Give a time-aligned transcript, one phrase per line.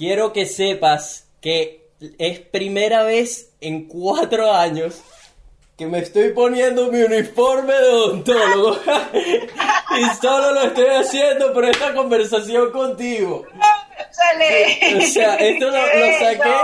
[0.00, 5.02] quiero que sepas que es primera vez en cuatro años
[5.76, 8.78] que me estoy poniendo mi uniforme de odontólogo
[9.98, 13.44] y solo lo estoy haciendo por esta conversación contigo.
[14.96, 15.78] O sea, esto lo,
[16.18, 16.54] saqué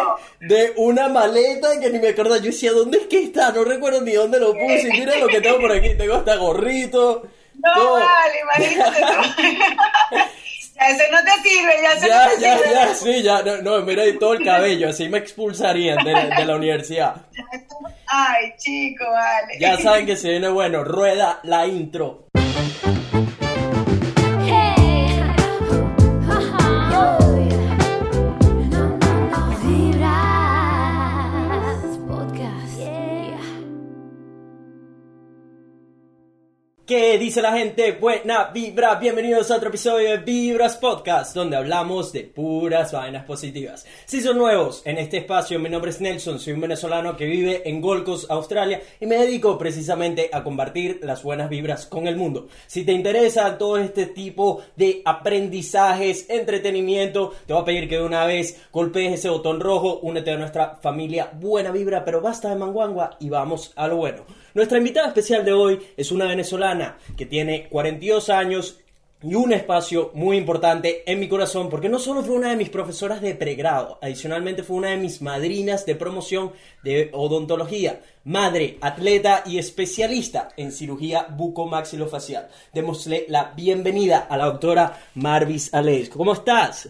[0.40, 2.36] de una maleta que ni me acuerdo.
[2.36, 3.52] Yo decía, ¿dónde es que está?
[3.52, 4.88] No recuerdo ni dónde lo puse.
[4.90, 5.94] Mira lo que tengo por aquí.
[5.94, 7.28] Tengo hasta gorrito.
[7.54, 9.00] No, vale, imagínate.
[10.78, 12.72] Ya, ese no te sirve, ya se Ya, no te ya, sirve.
[12.72, 16.44] ya, sí, ya, no, no, mira ahí todo el cabello, así me expulsarían de, de
[16.44, 17.16] la universidad.
[18.06, 19.58] Ay, chico, vale.
[19.58, 22.26] Ya saben que se viene bueno, rueda la intro.
[36.86, 37.90] ¿Qué dice la gente?
[37.90, 43.84] Buena vibra, bienvenidos a otro episodio de Vibras Podcast, donde hablamos de puras vainas positivas.
[44.04, 47.68] Si son nuevos en este espacio, mi nombre es Nelson, soy un venezolano que vive
[47.68, 52.14] en Gold Coast, Australia, y me dedico precisamente a compartir las buenas vibras con el
[52.14, 52.46] mundo.
[52.68, 58.04] Si te interesa todo este tipo de aprendizajes, entretenimiento, te voy a pedir que de
[58.04, 62.54] una vez golpees ese botón rojo, únete a nuestra familia Buena Vibra, pero basta de
[62.54, 64.45] manguangua y vamos a lo bueno.
[64.56, 68.78] Nuestra invitada especial de hoy es una venezolana que tiene 42 años
[69.22, 72.70] y un espacio muy importante en mi corazón porque no solo fue una de mis
[72.70, 79.42] profesoras de pregrado, adicionalmente fue una de mis madrinas de promoción de odontología, madre, atleta
[79.44, 82.48] y especialista en cirugía bucomaxilofacial.
[82.72, 86.08] Démosle la bienvenida a la doctora Marvis Aleix.
[86.08, 86.88] ¿Cómo estás?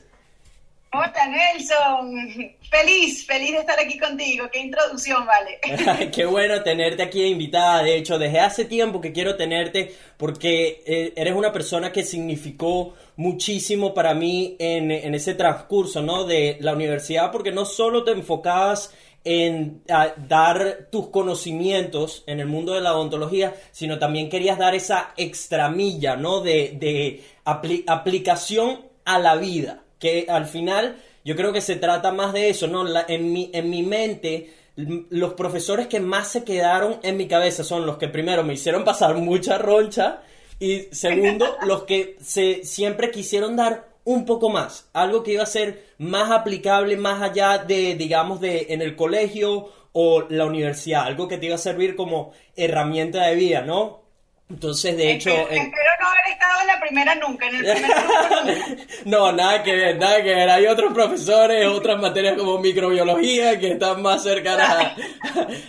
[0.93, 2.55] Hola, Nelson.
[2.71, 4.47] Feliz, feliz de estar aquí contigo.
[4.51, 6.11] Qué introducción, vale.
[6.11, 7.83] Qué bueno tenerte aquí invitada.
[7.83, 12.95] De hecho, desde hace tiempo que quiero tenerte porque eh, eres una persona que significó
[13.17, 16.25] muchísimo para mí en, ese transcurso, ¿no?
[16.25, 19.83] De la universidad, porque no solo te enfocabas en
[20.29, 26.17] dar tus conocimientos en el mundo de la odontología, sino también querías dar esa extramilla,
[26.17, 26.41] ¿no?
[26.41, 32.13] De, de apli- aplicación a la vida, que al final yo creo que se trata
[32.13, 32.85] más de eso, ¿no?
[32.85, 37.65] La- en, mi, en mi mente, los profesores que más se quedaron en mi cabeza
[37.65, 40.21] son los que primero me hicieron pasar mucha roncha
[40.61, 45.47] y segundo, los que se, siempre quisieron dar un poco más, algo que iba a
[45.47, 51.27] ser más aplicable más allá de, digamos, de en el colegio o la universidad, algo
[51.27, 54.03] que te iba a servir como herramienta de vida, ¿no?
[54.49, 55.31] Entonces, de hecho...
[55.31, 58.83] espero, en- espero no haber estado en la primera nunca, en el primer nunca.
[59.05, 60.49] No, nada que ver, nada que ver.
[60.51, 64.69] Hay otros profesores, otras materias como microbiología que están más cercanas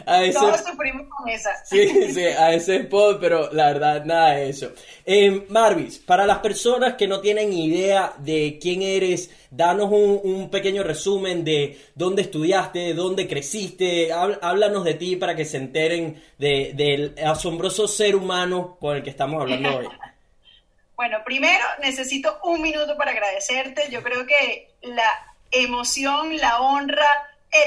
[0.05, 0.37] a, a ese...
[0.39, 1.49] Todos sufrimos con esa.
[1.65, 4.71] Sí, sí, a ese spot, pero la verdad, nada de eso.
[5.05, 10.49] Eh, Marvis, para las personas que no tienen idea de quién eres, danos un, un
[10.49, 16.71] pequeño resumen de dónde estudiaste, dónde creciste, háblanos de ti para que se enteren de-
[16.73, 19.87] del asombroso ser humano con el que estamos hablando hoy.
[20.95, 23.83] Bueno, primero necesito un minuto para agradecerte.
[23.91, 25.07] Yo creo que la
[25.51, 27.05] emoción, la honra,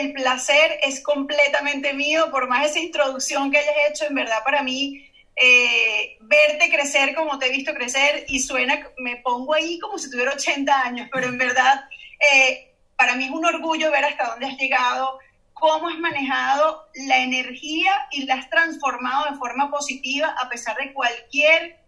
[0.01, 2.29] el placer es completamente mío.
[2.33, 5.07] Por más esa introducción que hayas hecho, en verdad para mí,
[5.43, 10.11] eh, verte crecer como te he visto crecer y suena, me pongo ahí como si
[10.11, 11.85] tuviera 80 años, pero en verdad
[12.33, 15.19] eh, para mí es un orgullo ver hasta dónde has llegado,
[15.55, 20.93] cómo has manejado la energía y la has transformado de forma positiva a pesar de
[20.93, 21.81] cualquier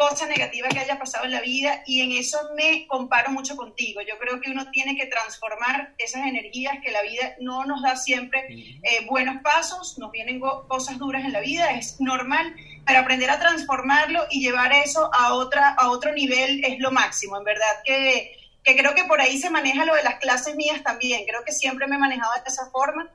[0.00, 1.82] cosa negativa que haya pasado en la vida.
[1.86, 4.00] Y en eso me comparo mucho contigo.
[4.00, 7.96] Yo creo que uno tiene que transformar esas energías que la vida no nos da
[7.96, 12.54] siempre eh, buenos pasos, nos vienen cosas duras en la vida, es normal,
[12.90, 17.38] pero aprender a transformarlo y llevar eso a, otra, a otro nivel es lo máximo.
[17.38, 20.82] En verdad que, que creo que por ahí se maneja lo de las clases mías
[20.82, 23.08] también, creo que siempre me he manejado de esa forma.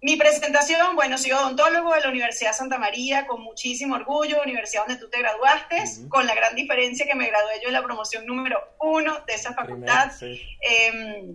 [0.00, 5.00] Mi presentación, bueno, soy odontólogo de la Universidad Santa María, con muchísimo orgullo, universidad donde
[5.00, 6.08] tú te graduaste, Ujú.
[6.08, 9.54] con la gran diferencia que me gradué yo de la promoción número uno de esa
[9.54, 10.12] facultad.
[10.18, 10.56] Primero, sí.
[10.60, 11.34] Eh,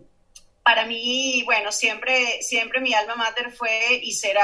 [0.63, 4.43] para mí, bueno, siempre, siempre mi alma mater fue y será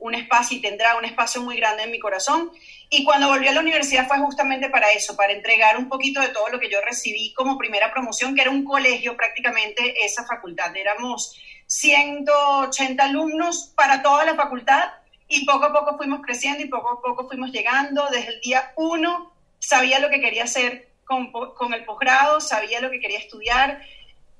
[0.00, 2.50] un espacio y tendrá un espacio muy grande en mi corazón.
[2.88, 6.28] Y cuando volví a la universidad fue justamente para eso, para entregar un poquito de
[6.28, 10.74] todo lo que yo recibí como primera promoción, que era un colegio prácticamente esa facultad.
[10.76, 14.90] Éramos 180 alumnos para toda la facultad
[15.28, 18.08] y poco a poco fuimos creciendo y poco a poco fuimos llegando.
[18.10, 22.90] Desde el día uno sabía lo que quería hacer con, con el posgrado, sabía lo
[22.90, 23.82] que quería estudiar.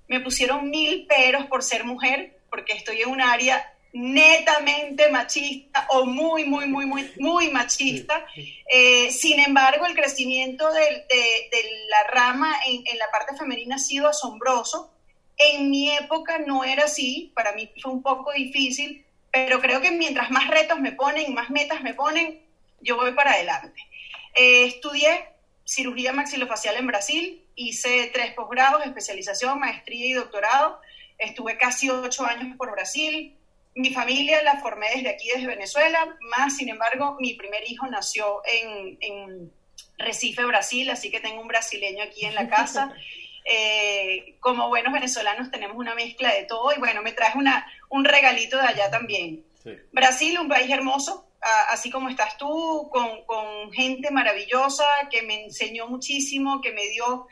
[0.08, 6.04] Me pusieron mil peros por ser mujer, porque estoy en un área netamente machista o
[6.04, 8.24] muy, muy, muy, muy, muy machista.
[8.72, 13.78] Eh, sin embargo, el crecimiento de, de la rama en, en la parte femenina ha
[13.78, 14.92] sido asombroso.
[15.36, 19.90] En mi época no era así, para mí fue un poco difícil, pero creo que
[19.90, 22.42] mientras más retos me ponen, más metas me ponen,
[22.80, 23.80] yo voy para adelante.
[24.34, 25.28] Eh, estudié
[25.64, 30.80] cirugía maxilofacial en Brasil, hice tres posgrados, especialización, maestría y doctorado.
[31.18, 33.36] Estuve casi ocho años por Brasil.
[33.80, 38.42] Mi familia la formé desde aquí, desde Venezuela, más sin embargo, mi primer hijo nació
[38.44, 39.52] en, en
[39.96, 42.94] Recife, Brasil, así que tengo un brasileño aquí en la casa.
[43.52, 48.04] Eh, como buenos venezolanos tenemos una mezcla de todo y bueno, me traje una, un
[48.04, 49.44] regalito de allá también.
[49.64, 49.70] Sí.
[49.92, 51.26] Brasil, un país hermoso,
[51.68, 57.26] así como estás tú, con, con, gente maravillosa que me enseñó muchísimo, que me dio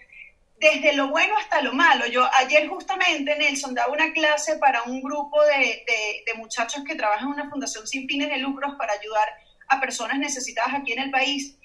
[0.60, 2.06] desde lo bueno hasta lo malo.
[2.06, 6.96] Yo ayer justamente, Nelson, daba una clase para un grupo de, de, de muchachos que
[6.96, 9.28] trabajan en una fundación sin fines de lucros para ayudar
[9.69, 11.56] a personas necesitadas aquí en el país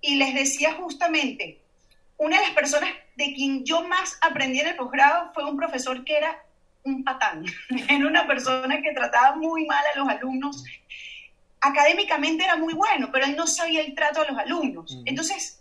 [0.00, 1.60] y les decía justamente,
[2.18, 6.04] una de las personas de quien yo más aprendí en el posgrado fue un profesor
[6.04, 6.42] que era
[6.84, 7.44] un patán,
[7.88, 10.64] era una persona que trataba muy mal a los alumnos.
[11.60, 14.96] Académicamente era muy bueno, pero él no sabía el trato a los alumnos.
[15.04, 15.60] Entonces,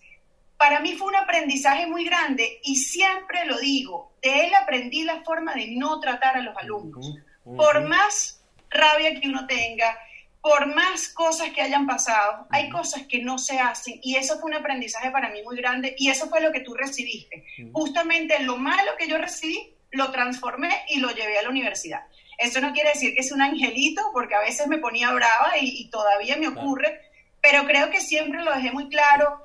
[0.57, 5.21] para mí fue un aprendizaje muy grande y siempre lo digo, de él aprendí la
[5.23, 7.15] forma de no tratar a los alumnos.
[7.43, 9.97] Por más rabia que uno tenga,
[10.41, 14.51] por más cosas que hayan pasado, hay cosas que no se hacen y eso fue
[14.51, 17.43] un aprendizaje para mí muy grande y eso fue lo que tú recibiste.
[17.73, 22.01] Justamente lo malo que yo recibí, lo transformé y lo llevé a la universidad.
[22.37, 25.81] Eso no quiere decir que es un angelito, porque a veces me ponía brava y,
[25.81, 27.01] y todavía me ocurre,
[27.41, 29.44] pero creo que siempre lo dejé muy claro.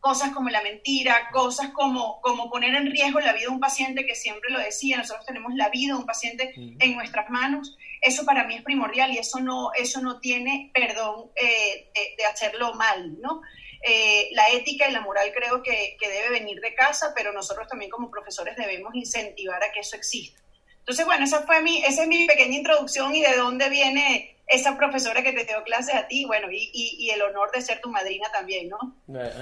[0.00, 4.06] Cosas como la mentira, cosas como, como poner en riesgo la vida de un paciente,
[4.06, 8.24] que siempre lo decía, nosotros tenemos la vida de un paciente en nuestras manos eso
[8.24, 12.74] para mí es primordial y eso no, eso no tiene perdón eh, de, de, hacerlo
[12.74, 13.42] mal, ¿no?
[13.82, 17.66] Eh, la ética y la moral creo que, que, debe venir de casa, pero nosotros
[17.68, 20.40] también como profesores debemos incentivar a que eso exista.
[20.78, 24.76] Entonces, bueno, esa fue mi, esa es mi pequeña introducción y de dónde viene esa
[24.76, 27.80] profesora que te dio clases a ti, bueno, y, y, y, el honor de ser
[27.80, 28.96] tu madrina también, ¿no?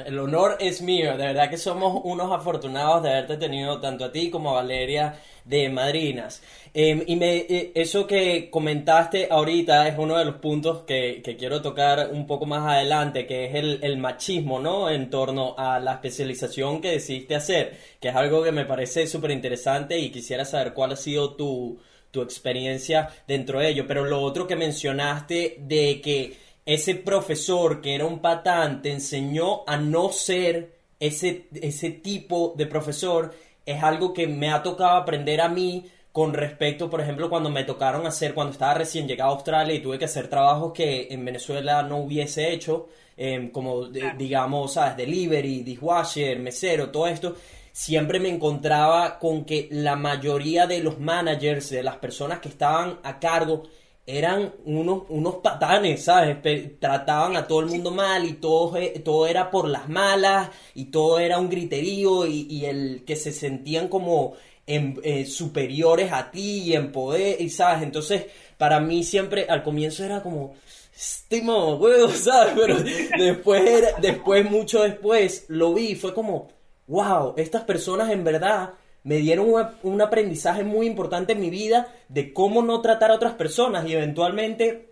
[0.04, 4.12] El honor es mío, de verdad que somos unos afortunados de haberte tenido tanto a
[4.12, 5.18] ti como a Valeria
[5.48, 6.42] de madrinas.
[6.74, 11.36] Eh, y me, eh, eso que comentaste ahorita es uno de los puntos que, que,
[11.36, 14.90] quiero tocar un poco más adelante, que es el, el machismo, ¿no?
[14.90, 19.30] En torno a la especialización que decidiste hacer, que es algo que me parece súper
[19.30, 23.86] interesante y quisiera saber cuál ha sido tu tu experiencia dentro de ello.
[23.86, 29.62] Pero lo otro que mencionaste de que ese profesor que era un patán te enseñó
[29.66, 33.34] a no ser ese, ese tipo de profesor
[33.64, 37.64] es algo que me ha tocado aprender a mí con respecto, por ejemplo, cuando me
[37.64, 41.24] tocaron hacer, cuando estaba recién llegado a Australia y tuve que hacer trabajos que en
[41.24, 44.96] Venezuela no hubiese hecho, eh, como de, digamos, ¿sabes?
[44.96, 47.36] Delivery, dishwasher, mesero, todo esto
[47.78, 52.98] siempre me encontraba con que la mayoría de los managers, de las personas que estaban
[53.04, 53.68] a cargo,
[54.04, 56.38] eran unos, unos patanes, ¿sabes?
[56.80, 60.86] Trataban a todo el mundo mal y todo, eh, todo era por las malas y
[60.86, 64.34] todo era un griterío y, y el que se sentían como
[64.66, 67.84] en, eh, superiores a ti y en poder, y ¿sabes?
[67.84, 68.26] Entonces,
[68.56, 70.56] para mí siempre al comienzo era como,
[70.96, 72.54] este huevo, ¿sabes?
[72.56, 72.76] Pero
[73.24, 76.57] después, era, después, mucho después, lo vi y fue como,
[76.88, 78.74] wow, estas personas en verdad
[79.04, 79.46] me dieron
[79.82, 83.94] un, aprendizaje muy importante en mi vida de cómo no tratar a otras personas y
[83.94, 84.88] eventualmente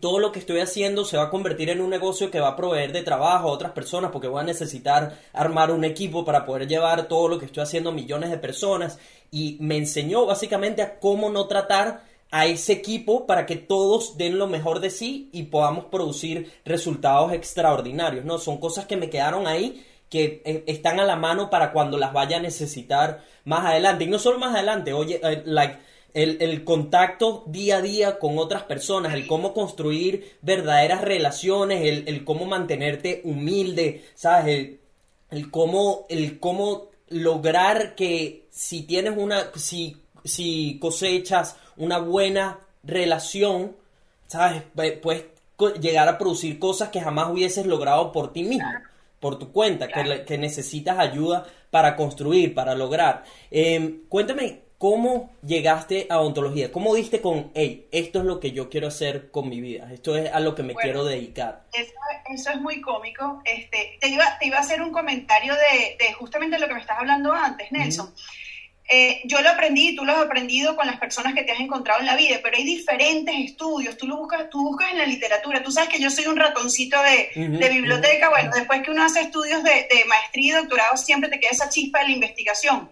[0.00, 2.56] todo lo que estoy haciendo se va a convertir en un negocio que va a
[2.56, 6.68] proveer de trabajo a otras personas porque voy a necesitar armar un equipo para poder
[6.68, 8.98] llevar todo lo que estoy haciendo a millones de personas
[9.30, 14.38] y me enseñó básicamente a cómo no tratar a ese equipo para que todos den
[14.38, 18.38] lo mejor de sí y podamos producir resultados extraordinarios, ¿no?
[18.38, 22.12] Son cosas que me quedaron ahí que eh, están a la mano para cuando las
[22.12, 24.04] vaya a necesitar más adelante.
[24.04, 25.78] Y no solo más adelante, oye, eh, like,
[26.14, 32.08] el, el, contacto día a día con otras personas, el cómo construir verdaderas relaciones, el,
[32.08, 34.46] el cómo mantenerte humilde, ¿sabes?
[34.46, 34.80] El,
[35.30, 43.76] el, cómo, el cómo lograr que si tienes una, si, si cosechas una buena relación,
[44.26, 44.62] ¿sabes?
[45.02, 45.26] Puedes
[45.80, 48.68] llegar a producir cosas que jamás hubieses logrado por ti mismo
[49.20, 50.10] por tu cuenta, claro.
[50.10, 53.24] que, que, necesitas ayuda para construir, para lograr.
[53.50, 56.70] Eh, cuéntame, ¿cómo llegaste a ontología?
[56.70, 59.92] ¿Cómo diste con, hey, esto es lo que yo quiero hacer con mi vida?
[59.92, 61.64] Esto es a lo que me bueno, quiero dedicar.
[61.72, 61.92] Eso,
[62.32, 63.42] eso, es muy cómico.
[63.44, 66.80] Este, te, iba, te iba a hacer un comentario de, de, justamente lo que me
[66.80, 68.06] estás hablando antes, Nelson.
[68.06, 68.47] Mm.
[68.88, 72.00] Eh, yo lo aprendí, tú lo has aprendido con las personas que te has encontrado
[72.00, 75.62] en la vida, pero hay diferentes estudios, tú lo buscas, tú buscas en la literatura,
[75.62, 79.20] tú sabes que yo soy un ratoncito de, de biblioteca, bueno, después que uno hace
[79.20, 82.90] estudios de, de maestría y doctorado, siempre te queda esa chispa de la investigación.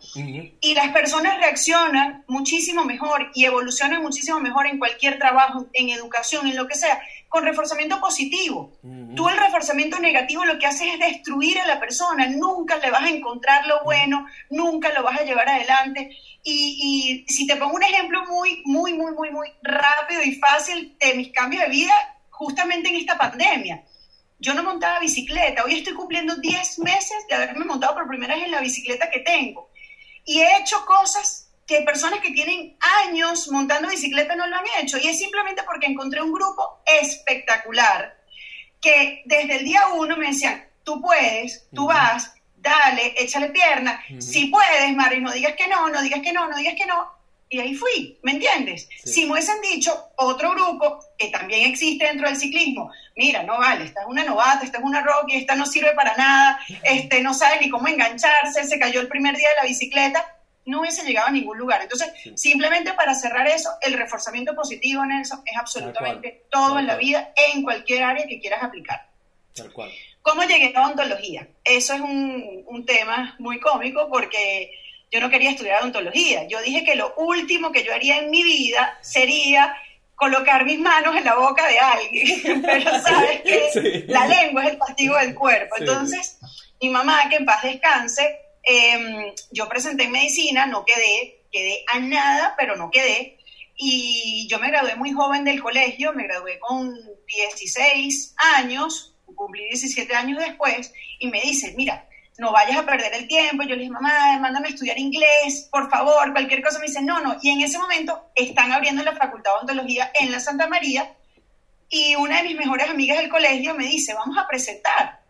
[0.60, 6.46] Y las personas reaccionan muchísimo mejor y evolucionan muchísimo mejor en cualquier trabajo, en educación,
[6.46, 8.72] en lo que sea, con reforzamiento positivo.
[9.14, 13.02] Tú el reforzamiento negativo lo que haces es destruir a la persona, nunca le vas
[13.02, 16.10] a encontrar lo bueno, nunca lo vas a llevar adelante.
[16.42, 20.96] Y, y si te pongo un ejemplo muy, muy, muy, muy, muy rápido y fácil
[21.00, 21.94] de mis cambios de vida,
[22.36, 23.82] justamente en esta pandemia.
[24.38, 28.44] Yo no montaba bicicleta, hoy estoy cumpliendo 10 meses de haberme montado por primera vez
[28.44, 29.70] en la bicicleta que tengo.
[30.24, 34.98] Y he hecho cosas que personas que tienen años montando bicicleta no lo han hecho.
[34.98, 38.16] Y es simplemente porque encontré un grupo espectacular
[38.80, 44.46] que desde el día uno me decían, tú puedes, tú vas, dale, échale pierna, si
[44.46, 47.16] puedes, Mari, no digas que no, no digas que no, no digas que no.
[47.48, 48.88] Y ahí fui, ¿me entiendes?
[49.04, 49.12] Sí.
[49.12, 53.84] Si me hubiesen dicho otro grupo que también existe dentro del ciclismo, mira, no vale,
[53.84, 57.34] esta es una novata, esta es una Rocky, esta no sirve para nada, este no
[57.34, 60.35] sabe ni cómo engancharse, se cayó el primer día de la bicicleta,
[60.66, 61.80] no hubiese llegado a ningún lugar.
[61.82, 62.32] Entonces, Sí.
[62.36, 67.32] simplemente para cerrar eso, el reforzamiento positivo, Nelson, es absolutamente todo tal en la vida,
[67.52, 69.08] en cualquier área que quieras aplicar.
[69.54, 69.90] Tal cual.
[70.22, 71.46] ¿Cómo llegué a odontología?
[71.64, 74.72] Eso es un, un tema muy cómico porque
[75.10, 76.46] yo no quería estudiar odontología.
[76.48, 79.74] Yo dije que lo último que yo haría en mi vida sería
[80.16, 82.62] colocar mis manos en la boca de alguien.
[82.62, 84.04] Pero sabes que Sí.
[84.08, 85.76] la lengua es el castigo del cuerpo.
[85.76, 85.84] Sí.
[85.84, 86.38] Entonces,
[86.82, 92.00] mi mamá, que en paz descanse, eh, yo presenté en medicina, no quedé, quedé a
[92.00, 93.38] nada, pero no quedé.
[93.76, 96.94] Y yo me gradué muy joven del colegio, me gradué con
[97.26, 102.08] 16 años, cumplí 17 años después, y me dice, mira,
[102.38, 103.62] no vayas a perder el tiempo.
[103.62, 106.78] Yo le dije, mamá, mándame a estudiar inglés, por favor, cualquier cosa.
[106.78, 107.36] Me dice, no, no.
[107.42, 111.14] Y en ese momento están abriendo la Facultad de Odontología en la Santa María,
[111.88, 115.20] y una de mis mejores amigas del colegio me dice, vamos a presentar.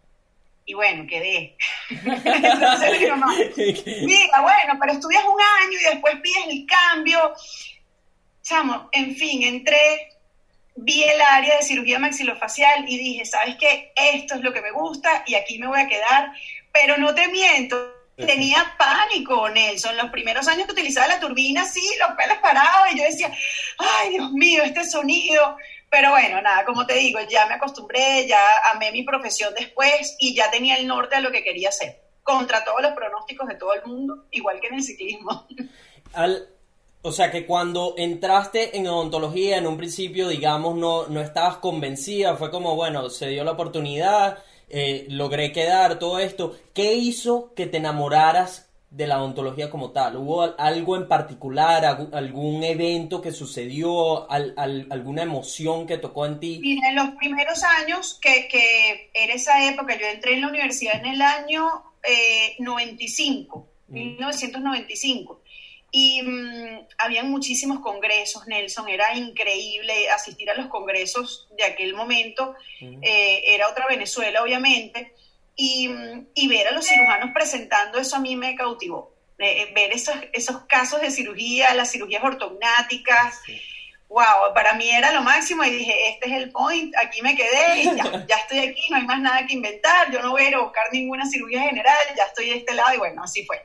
[0.68, 1.56] Y bueno, quedé.
[1.88, 7.32] Entonces mi mamá, mira, bueno, pero estudias un año y después pides el cambio.
[8.42, 10.08] Chamo, en fin, entré,
[10.74, 13.92] vi el área de cirugía maxilofacial y dije, ¿sabes qué?
[13.94, 16.32] Esto es lo que me gusta y aquí me voy a quedar.
[16.72, 19.96] Pero no te miento, tenía pánico, Nelson.
[19.96, 23.32] Los primeros años que utilizaba la turbina, sí, los pelos parados y yo decía,
[23.78, 25.56] ay, Dios mío, este sonido.
[25.90, 28.40] Pero bueno, nada, como te digo, ya me acostumbré, ya
[28.72, 32.64] amé mi profesión después y ya tenía el norte de lo que quería hacer, contra
[32.64, 35.46] todos los pronósticos de todo el mundo, igual que en el ciclismo.
[36.12, 36.48] Al,
[37.02, 42.34] o sea que cuando entraste en odontología, en un principio, digamos, no, no estabas convencida,
[42.34, 44.38] fue como, bueno, se dio la oportunidad,
[44.68, 46.56] eh, logré quedar, todo esto.
[46.74, 48.65] ¿Qué hizo que te enamoraras
[48.96, 50.16] de la odontología como tal?
[50.16, 56.24] ¿Hubo al- algo en particular, algún, evento que sucedió, al- al- alguna emoción que tocó
[56.24, 56.58] en ti?
[56.62, 60.96] Mira, en los primeros años, que, que era esa época, yo entré en la universidad
[60.96, 61.68] en el año
[62.02, 63.94] eh, 95, Mm.
[63.94, 65.40] 1995.
[65.92, 72.54] Y mm, habían muchísimos congresos, Nelson, era increíble asistir a los congresos de aquel momento.
[72.82, 72.98] Ujú.
[73.02, 75.12] eh, era otra Venezuela, obviamente,
[75.56, 75.90] y,
[76.34, 79.14] y ver a los cirujanos presentando eso a mí me cautivó.
[79.38, 83.60] Eh, eh, ver esos, esos casos de cirugía, las cirugías ortognáticas, Sí.
[84.08, 87.82] wow, para mí era lo máximo y dije, este es el point, aquí me quedé
[87.82, 90.48] y ya, ya estoy aquí, no hay más nada que inventar, yo no voy a
[90.48, 93.60] ir a buscar ninguna cirugía general, ya estoy de este lado y bueno, así fue.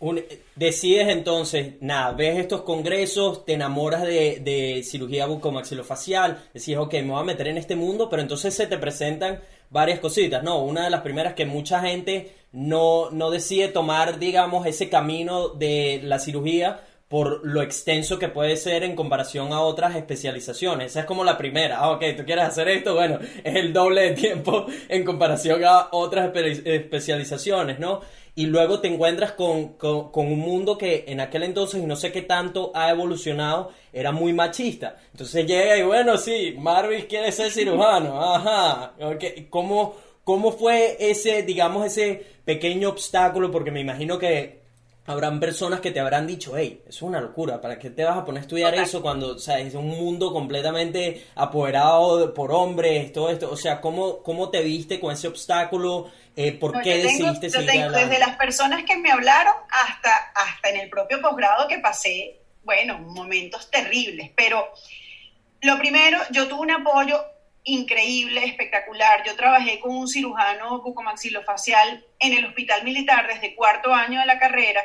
[0.00, 0.24] Un-
[0.54, 7.10] decides entonces, nada, ves estos congresos, te enamoras de, de cirugía bucomaxilofacial, decís, ok, me
[7.10, 10.58] voy a meter en este mundo, pero entonces se te presentan varias cositas, ¿no?
[10.62, 16.00] Una de las primeras que mucha gente no, no decide tomar, digamos, ese camino de
[16.02, 20.88] la cirugía por lo extenso que puede ser en comparación a otras especializaciones.
[20.92, 21.78] Esa es como la primera.
[21.78, 25.88] Ah, ok, tú quieres hacer esto, bueno, es el doble de tiempo en comparación a
[25.92, 28.00] otras espe- especializaciones, ¿no?
[28.34, 31.96] Y luego te encuentras con, con- con un mundo que en aquel entonces, y no
[31.96, 34.96] sé qué tanto ha evolucionado, era muy machista.
[35.12, 38.92] Entonces llega y bueno, sí, Marvis quiere ser cirujano, ajá.
[39.00, 43.50] ok, ¿Cómo, ¿Cómo fue ese, digamos, ese pequeño obstáculo?
[43.50, 44.57] Porque me imagino que
[45.08, 48.16] habrán personas que te habrán dicho, hey, eso es una locura, ¿para qué te vas
[48.18, 48.84] a poner a estudiar Total.
[48.86, 53.50] eso cuando, o sea, es un mundo completamente apoderado de- por hombres, todo esto?
[53.50, 56.10] O sea, ¿cómo, cómo te viste con ese obstáculo?
[56.36, 58.06] Eh, ¿Por No, qué tengo- decidiste seguir tengo adelante?
[58.08, 62.98] Desde las personas que me hablaron hasta, hasta en el propio posgrado que pasé, bueno,
[62.98, 64.68] momentos terribles, pero
[65.62, 67.18] lo primero, yo tuve un apoyo
[67.64, 69.22] increíble, espectacular.
[69.26, 74.38] Yo trabajé con un cirujano bucomaxilofacial en el hospital militar desde cuarto año de la
[74.38, 74.80] carrera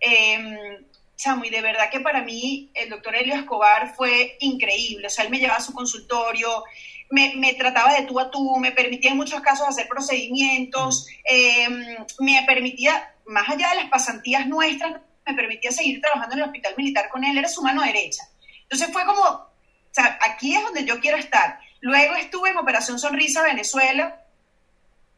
[0.00, 0.84] Eh,
[1.16, 5.06] chamo, y de verdad que para mí el doctor Helio Escobar fue increíble.
[5.06, 6.64] O sea, él me llevaba a su consultorio,
[7.10, 11.68] me, me trataba de tú a tú, me permitía en muchos casos hacer procedimientos, eh,
[12.20, 16.74] me permitía, más allá de las pasantías nuestras, me permitía seguir trabajando en el hospital
[16.76, 18.22] militar con él, era su mano derecha.
[18.62, 19.50] Entonces fue como, o
[19.90, 21.58] sea, aquí es donde yo quiero estar.
[21.80, 24.22] Luego estuve en Operación Sonrisa Venezuela,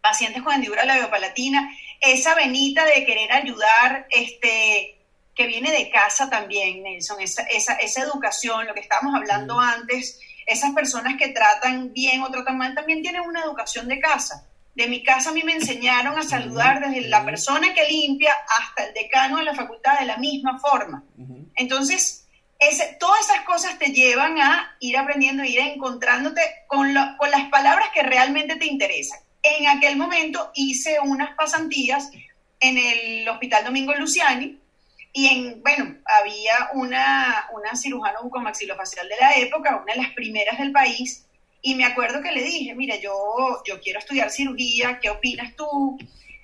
[0.01, 4.99] pacientes con hendidura labiopalatina, esa venita de querer ayudar, este,
[5.35, 9.61] que viene de casa también, Nelson, esa, esa, esa educación, lo que estábamos hablando Mm.
[9.61, 14.47] antes, esas personas que tratan bien o tratan mal también tienen una educación de casa.
[14.75, 18.85] De mi casa a mí me enseñaron a saludar desde la persona que limpia hasta
[18.85, 21.03] el decano de la facultad de la misma forma.
[21.57, 22.27] Entonces,
[22.61, 27.49] ese, todas esas cosas te llevan a ir aprendiendo, ir encontrándote con, lo- con las
[27.51, 29.19] palabras que realmente te interesan.
[29.43, 32.11] En aquel momento hice unas pasantías
[32.61, 34.59] en el Hospital Domingo Luciani
[35.13, 40.59] y en, bueno, había una, una cirujana bucomaxilofacial de la época, una de las primeras
[40.59, 41.25] del país,
[41.63, 45.99] y me acuerdo que le dije, mira, yo, yo quiero estudiar cirugía, ¿qué opinas tú?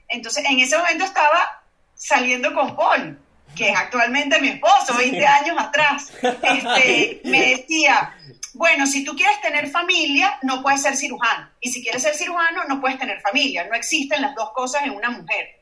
[0.09, 1.63] Entonces, en ese momento estaba
[1.95, 3.19] saliendo con Paul,
[3.55, 6.13] que es actualmente mi esposo, 20 años atrás.
[6.23, 8.15] Este, me decía,
[8.55, 11.51] bueno, si tú quieres tener familia, no puedes ser cirujano.
[11.61, 13.67] Y si quieres ser cirujano, no puedes tener familia.
[13.69, 15.61] No existen las dos cosas en una mujer.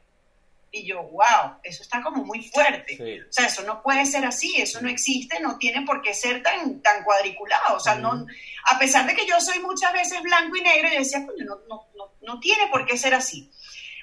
[0.74, 2.96] Y yo, wow, eso está como muy fuerte.
[2.96, 3.20] Sí.
[3.20, 6.42] O sea, eso no puede ser así, eso no existe, no tiene por qué ser
[6.42, 7.76] tan, tan cuadriculado.
[7.76, 8.26] O sea, no,
[8.64, 11.88] a pesar de que yo soy muchas veces blanco y negro, yo decía, no, no,
[11.94, 13.50] no, no tiene por qué ser así.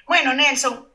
[0.06, 0.89] Bueno, Nelson,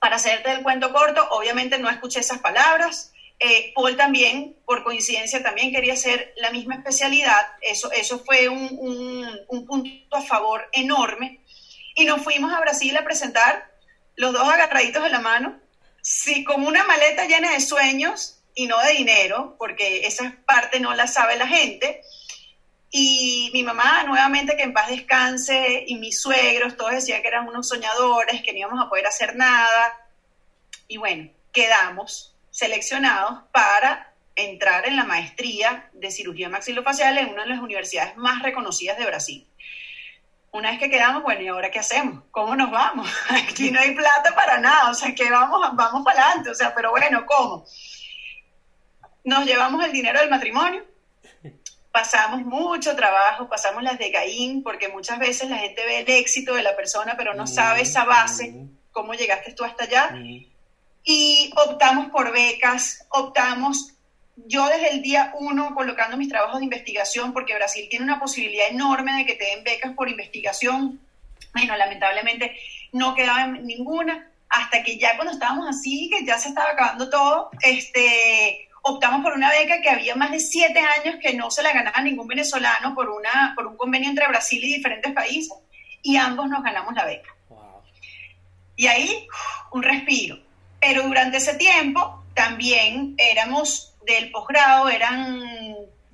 [0.00, 3.12] para hacerte el cuento corto, obviamente no escuché esas palabras.
[3.38, 7.46] Eh, Paul también, por coincidencia, también quería hacer la misma especialidad.
[7.60, 11.40] Eso, eso fue un, un, un punto a favor enorme.
[11.94, 13.70] Y nos fuimos a Brasil a presentar
[14.16, 15.58] los dos agarraditos de la mano,
[16.02, 20.94] sí, con una maleta llena de sueños y no de dinero, porque esa parte no
[20.94, 22.02] la sabe la gente.
[22.90, 27.46] Y mi mamá, nuevamente, que en paz descanse, y mis suegros, todos decían que eran
[27.46, 30.08] unos soñadores, que no íbamos a poder hacer nada.
[30.88, 37.50] Y bueno, quedamos seleccionados para entrar en la maestría de cirugía maxilofacial en una de
[37.50, 39.46] las universidades más reconocidas de Brasil.
[40.52, 42.24] Una vez que quedamos, bueno, ¿y ahora qué hacemos?
[42.32, 43.08] ¿Cómo nos vamos?
[43.28, 46.74] Aquí no hay plata para nada, o sea, que vamos, vamos para adelante, o sea,
[46.74, 47.64] pero bueno, ¿cómo?
[49.22, 50.84] Nos llevamos el dinero del matrimonio,
[51.92, 56.54] pasamos mucho trabajo, pasamos las de Caín, porque muchas veces la gente ve el éxito
[56.54, 60.14] de la persona, pero no sabe esa base, cómo llegaste tú hasta allá.
[61.02, 63.94] Y optamos por becas, optamos,
[64.36, 68.68] yo desde el día uno colocando mis trabajos de investigación, porque Brasil tiene una posibilidad
[68.68, 71.00] enorme de que te den becas por investigación.
[71.52, 72.56] Bueno, lamentablemente
[72.92, 77.08] no quedaba en ninguna, hasta que ya cuando estábamos así, que ya se estaba acabando
[77.10, 81.62] todo, este, optamos por una beca que había más de siete años que no se
[81.62, 85.52] la ganaba ningún venezolano por, una, por un convenio entre Brasil y diferentes países,
[86.02, 87.34] y ambos nos ganamos la beca.
[87.48, 87.82] Wow.
[88.76, 89.26] Y ahí,
[89.72, 90.38] un respiro.
[90.80, 95.40] Pero durante ese tiempo también éramos del posgrado, eran,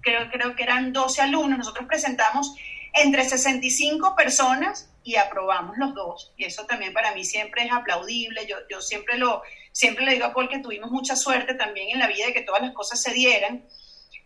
[0.00, 2.54] creo, creo que eran 12 alumnos, nosotros presentamos
[2.94, 6.32] entre 65 personas y aprobamos los dos.
[6.36, 8.44] Y eso también para mí siempre es aplaudible.
[8.46, 9.42] Yo, yo siempre, lo,
[9.76, 12.40] siempre le digo a Paul que tuvimos mucha suerte también en la vida de que
[12.40, 13.62] todas las cosas se dieran.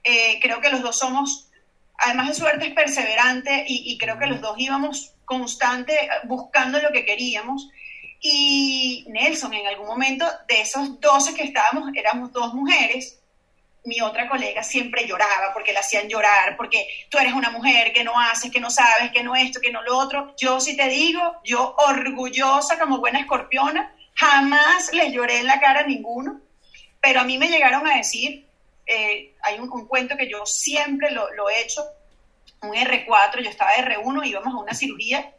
[0.05, 1.49] Eh, creo que los dos somos,
[1.99, 7.05] además de suerte, es perseverante y, creo que los dos íbamos constante buscando lo que
[7.05, 7.69] queríamos.
[8.21, 13.19] Y Nelson, en algún momento de esos 12 que estábamos, éramos dos mujeres.
[13.85, 18.05] Mi otra colega siempre lloraba porque la hacían llorar, porque tú eres una mujer que
[18.05, 20.33] no haces, que no sabes, que no esto, que no lo otro.
[20.39, 25.81] Yo sí te digo, yo orgullosa como buena escorpiona, jamás les lloré en la cara
[25.81, 26.41] a ninguno,
[27.01, 28.47] pero a mí me llegaron a decir,
[28.87, 31.85] eh, hay un, cuento que yo siempre lo, lo he hecho,
[32.63, 35.33] un R4, yo estaba R1, íbamos a una cirugía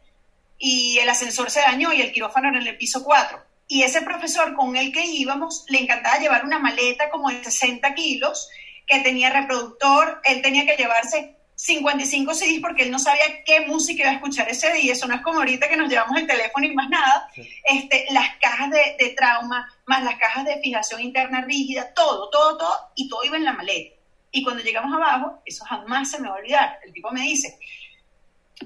[0.58, 3.42] y el ascensor se dañó y el quirófano era en el piso 4.
[3.68, 7.94] Y ese profesor con el que íbamos le encantaba llevar una maleta como de 60
[7.94, 8.48] kilos
[8.86, 14.02] que tenía reproductor, él tenía que llevarse 55 CDs porque él no sabía qué música
[14.02, 16.66] iba a escuchar ese día, eso no es como ahorita que nos llevamos el teléfono
[16.66, 17.48] y más nada, sí.
[17.62, 22.58] este, las cajas de, de, trauma, más las cajas de fijación interna rígida, todo, todo,
[22.58, 23.94] todo, y todo iba en la maleta.
[24.32, 27.56] Y cuando llegamos abajo, eso jamás se me va a olvidar, el tipo me dice,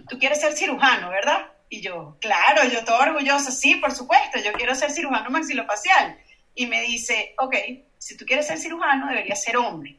[0.09, 1.53] tú quieres ser cirujano, ¿verdad?
[1.69, 6.19] Y yo, claro, yo todo orgullosa, sí, por supuesto, yo quiero ser cirujano maxilofacial.
[6.55, 7.57] Y me dice, ok,
[7.99, 9.99] si tú quieres ser cirujano, deberías ser hombre,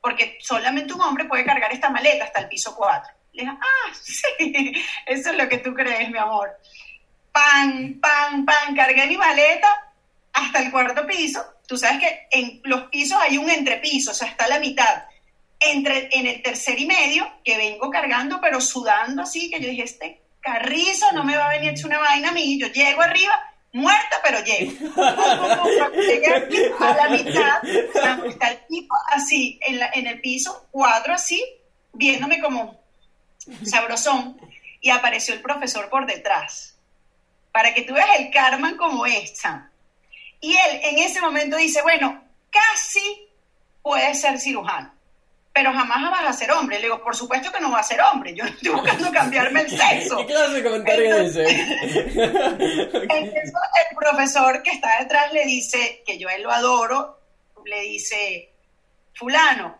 [0.00, 3.12] porque solamente un hombre puede cargar esta maleta hasta el piso 4.
[3.32, 4.74] Le dije, ah, sí,
[5.06, 6.50] eso es lo que tú crees, mi amor.
[7.32, 9.68] Pan, pan, pan, cargué mi maleta
[10.32, 14.28] hasta el cuarto piso tú sabes que en los pisos hay un entrepiso, o sea,
[14.28, 15.04] está la mitad.
[15.60, 19.84] Entre, en el tercer y medio, que vengo cargando, pero sudando así, que yo dije,
[19.84, 23.02] este carrizo no me va a venir a echar una vaina a mí, yo llego
[23.02, 23.34] arriba,
[23.72, 24.72] muerta, pero llego.
[25.94, 27.64] Llegué a la mitad,
[28.26, 31.44] está el tipo así, en, la- en el piso, cuatro así,
[31.92, 32.80] viéndome como
[33.64, 34.40] sabrosón,
[34.80, 36.76] y apareció el profesor por detrás,
[37.52, 39.68] para que tú veas el karma como es, Sam.
[40.40, 43.28] Y él en ese momento dice, bueno, casi
[43.82, 44.92] puedes ser cirujano,
[45.58, 46.76] pero jamás vas a ser hombre.
[46.76, 49.62] Le digo, por supuesto que no va a ser hombre, yo no estoy buscando cambiarme
[49.62, 50.16] el sexo.
[50.18, 51.50] ¿Qué clase de comentario es ese?
[53.10, 53.52] Entonces,
[53.90, 57.18] el profesor que está detrás le dice, que yo a él lo adoro,
[57.64, 58.52] le dice,
[59.14, 59.76] fulano,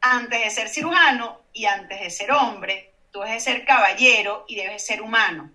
[0.00, 4.56] antes de ser cirujano y antes de ser hombre, tú debes de ser caballero y
[4.56, 5.50] debes de ser humano.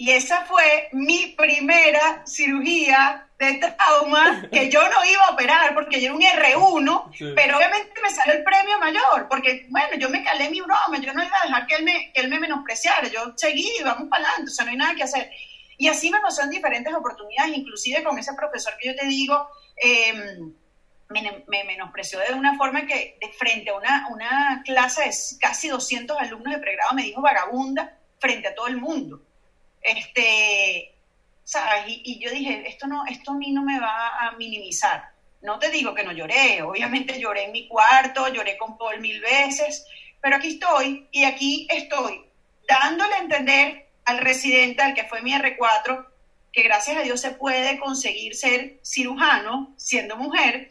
[0.00, 6.00] Y esa fue mi primera cirugía de trauma que yo no iba a operar porque
[6.00, 7.32] yo era un R1, Sí.
[7.34, 11.12] pero obviamente me salió el premio mayor, porque bueno, yo me calé mi broma, yo
[11.12, 14.22] no iba a dejar que él me, que él me menospreciara, yo seguí, vamos para
[14.22, 15.30] adelante, o sea, no hay nada que hacer.
[15.78, 19.48] Y así me pasó en diferentes oportunidades, inclusive con ese profesor que yo te digo,
[19.82, 20.12] eh,
[21.08, 25.66] me, me menospreció de una forma que de frente a una, una clase de casi
[25.68, 29.22] 200 alumnos de pregrado me dijo vagabunda frente a todo el mundo.
[29.96, 30.94] Este,
[31.44, 31.84] ¿sabes?
[31.86, 35.10] Y, yo dije, esto, no, esto a mí no me va a minimizar.
[35.40, 39.20] No te digo que no lloré, obviamente lloré en mi cuarto, lloré con Paul mil
[39.20, 39.86] veces,
[40.20, 42.24] pero aquí estoy y aquí estoy
[42.68, 46.06] dándole a entender al residente, al que fue mi R4,
[46.52, 50.70] que gracias a Dios se puede conseguir ser cirujano siendo mujer,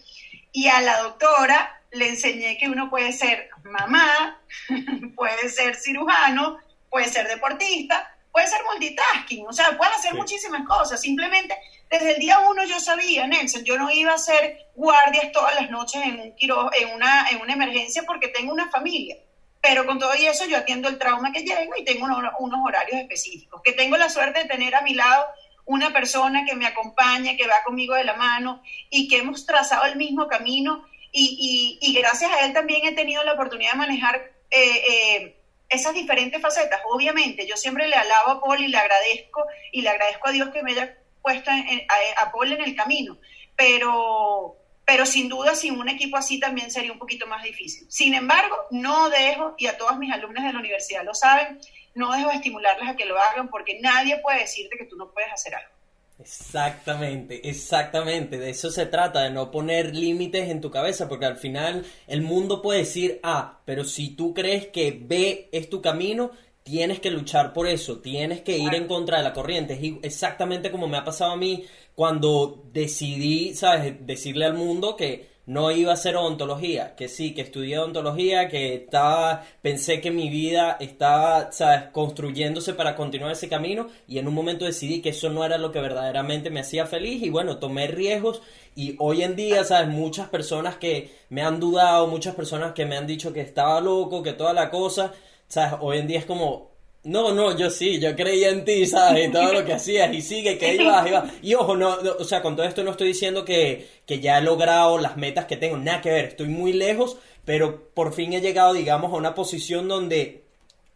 [0.52, 4.42] y a la doctora le enseñé que uno puede ser mamá,
[5.16, 6.58] puede ser cirujano,
[6.90, 10.17] puede ser deportista, puede ser multitasking, o sea, puedes hacer Sí.
[10.17, 11.02] muchísimas cosas.
[11.02, 11.58] Simplemente
[11.89, 15.71] desde el día uno yo sabía, Nelson, yo no iba a hacer guardias todas las
[15.71, 19.15] noches en, un quiro- en, una, en una emergencia porque tengo una familia.
[19.60, 22.60] Pero con todo y eso yo atiendo el trauma que llego y tengo uno- unos
[22.63, 23.60] horarios específicos.
[23.63, 25.26] Que tengo la suerte de tener a mi lado
[25.65, 29.86] una persona que me acompaña, que va conmigo de la mano y que hemos trazado
[29.86, 33.78] el mismo camino y, y- y gracias a él también he tenido la oportunidad de
[33.80, 34.15] manejar
[34.52, 35.37] eh, eh,
[35.70, 36.82] esas diferentes facetas.
[36.86, 40.50] Obviamente, yo siempre le alabo a Paul y le agradezco y le agradezco a Dios
[40.50, 43.18] que me haya puesto a, Paul en el camino,
[43.56, 47.86] pero, pero sin duda sin un equipo así también sería un poquito más difícil.
[47.92, 51.60] Sin embargo, no dejo, y a todas mis alumnas de la universidad lo saben,
[51.96, 55.12] no dejo de estimularles a que lo hagan porque nadie puede decirte que tú no
[55.12, 55.77] puedes hacer algo.
[56.20, 58.40] Exactamente, exactamente.
[58.40, 62.22] De eso se trata, de no poner límites en tu cabeza, porque al final el
[62.22, 66.32] mundo puede decir A, pero si tú crees que B es tu camino,
[66.64, 69.74] tienes que luchar por eso, tienes que ir en contra de la corriente.
[69.76, 75.37] Es exactamente como me ha pasado a mí cuando decidí, ¿sabes?, decirle al mundo que
[75.48, 80.30] no iba a hacer odontología, que sí, que estudié odontología, que estaba, pensé que mi
[80.30, 85.30] vida estaba, sabes, construyéndose para continuar ese camino y en un momento decidí que eso
[85.30, 88.42] no era lo que verdaderamente me hacía feliz y bueno, tomé riesgos
[88.76, 92.98] y hoy en día, sabes, muchas personas que me han dudado, muchas personas que me
[92.98, 95.14] han dicho que estaba loco, que toda la cosa,
[95.48, 99.30] sabes, hoy en día es como, no, no, yo sí, yo creía en ti, ¿sabes?
[99.30, 101.32] Y todo lo que hacías, y sigue, que ahí vas.
[101.42, 104.38] Y ojo, no, no, o sea, con todo esto no estoy diciendo que, que ya
[104.38, 108.34] he logrado las metas que tengo, nada que ver, estoy muy lejos, pero por fin
[108.34, 110.44] he llegado, digamos, a una posición donde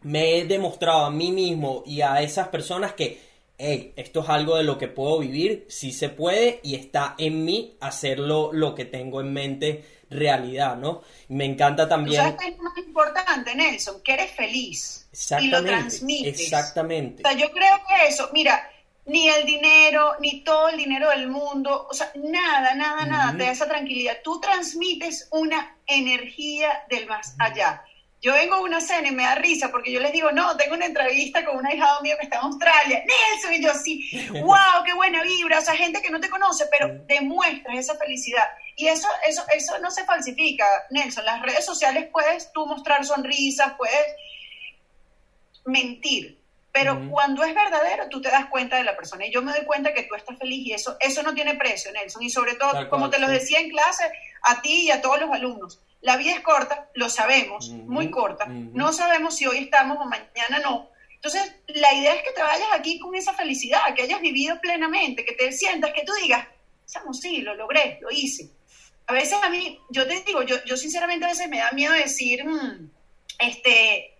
[0.02, 3.18] me he demostrado a mí mismo y a esas personas que,
[3.56, 7.44] hey, esto es algo de lo que puedo vivir, sí se puede y está en
[7.44, 11.02] mí hacerlo lo que tengo en mente realidad, ¿no?
[11.28, 12.22] Me encanta ¿Tú también...
[12.22, 14.02] sabes qué es más importante, Nelson?
[14.02, 15.08] Que eres feliz
[15.40, 16.40] y lo transmites.
[16.40, 17.22] exactamente.
[17.24, 18.70] O sea, yo creo que eso, mira,
[19.06, 23.38] ni el dinero, ni todo el dinero del mundo, o sea, nada, nada, nada Ujú.
[23.38, 24.18] te da esa tranquilidad.
[24.22, 27.82] Tú transmites una energía del más allá.
[28.22, 30.76] Yo vengo a una cena y me da risa porque yo les digo, no, tengo
[30.76, 33.04] una entrevista con un ahijado mío que está en Australia.
[33.04, 35.58] Nelson, y yo sí, wow, qué buena vibra.
[35.58, 38.44] O sea, gente que no te conoce, pero demuestras esa felicidad.
[38.76, 41.24] Y eso, eso, eso no se falsifica, Nelson.
[41.24, 44.14] Las redes sociales puedes tú mostrar sonrisas, puedes
[45.64, 46.40] mentir.
[46.70, 49.26] Pero cuando es verdadero, tú te das cuenta de la persona.
[49.26, 51.92] Y yo me doy cuenta que tú estás feliz y eso, eso no tiene precio,
[51.92, 52.22] Nelson.
[52.22, 54.10] Y sobre todo, Tal como cual, te lo decía en clase,
[54.42, 58.46] a ti y a todos los alumnos, la vida es corta, lo sabemos, muy corta.
[58.46, 60.90] No sabemos si hoy estamos o mañana no.
[61.14, 65.24] Entonces, la idea es que te vayas aquí con esa felicidad, que hayas vivido plenamente,
[65.24, 66.46] que te sientas, que tú digas,
[66.84, 68.50] Samu, sí, lo logré, lo hice.
[69.06, 71.92] A veces a mí, yo te digo, yo, yo sinceramente a veces me da miedo
[71.92, 72.90] decir, mm,
[73.38, 74.14] este,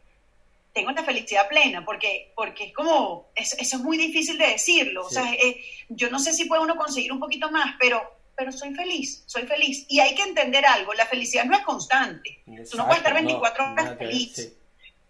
[0.73, 5.05] tengo una felicidad plena, porque, porque es como, eso, eso es muy difícil de decirlo.
[5.07, 8.03] O sea, eh, yo no sé si puede uno conseguir un poquito más, pero
[8.37, 9.85] pero soy feliz, soy feliz.
[9.89, 12.41] Y hay que entender algo, la felicidad no es constante.
[12.71, 14.53] Tú no puedes estar 24 no, horas feliz, sí.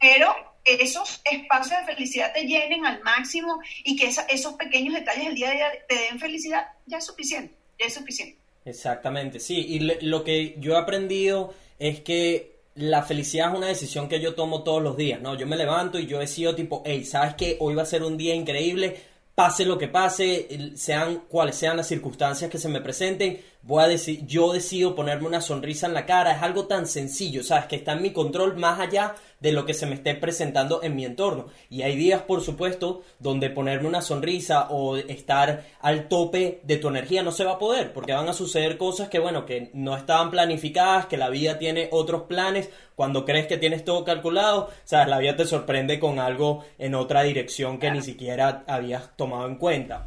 [0.00, 5.24] pero esos espacios de felicidad te llenen al máximo y que esa- esos pequeños detalles
[5.26, 8.38] del día a día te den felicidad, ya es suficiente, ya es suficiente.
[8.64, 9.56] Exactamente, sí.
[9.58, 14.20] Y le- lo que yo he aprendido es que la felicidad es una decisión que
[14.20, 15.36] yo tomo todos los días, ¿no?
[15.36, 17.56] Yo me levanto y yo decido tipo, hey, ¿sabes qué?
[17.60, 18.98] Hoy va a ser un día increíble,
[19.34, 23.88] pase lo que pase, sean cuales sean las circunstancias que se me presenten, voy a
[23.88, 27.66] decir, yo decido ponerme una sonrisa en la cara, es algo tan sencillo, ¿sabes?
[27.66, 30.94] Que está en mi control más allá de lo que se me esté presentando en
[30.94, 31.46] mi entorno.
[31.68, 36.88] Y hay días, por supuesto, donde ponerme una sonrisa o estar al tope de tu
[36.88, 39.96] energía no se va a poder, porque van a suceder cosas que, bueno, que no
[39.96, 42.70] estaban planificadas, que la vida tiene otros planes.
[42.94, 47.24] Cuando crees que tienes todo calculado, sabes, la vida te sorprende con algo en otra
[47.24, 50.06] dirección que ni siquiera habías tomado en cuenta.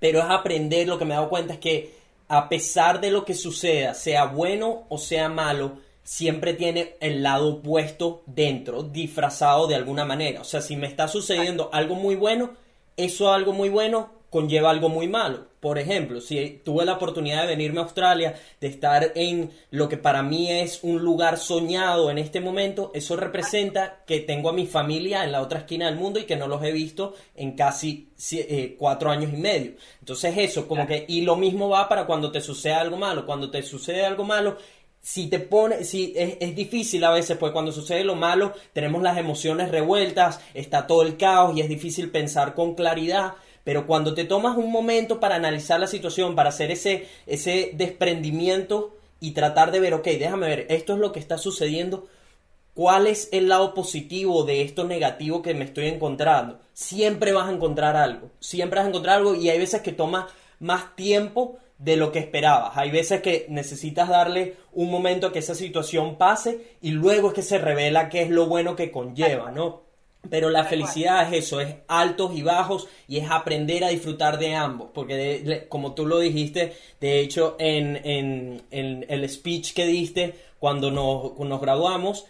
[0.00, 1.94] Pero es aprender, lo que me he dado cuenta es que
[2.28, 7.54] a pesar de lo que suceda, sea bueno o sea malo, siempre tiene el lado
[7.54, 10.40] opuesto dentro, disfrazado de alguna manera.
[10.40, 12.52] O sea, si me está sucediendo algo muy bueno,
[12.96, 15.52] eso algo muy bueno conlleva algo muy malo.
[15.60, 19.98] Por ejemplo, si tuve la oportunidad de venirme a Australia, de estar en lo que
[19.98, 24.66] para mí es un lugar soñado en este momento, eso representa que tengo a mi
[24.66, 28.08] familia en la otra esquina del mundo y que no los he visto en casi
[28.32, 29.74] eh, cuatro años y medio.
[30.00, 33.26] Entonces eso, como que, y lo mismo va para cuando te sucede algo malo.
[33.26, 34.56] Cuando te sucede algo malo,
[35.02, 39.02] si te pone, si es, es difícil a veces, pues cuando sucede lo malo, tenemos
[39.02, 43.34] las emociones revueltas, está todo el caos y es difícil pensar con claridad.
[43.64, 48.96] Pero cuando te tomas un momento para analizar la situación, para hacer ese, ese desprendimiento
[49.20, 52.06] y tratar de ver, ok, déjame ver, esto es lo que está sucediendo,
[52.74, 56.60] ¿cuál es el lado positivo de esto negativo que me estoy encontrando?
[56.72, 60.28] Siempre vas a encontrar algo, siempre vas a encontrar algo y hay veces que toma
[60.58, 62.72] más tiempo de lo que esperabas.
[62.76, 67.34] Hay veces que necesitas darle un momento a que esa situación pase y luego es
[67.34, 69.82] que se revela qué es lo bueno que conlleva, ¿no?
[70.30, 74.54] Pero la felicidad es eso, es altos y bajos y es aprender a disfrutar de
[74.54, 79.84] ambos, porque de- como tú lo dijiste, de hecho en, en- en el speech que
[79.84, 82.26] diste cuando nos, nos graduamos,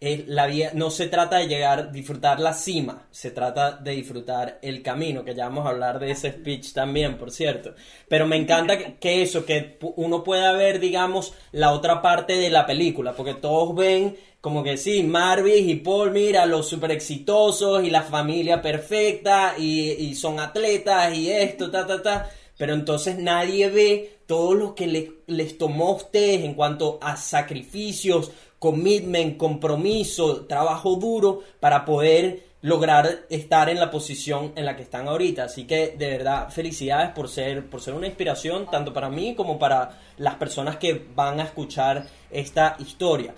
[0.00, 5.24] la no se trata de llegar, disfrutar la cima, se trata de disfrutar el camino,
[5.24, 7.74] que ya vamos a hablar de ese speech también, por cierto.
[8.08, 12.66] Pero me encanta que, eso, que uno pueda ver, digamos, la otra parte de la
[12.66, 17.90] película, porque todos ven como que sí, Marvis y Paul, mira, los super exitosos y
[17.90, 22.30] la familia perfecta y, son atletas y esto, ta, ta, ta.
[22.56, 27.16] Pero entonces nadie ve todo lo que le- les tomó a ustedes en cuanto a
[27.16, 34.82] sacrificios, commitment, compromiso, trabajo duro para poder lograr estar en la posición en la que
[34.82, 35.44] están ahorita.
[35.44, 39.58] Así que de verdad, felicidades por ser, por ser una inspiración tanto para mí como
[39.58, 43.34] para las personas que van a escuchar esta historia.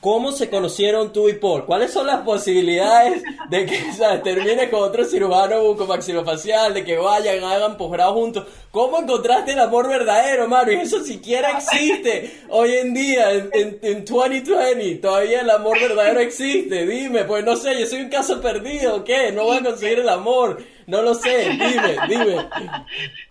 [0.00, 1.64] ¿Cómo se conocieron tú y Paul?
[1.64, 4.22] ¿Cuáles son las posibilidades de que ¿sabes?
[4.22, 8.46] termines con otro cirujano bucomaxilofacial, de que vayan, hagan posgrado juntos?
[8.70, 10.74] ¿Cómo encontraste el amor verdadero, Mario?
[10.74, 14.96] Y eso siquiera existe hoy en día, en, en, en 2020.
[14.96, 16.86] Todavía el amor verdadero existe.
[16.86, 19.32] Dime, pues no sé, yo soy un caso perdido, ¿qué?
[19.32, 20.62] No voy a conseguir el amor.
[20.86, 22.48] No lo sé, dime, dime.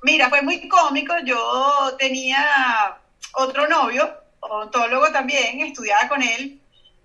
[0.04, 1.14] Mira, fue muy cómico.
[1.24, 2.98] Yo tenía
[3.36, 4.12] otro novio,
[4.50, 6.60] odontólogo también, estudiaba con él.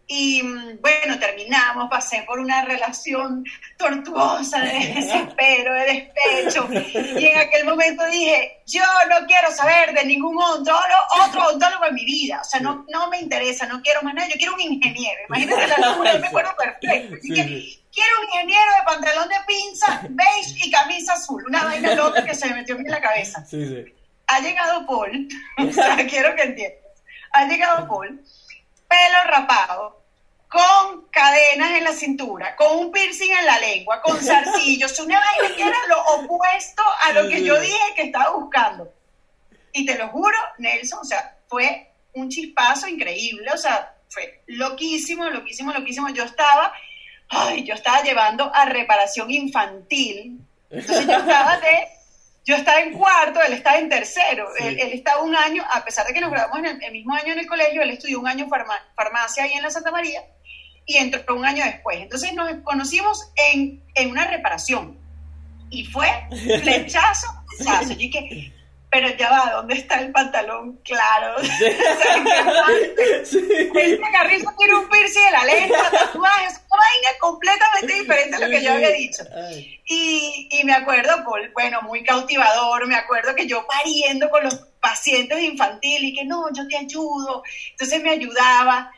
[0.09, 3.45] Y mm, bueno, terminamos, pasé por una relación
[3.79, 6.69] tortuosa de desespero, de despecho.
[7.19, 10.83] Y en aquel momento dije, yo no quiero saber de ningún odontólogo,
[11.25, 12.41] otro odontólogo en mi vida.
[12.43, 15.21] O sea, no, no me interesa, no quiero más nada, yo quiero un ingeniero.
[15.29, 17.15] Imagínate la locura, yo me acuerdo perfecto.
[17.17, 17.45] Así que,
[17.93, 21.45] quiero un ingeniero de pantalón de pinza, beige y camisa azul.
[21.47, 23.85] Una vaina loca que se me metió a mí en la cabeza Sí, sí.
[24.27, 25.29] ha llegado Paul,
[25.59, 26.82] o sea, quiero que entiendas,
[27.33, 28.23] ha llegado Paul,
[28.89, 30.03] pelo rapado,
[30.49, 35.57] con cadenas en la cintura, con un piercing en la lengua, con zarcillos, una vaina
[35.57, 38.93] que era lo opuesto a lo que yo dije que estaba buscando.
[39.73, 45.29] Y te lo juro, Nelson, o sea, fue un chispazo increíble, o sea, fue loquísimo,
[45.31, 46.11] loquísimo, loquísimo.
[46.11, 46.75] Yo estaba,
[47.31, 50.39] ay, yo estaba llevando a reparación infantil.
[50.69, 51.89] Entonces yo estaba de,
[52.45, 54.49] yo estaba en cuarto, él estaba en tercero.
[54.59, 54.65] Sí.
[54.67, 57.15] Él, él estaba un año, a pesar de que nos graduamos en el, el mismo
[57.15, 60.23] año en el colegio, él estudió un año farma- farmacia ahí en la Santa María
[60.87, 61.99] y entró un año después.
[62.01, 64.99] Entonces nos conocimos en, en una reparación
[65.71, 66.09] y fue
[66.63, 67.89] flechazo, flechazo.
[67.91, 68.53] Yo dije,
[68.93, 71.37] pero ya va, ¿dónde está el pantalón claro?
[71.39, 73.25] O sea, ¿en qué parte?
[73.25, 73.39] Sí.
[73.75, 78.59] Este carrizo tiene un piercing en la lengua, tatuajes, vaina completamente diferente a lo que
[78.59, 78.97] Sí, yo había sí.
[78.99, 79.25] dicho.
[79.87, 85.41] Y me acuerdo, Paul, bueno, muy cautivador, me acuerdo que yo pariendo con los pacientes
[85.41, 87.43] infantiles y que no, yo te ayudo.
[87.71, 88.93] Entonces me ayudaba.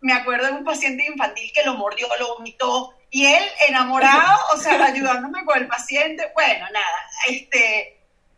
[0.00, 2.94] Me acuerdo de un paciente infantil que lo mordió, lo vomitó.
[3.10, 6.32] Y él enamorado, o sea, ayudándome con el paciente.
[6.34, 7.95] Bueno, nada, este,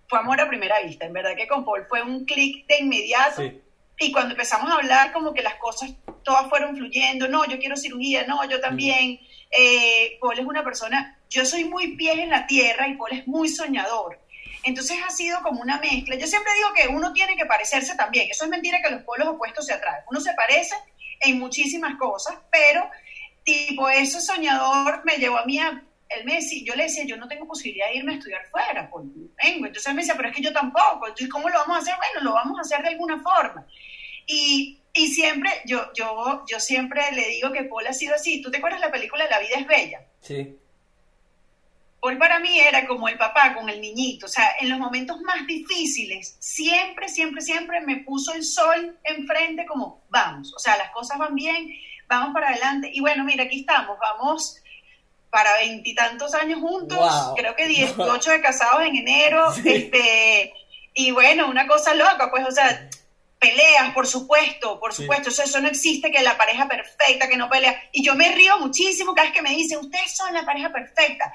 [0.09, 1.07] fue amor a primera vista.
[1.07, 3.43] En verdad que con Paul fue un clic de inmediato.
[3.43, 3.61] Sí.
[4.01, 5.93] Y cuando empezamos a hablar, como que las cosas
[6.23, 7.29] todas fueron fluyendo.
[7.29, 9.21] No, yo quiero cirugía, no, yo también.
[9.51, 13.27] Eh, Paul es una persona, yo soy muy pies en la tierra y Paul es
[13.27, 14.21] muy soñador.
[14.63, 16.17] Entonces ha sido como una mezcla.
[16.17, 18.31] Yo siempre digo que uno tiene que parecerse también.
[18.31, 20.05] Eso es mentira que los polos opuestos se atraen.
[20.11, 20.75] Uno se parece
[21.21, 22.89] en muchísimas cosas, pero
[23.45, 25.83] tipo ese soñador me llevó a mí a...
[26.09, 28.89] Él me decía, yo le decía, yo no tengo posibilidad de irme a estudiar fuera,
[28.91, 29.67] pues no tengo.
[29.67, 31.07] Entonces él me decía, pero es que yo tampoco.
[31.07, 31.95] Entonces, ¿cómo lo vamos a hacer?
[31.97, 33.67] Bueno, lo vamos a hacer de alguna forma.
[34.27, 38.41] Y, y siempre, yo, yo, yo siempre le digo que Paul ha sido así.
[38.43, 40.01] ¿Tú te acuerdas la película La vida es bella?
[40.21, 40.57] Sí.
[42.01, 45.21] Paul para mí era como el papá con el niñito, o sea, en los momentos
[45.23, 50.91] más difíciles, siempre, siempre, siempre me puso el sol enfrente como, vamos, o sea, las
[50.91, 51.69] cosas van bien,
[52.07, 52.91] vamos para adelante.
[52.93, 54.63] Y bueno, mira, aquí estamos, vamos
[55.31, 57.35] para veintitantos años juntos, Wow.
[57.37, 59.63] creo que 18 de casados en enero, Sí.
[59.67, 60.53] este,
[60.95, 62.89] y bueno, una cosa loca, pues, o sea,
[63.39, 65.03] peleas, por supuesto, por Sí.
[65.03, 67.81] supuesto, eso, eso no existe que la pareja perfecta, que no pelea.
[67.93, 71.33] Y yo me río muchísimo cada vez que me dicen, ustedes son la pareja perfecta.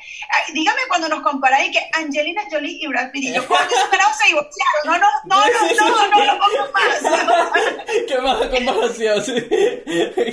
[0.53, 4.83] Dígame cuando nos comparáis que Angelina Jolie y Brad Pitt, y yo, carajos se divorciaron,
[4.83, 6.99] no, no, no, no, no, no, no, pongo más.
[8.07, 9.33] Qué mala comparación, sí.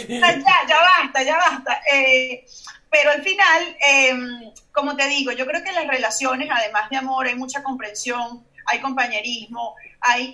[0.09, 1.81] ya, ya basta, ya basta.
[1.93, 2.45] Eh,
[2.91, 7.27] pero al final, eh, como te digo, yo creo que las relaciones, además de amor,
[7.27, 10.33] hay mucha comprensión, hay compañerismo, hay,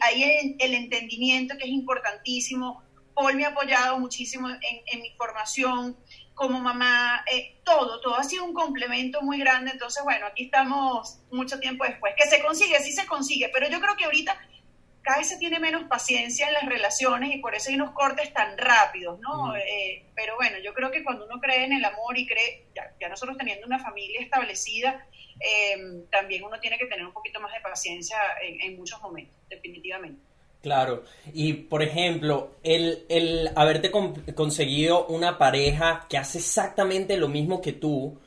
[0.59, 2.83] el, entendimiento que es importantísimo.
[3.15, 5.97] Paul me ha apoyado muchísimo en, en mi formación
[6.37, 9.71] como mamá, eh, todo, todo ha sido un complemento muy grande.
[9.73, 12.13] Entonces, bueno, aquí estamos mucho tiempo después.
[12.17, 14.39] Que se consigue, sí se consigue, pero yo creo que ahorita
[15.07, 18.33] cada vez se tiene menos paciencia en las relaciones y por eso hay unos cortes
[18.33, 19.53] tan rápidos, ¿no?
[19.53, 19.57] Mm.
[19.57, 22.93] Eh, pero bueno, yo creo que cuando uno cree en el amor y cree, ya,
[23.01, 25.07] ya nosotros teniendo una familia establecida,
[25.39, 25.77] eh,
[26.11, 30.21] también uno tiene que tener un poquito más de paciencia en, en muchos momentos, definitivamente.
[30.61, 37.29] Claro, y por ejemplo, el, el haberte con- conseguido una pareja que hace exactamente lo
[37.29, 38.19] mismo que tú,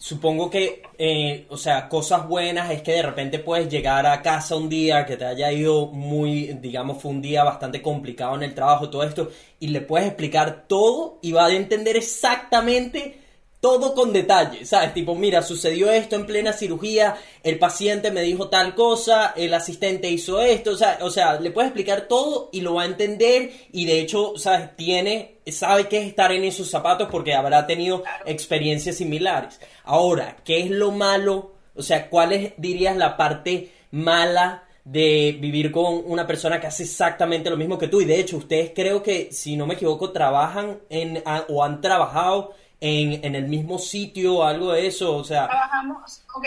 [0.00, 4.56] supongo que, eh, o sea, cosas buenas es que de repente puedes llegar a casa
[4.56, 8.54] un día que te haya ido muy, digamos, fue un día bastante complicado en el
[8.54, 9.28] trabajo, todo esto,
[9.60, 13.19] y le puedes explicar todo y va a entender exactamente
[13.60, 14.94] todo con detalle, ¿sabes?
[14.94, 20.08] Tipo, mira, sucedió esto en plena cirugía, el paciente me dijo tal cosa, el asistente
[20.10, 23.52] hizo esto, o sea, o sea, le puedes explicar todo y lo va a entender
[23.70, 24.74] y de hecho, ¿sabes?
[24.76, 29.60] Tiene, sabe qué es estar en esos zapatos porque habrá tenido experiencias similares.
[29.84, 31.52] Ahora, ¿qué es lo malo?
[31.74, 36.84] O sea, ¿cuál es, dirías, la parte mala de vivir con una persona que hace
[36.84, 38.00] exactamente lo mismo que tú?
[38.00, 41.80] Y de hecho, ustedes creo que, si no me equivoco, trabajan en, a- o han
[41.80, 46.46] trabajado en, en el mismo sitio o algo de eso, o sea, Trabajamos, ok,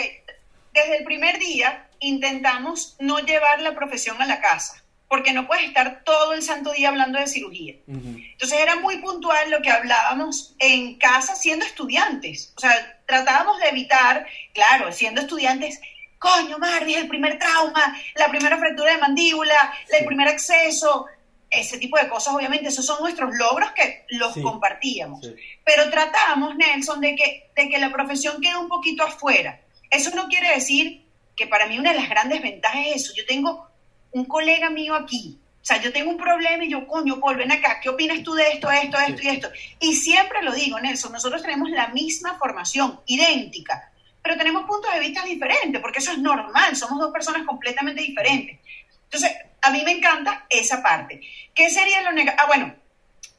[0.73, 5.65] desde el primer día intentamos no llevar la profesión a la casa, porque no puedes
[5.65, 7.75] estar todo el santo día hablando de cirugía.
[7.87, 12.51] ujú, Entonces era muy puntual lo que hablábamos en casa siendo estudiantes.
[12.57, 15.79] O sea, tratábamos de evitar, claro, siendo estudiantes,
[16.17, 19.97] coño, Mardi, el primer trauma, la primera fractura de mandíbula, Sí.
[19.99, 21.05] el primer acceso,
[21.53, 24.41] ese tipo de cosas, obviamente, esos son nuestros logros que los Sí.
[24.41, 25.21] compartíamos.
[25.25, 25.33] sí.
[25.63, 29.61] Pero tratamos, Nelson, de que, de que la profesión quede un poquito afuera.
[29.89, 33.13] Eso no quiere decir que para mí una de las grandes ventajas es eso.
[33.15, 33.67] Yo tengo
[34.11, 35.39] un colega mío aquí.
[35.61, 38.33] O sea, yo tengo un problema y yo, coño, Paul, ven acá, ¿qué opinas tú
[38.33, 39.27] de esto, esto, esto Sí.
[39.27, 39.49] y esto?
[39.79, 43.89] Y siempre lo digo, Nelson, nosotros tenemos la misma formación, idéntica,
[44.21, 48.59] pero tenemos puntos de vista diferentes, porque eso es normal, somos dos personas completamente diferentes.
[49.05, 49.31] Entonces,
[49.63, 51.21] a mí me encanta esa parte.
[51.55, 52.43] ¿Qué sería lo negativo?
[52.43, 52.75] Ah, bueno,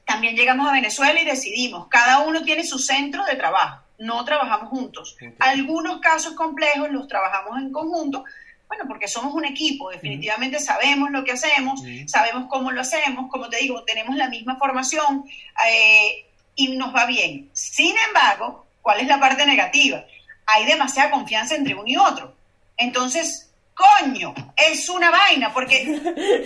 [0.05, 4.71] también llegamos a Venezuela y decidimos, cada uno tiene su centro de trabajo, no trabajamos
[4.71, 5.17] juntos.
[5.39, 8.25] Algunos casos complejos los trabajamos en conjunto,
[8.67, 13.49] bueno, porque somos un equipo, definitivamente sabemos lo que hacemos, sabemos cómo lo hacemos, como
[13.49, 15.25] te digo, tenemos la misma formación
[15.69, 17.51] eh, y nos va bien.
[17.53, 20.05] Sin embargo, ¿cuál es la parte negativa?
[20.47, 22.35] Hay demasiada confianza entre uno y otro.
[22.77, 23.44] Entonces,
[23.75, 25.85] coño, es una vaina, porque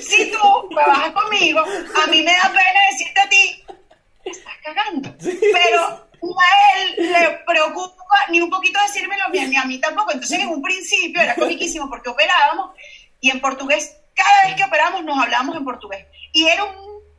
[0.01, 3.64] si tú trabajas conmigo, a mí me da pena decirte a ti,
[4.24, 5.14] "Me estás cagando.
[5.18, 7.95] Pero a él le preocupa
[8.31, 10.12] ni un poquito decírmelo, ni a, ni a mí tampoco.
[10.12, 12.70] Entonces, en un principio era comiquísimo porque operábamos
[13.20, 16.07] y en portugués, cada vez que operábamos nos hablábamos en portugués.
[16.33, 16.74] Y era un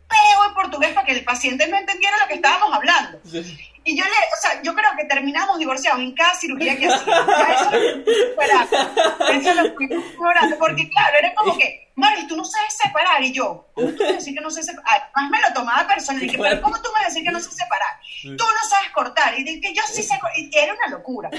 [0.08, 3.20] peo en portugués para que el paciente no entendiera lo que estábamos hablando.
[3.26, 3.58] Sí.
[3.90, 7.26] Y yo le, o sea, yo creo que terminamos divorciados en cada cirugía que hacía.
[7.26, 9.90] Ya eso lo fui
[10.60, 13.24] porque claro, era como que, Mari, tú no sabes separar.
[13.24, 15.10] Y yo, ¿cómo tú me decir que no sé separar?
[15.16, 16.22] Además me lo tomaba personal.
[16.22, 17.90] Y dije, pero ¿cómo tú me decir que no sé separar?
[18.22, 19.40] Tú no sabes cortar.
[19.40, 20.38] Y dije, yo sí sé cortar.
[20.54, 21.32] Era una locura.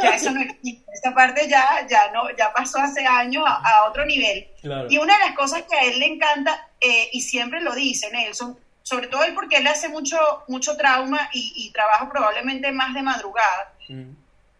[0.00, 0.40] Ya eso no.
[0.40, 4.46] Esa parte ya, ya, no, ya pasó hace años a, a otro nivel.
[4.62, 4.86] Claro.
[4.88, 8.08] Y una de las cosas que a él le encanta, eh, y siempre lo dice
[8.12, 8.56] Nelson,
[8.88, 10.16] sobre todo él porque él hace mucho,
[10.48, 14.10] mucho trauma y, y trabaja probablemente más de madrugada, Mm.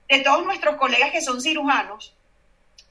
[0.09, 2.15] de todos nuestros colegas que son cirujanos,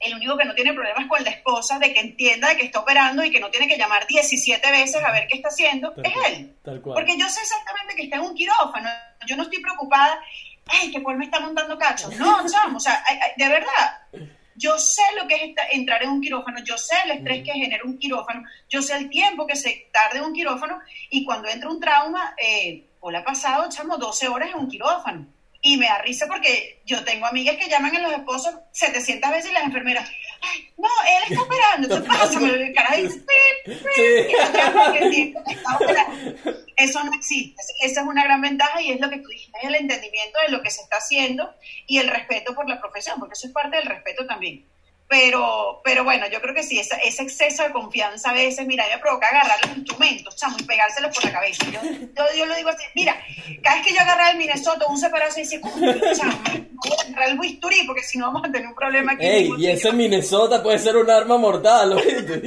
[0.00, 2.78] el único que no tiene problemas con la esposa de que entienda de que está
[2.80, 6.06] operando y que no tiene que llamar 17 veces a ver qué está haciendo, Tal
[6.06, 6.56] es cual, él.
[6.64, 6.94] tal cual.
[6.94, 8.88] Porque yo sé exactamente que está en un quirófano.
[9.26, 10.20] Yo no estoy preocupada,
[10.68, 12.14] ay, que Paul me está montando cachos.
[12.16, 13.02] No, chamo, o sea,
[13.36, 14.02] de verdad.
[14.58, 17.84] Yo sé lo que es entrar en un quirófano, yo sé el estrés que genera
[17.84, 20.80] un quirófano, yo sé el tiempo que se tarda en un quirófano
[21.10, 25.26] y cuando entra un trauma, eh, Paul ha pasado, chamo, 12 horas en un quirófano.
[25.60, 29.50] Y me da risa porque yo tengo amigas que llaman a los esposos 700 veces
[29.50, 30.10] y las enfermeras,
[30.76, 33.20] no, él está operando, entonces pásame, el carajo dice,
[33.64, 35.36] "Pip, pip".
[36.76, 37.60] Eso no existe.
[37.82, 40.52] Esa es una gran ventaja y es lo que tú dijiste, es el entendimiento de
[40.52, 41.52] lo que se está haciendo
[41.86, 44.64] y el respeto por la profesión, porque eso es parte del respeto también.
[45.08, 48.84] Pero, pero bueno, yo creo que sí, esa- ese exceso de confianza a veces, mira,
[48.92, 51.64] me provoca agarrar los instrumentos, chamo, y pegárselos por la cabeza.
[51.72, 53.16] Yo, yo, yo lo digo así, mira,
[53.62, 57.28] cada vez que yo agarraba el Minnesota, un separado se "Coño, chamo, voy a agarrar
[57.30, 59.24] el bisturí porque si no vamos a tener un problema aquí.
[59.26, 62.42] Ey, y ese Minnesota puede ser un arma mortal, ¿oíste?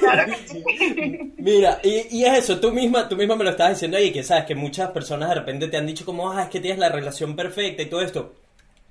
[0.00, 1.32] Claro que sí.
[1.38, 4.22] Mira, y, y es eso, tú misma, tú misma me lo estabas diciendo ahí, que
[4.22, 6.88] sabes que muchas personas de repente te han dicho como, ah, es que tienes la
[6.88, 8.34] relación perfecta y todo esto.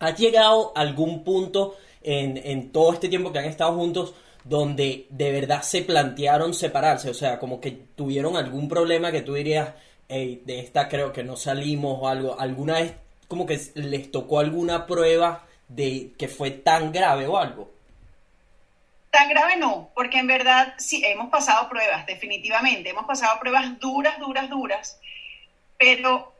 [0.03, 5.31] ¿Has llegado algún punto en, en todo este tiempo que han estado juntos donde de
[5.31, 7.09] verdad se plantearon separarse?
[7.09, 9.73] O sea, como que tuvieron algún problema que tú dirías,
[10.09, 12.37] hey, de esta creo que no salimos o algo.
[12.37, 12.95] ¿Alguna vez
[13.29, 17.71] como que les tocó alguna prueba de que fue tan grave o algo?
[19.09, 24.19] Tan grave no, porque en verdad sí, hemos pasado pruebas, definitivamente, hemos pasado pruebas duras,
[24.19, 24.99] duras, duras,
[25.77, 26.32] pero,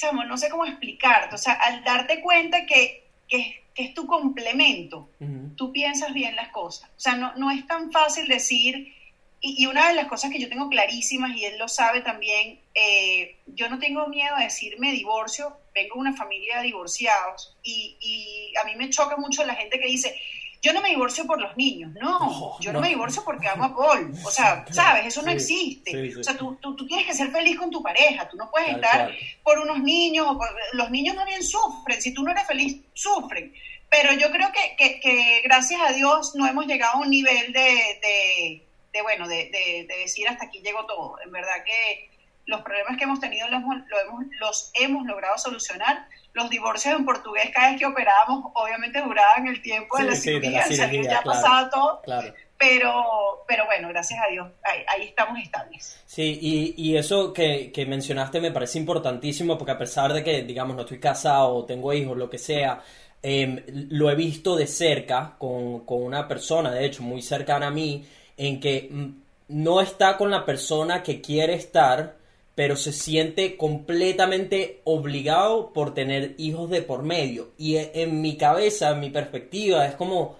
[0.00, 4.06] chamo, no sé cómo explicarte, o sea, al darte cuenta que, que, que es tu
[4.06, 5.10] complemento,
[5.56, 8.94] tú piensas bien las cosas, o sea, no, no es tan fácil decir,
[9.42, 12.60] y, y una de las cosas que yo tengo clarísimas, y él lo sabe también,
[12.74, 17.56] eh, yo no tengo miedo a decir me divorcio, vengo de una familia de divorciados,
[17.62, 20.18] y, y a mí me choca mucho la gente que dice,
[20.62, 22.78] yo no me divorcio por los niños, no, yo no.
[22.78, 26.12] no, me divorcio porque amo a Paul, o sea, sabes, eso no Sí, existe, sí,
[26.12, 26.20] sí.
[26.20, 28.74] o sea, tú, tú, tú tienes que ser feliz con tu pareja, tú no puedes
[28.74, 29.10] estar
[29.42, 32.76] por unos niños, o por- los niños no bien sufren, si tú no eres feliz,
[32.92, 33.54] sufren,
[33.88, 37.52] pero yo creo que, que, que gracias a Dios no hemos llegado a un nivel
[37.54, 37.60] de,
[38.02, 42.10] de, de, bueno, de, de, de decir hasta aquí llegó todo, en verdad que
[42.46, 46.06] los problemas que hemos tenido los hemos, lo hemos, los hemos logrado solucionar.
[46.32, 50.14] Los divorcios en portugués, cada vez que operábamos, obviamente duraban el tiempo de Sí, la
[50.16, 51.24] sí, de cirugía, la o sea, cirugía, ya claro.
[51.24, 52.34] pasado todo, Claro.
[52.56, 56.00] pero, pero bueno, gracias a Dios, ahí, ahí estamos estables.
[56.06, 60.42] Sí, y, y eso que, que mencionaste me parece importantísimo porque a pesar de que,
[60.42, 62.80] digamos, no estoy casado, tengo hijos, lo que sea,
[63.22, 67.70] em, lo he visto de cerca con, con una persona, de hecho, muy cercana a
[67.70, 68.06] mí,
[68.36, 69.08] en que mm,
[69.48, 72.16] no está con la persona que quiere estar,
[72.60, 77.52] pero se siente completamente obligado por tener hijos de por medio.
[77.56, 80.36] Y e- en mi cabeza, en mi perspectiva, es como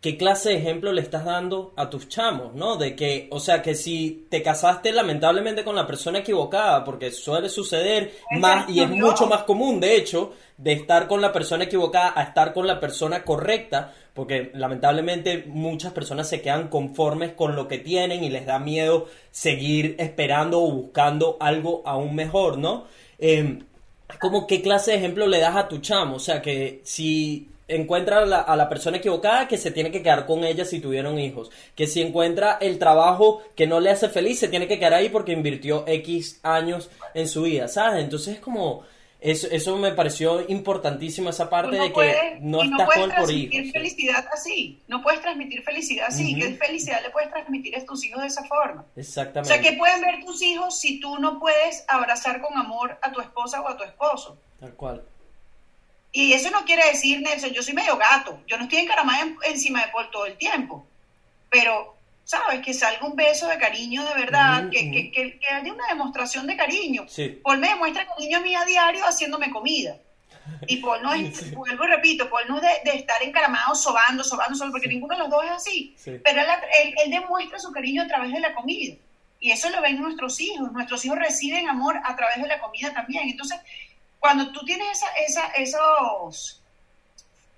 [0.00, 2.76] ¿qué clase de ejemplo le estás dando a tus chamos, no?
[2.76, 7.48] De que, o sea, que si te casaste lamentablemente con la persona equivocada, porque suele
[7.48, 12.12] suceder más y es mucho más común, de hecho, de estar con la persona equivocada
[12.14, 17.66] a estar con la persona correcta, porque lamentablemente muchas personas se quedan conformes con lo
[17.66, 22.86] que tienen y les da miedo seguir esperando o buscando algo aún mejor, ¿no?
[23.18, 23.64] Em,
[24.20, 28.18] como qué clase de ejemplo le das a tu chamo, o sea, que si encuentra
[28.18, 31.18] a la, a la persona equivocada que se tiene que quedar con ella si tuvieron
[31.18, 34.94] hijos, que si encuentra el trabajo que no le hace feliz se tiene que quedar
[34.94, 38.02] ahí porque invirtió X años en su vida, ¿sabes?
[38.02, 38.82] Entonces es como,
[39.20, 43.10] eso, eso me pareció importantísimo esa parte Tú de que puedes- no estás puedes con
[43.10, 43.70] él por transmitir sí.
[43.72, 46.40] felicidad así, no puedes transmitir felicidad así, Ujú.
[46.40, 48.86] ¿qué felicidad le puedes transmitir a tus hijos de esa forma?
[48.96, 49.52] O Exactamente.
[49.54, 53.20] sea, ¿qué pueden ver tus hijos si tú no puedes abrazar con amor a tu
[53.20, 54.38] esposa o a tu esposo?
[54.60, 55.02] Tal cual.
[56.12, 59.36] Y eso no quiere decir, Nelson, yo soy medio gato, yo no estoy encaramada en-
[59.44, 60.86] encima de Paul todo el tiempo,
[61.50, 62.60] pero, ¿sabes?
[62.64, 66.46] Que salga un beso de cariño de verdad, que, que, que, que haya una demostración
[66.46, 67.04] de cariño.
[67.08, 67.40] Sí.
[67.42, 69.96] Paul me demuestra cariño a mí a diario haciéndome comida.
[70.66, 74.24] Y Paul no es, vuelvo y repito, Paul no es de, de estar encaramado, sobando,
[74.24, 75.94] sobando, sobando, porque ninguno de los dos es así.
[75.98, 76.12] Sí.
[76.24, 76.46] Pero él,
[76.84, 78.94] él- él demuestra su cariño a través de la comida.
[79.40, 80.72] Y eso lo ven nuestros hijos.
[80.72, 83.28] Nuestros hijos reciben amor a través de la comida también.
[83.28, 83.60] Entonces,
[84.18, 86.62] cuando tú tienes esa, esa, esos,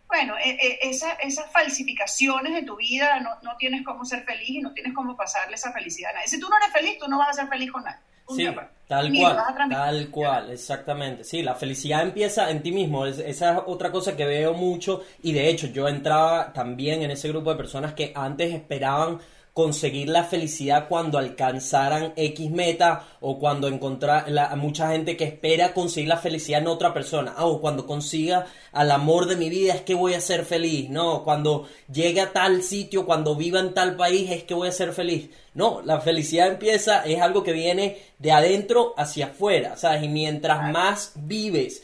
[0.07, 4.51] bueno, e, e, esa, esas falsificaciones de tu vida, no, no, tienes cómo ser feliz
[4.51, 6.29] y no tienes cómo pasarle esa felicidad a nadie.
[6.29, 8.01] Si tú no eres feliz, tú no vas a ser feliz con nadie.
[8.37, 8.47] Sí,
[8.87, 9.37] tal cual,
[9.71, 11.25] tal cual, exactamente.
[11.25, 13.07] Sí, la felicidad empieza en ti mismo.
[13.07, 17.29] esa es otra cosa que veo mucho y de hecho yo entraba también en ese
[17.29, 19.19] grupo de personas que antes esperaban
[19.53, 25.75] conseguir la felicidad cuando alcanzaran X meta o cuando encontrar la, mucha gente que espera
[25.75, 27.35] conseguir la felicidad en otra persona.
[27.37, 30.89] Ah, o cuando consiga al amor de mi vida es que voy a ser feliz.
[30.89, 34.73] No cuando llegue a tal sitio cuando viva en tal país es que voy a
[34.73, 35.31] ser feliz.
[35.55, 39.77] No la felicidad empieza es algo que viene de adentro hacia afuera.
[39.77, 41.83] Sabes y mientras más vives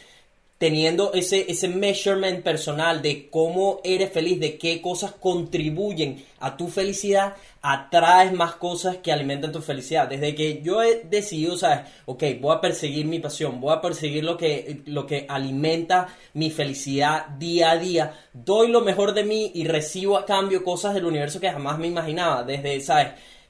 [0.59, 6.69] teniendo ese, ese measurement personal de cómo eres feliz, de qué cosas contribuyen a tu
[6.69, 10.09] felicidad, atraes más cosas que alimentan tu felicidad.
[10.09, 11.81] Desde que yo he decidido, ¿sabes?
[12.07, 16.51] Ok, voy a perseguir mi pasión, voy a perseguir lo que, lo que alimenta mi
[16.51, 21.05] felicidad día a día, doy lo mejor de mí y recibo a cambio cosas del
[21.05, 22.45] universo que jamás me imaginaba.
[22.45, 23.09] Desde, ¿sabes?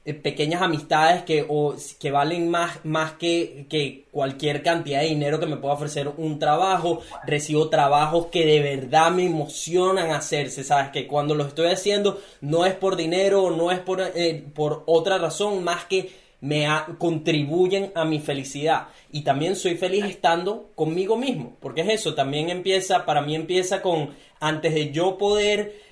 [0.09, 5.41] Eh, pequeñas amistades que, o, que valen más, más que, que, cualquier cantidad de dinero
[5.41, 7.01] que me pueda ofrecer un trabajo.
[7.27, 10.91] Recibo trabajos que de verdad me emocionan hacerse, ¿sabes?
[10.91, 15.19] Que cuando lo estoy haciendo no es por dinero, no es por, eh, por otra
[15.19, 16.09] razón, más que
[16.41, 18.87] me contribuyen a mi felicidad.
[19.11, 23.83] Y también soy feliz estando conmigo mismo, porque es eso, también empieza, para mí empieza
[23.83, 25.86] con, antes de yo poder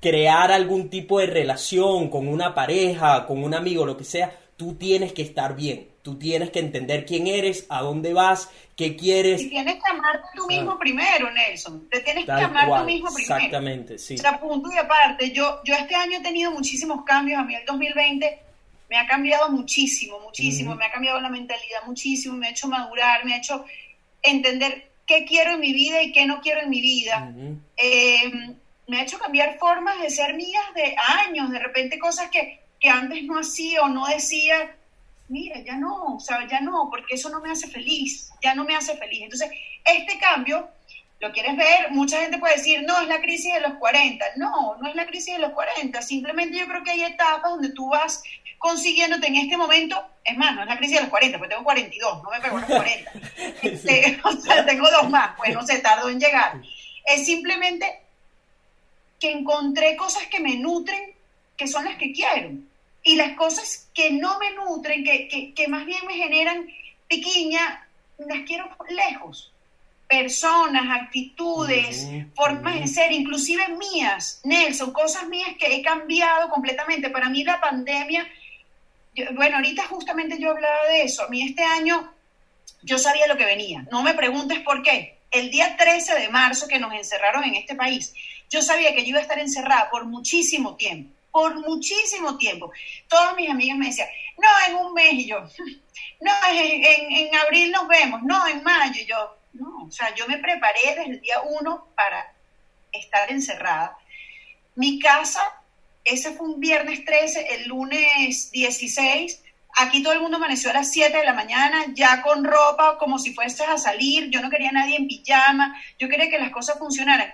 [0.00, 4.74] crear algún tipo de relación con una pareja, con un amigo, lo que sea, tú
[4.74, 5.88] tienes que estar bien.
[6.02, 9.42] Tú tienes que entender quién eres, a dónde vas, qué quieres.
[9.42, 11.88] Y tienes que amarte tú mismo primero, Nelson.
[11.90, 13.36] Te tienes que amar tú mismo primero.
[13.36, 14.14] Exactamente, sí.
[14.14, 17.40] O sea, punto y aparte, yo, yo este año he tenido muchísimos cambios.
[17.40, 18.38] A mí el 2020
[18.88, 20.74] me ha cambiado muchísimo, muchísimo.
[20.76, 22.36] Me ha cambiado la mentalidad muchísimo.
[22.36, 23.66] Me ha hecho madurar, me ha hecho
[24.22, 27.34] entender qué quiero en mi vida y qué no quiero en mi vida
[28.88, 32.88] me ha hecho cambiar formas de ser mías de años, de repente cosas que, que
[32.88, 34.74] antes no hacía o no decía,
[35.28, 38.64] mira, ya no, o sea, ya no, porque eso no me hace feliz, ya no
[38.64, 39.22] me hace feliz.
[39.22, 39.50] Entonces,
[39.84, 40.70] este cambio,
[41.20, 44.24] lo quieres ver, mucha gente puede decir, no, es la crisis de los 40.
[44.36, 47.70] No, no es la crisis de los 40, simplemente yo creo que hay etapas donde
[47.70, 48.22] tú vas
[48.56, 51.64] consiguiéndote en este momento, es más, no es la crisis de los 40, porque tengo
[51.64, 53.12] 42, no me pego los 40.
[53.62, 56.60] Este, o sea, tengo dos más, pues no sé, tardo en llegar.
[57.04, 58.07] Es simplemente
[59.20, 61.14] que encontré cosas que me nutren,
[61.56, 62.52] que son las que quiero.
[63.02, 66.66] Y las cosas que no me nutren, que, que, más bien me generan
[67.08, 67.86] pequeña,
[68.18, 69.52] las quiero lejos.
[70.08, 77.10] Personas, actitudes, formas de ser, inclusive mías, Nelson, cosas mías que he cambiado completamente.
[77.10, 78.26] Para mí la pandemia,
[79.34, 81.24] bueno, ahorita justamente yo hablaba de eso.
[81.24, 82.12] A mí este año
[82.82, 83.86] yo sabía lo que venía.
[83.90, 85.18] No me preguntes por qué.
[85.30, 88.14] El día 13 de marzo que nos encerraron en este país,
[88.48, 92.72] yo sabía que yo iba a estar encerrada por muchísimo tiempo, por muchísimo tiempo.
[93.08, 95.40] Todas mis amigas me decían, no, en un mes, y yo,
[96.20, 100.26] no, en, en, abril nos vemos, no, en mayo, y yo, no, o sea, yo
[100.26, 102.32] me preparé desde el día uno para
[102.92, 103.96] estar encerrada.
[104.74, 105.40] Mi casa,
[106.04, 109.42] ese fue un viernes 13, el lunes 16,
[109.76, 113.18] aquí todo el mundo amaneció a las 7 de la mañana, ya con ropa, como
[113.18, 116.50] si fueses a salir, yo no quería a nadie en pijama, yo quería que las
[116.50, 117.32] cosas funcionaran.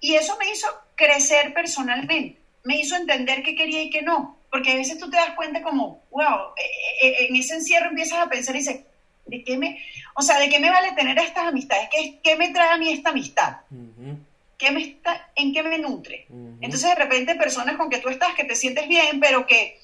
[0.00, 4.72] Y eso me hizo crecer personalmente, me hizo entender qué quería y qué no, porque
[4.72, 8.28] a veces tú te das cuenta como, wow, eh, eh, en ese encierro empiezas a
[8.28, 8.80] pensar y dices,
[9.26, 9.82] ¿de qué me,
[10.14, 11.88] o sea, de qué me vale tener estas amistades?
[11.90, 13.58] ¿Qué, qué me trae a mí esta amistad?
[14.56, 16.26] ¿Qué me está, ¿En qué me nutre?
[16.60, 19.80] Entonces de repente personas con que tú estás, que te sientes bien, pero que,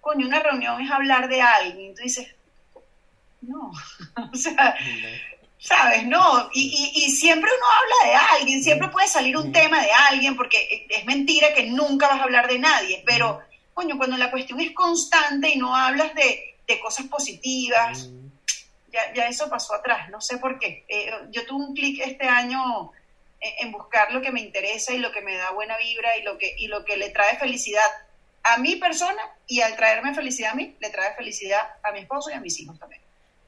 [0.00, 2.34] coño, una reunión es hablar de alguien, y tú dices,
[3.42, 3.70] no,
[4.32, 4.74] o sea,
[5.66, 6.06] ¿sabes?
[6.06, 10.36] No, y, y, siempre uno habla de alguien, siempre puede salir un tema de alguien,
[10.36, 13.40] porque es mentira que nunca vas a hablar de nadie, pero,
[13.74, 18.10] coño, cuando la cuestión es constante y no hablas de, cosas positivas,
[18.92, 20.84] ya, ya, eso pasó atrás, no sé por qué.
[20.88, 22.92] Eh, yo tuve un clic este año
[23.40, 26.38] en, buscar lo que me interesa y lo que me da buena vibra y lo
[26.38, 27.86] que, y lo que le trae felicidad
[28.44, 32.30] a mi persona y al traerme felicidad a mí, le trae felicidad a mi esposo
[32.30, 33.05] y a mis hijos también.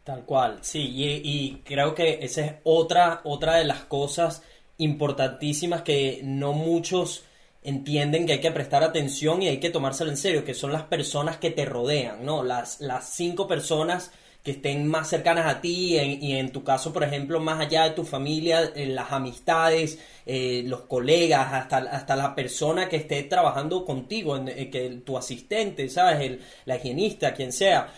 [0.09, 4.43] Tal cual, sí, y, creo que esa es otra, otra de las cosas
[4.79, 7.25] importantísimas que no muchos
[7.63, 10.85] entienden que hay que prestar atención y hay que tomárselo en serio, que son las
[10.85, 12.43] personas que te rodean, ¿no?
[12.43, 14.11] Las, las cinco personas
[14.43, 17.85] que estén más cercanas a ti en, y en tu caso, por ejemplo, más allá
[17.85, 23.25] de tu familia, eh, las amistades, eh, los colegas, hasta, hasta la persona que esté
[23.25, 26.21] trabajando contigo, en- eh, que tu asistente, ¿sabes?
[26.21, 27.93] El, la higienista, quien sea.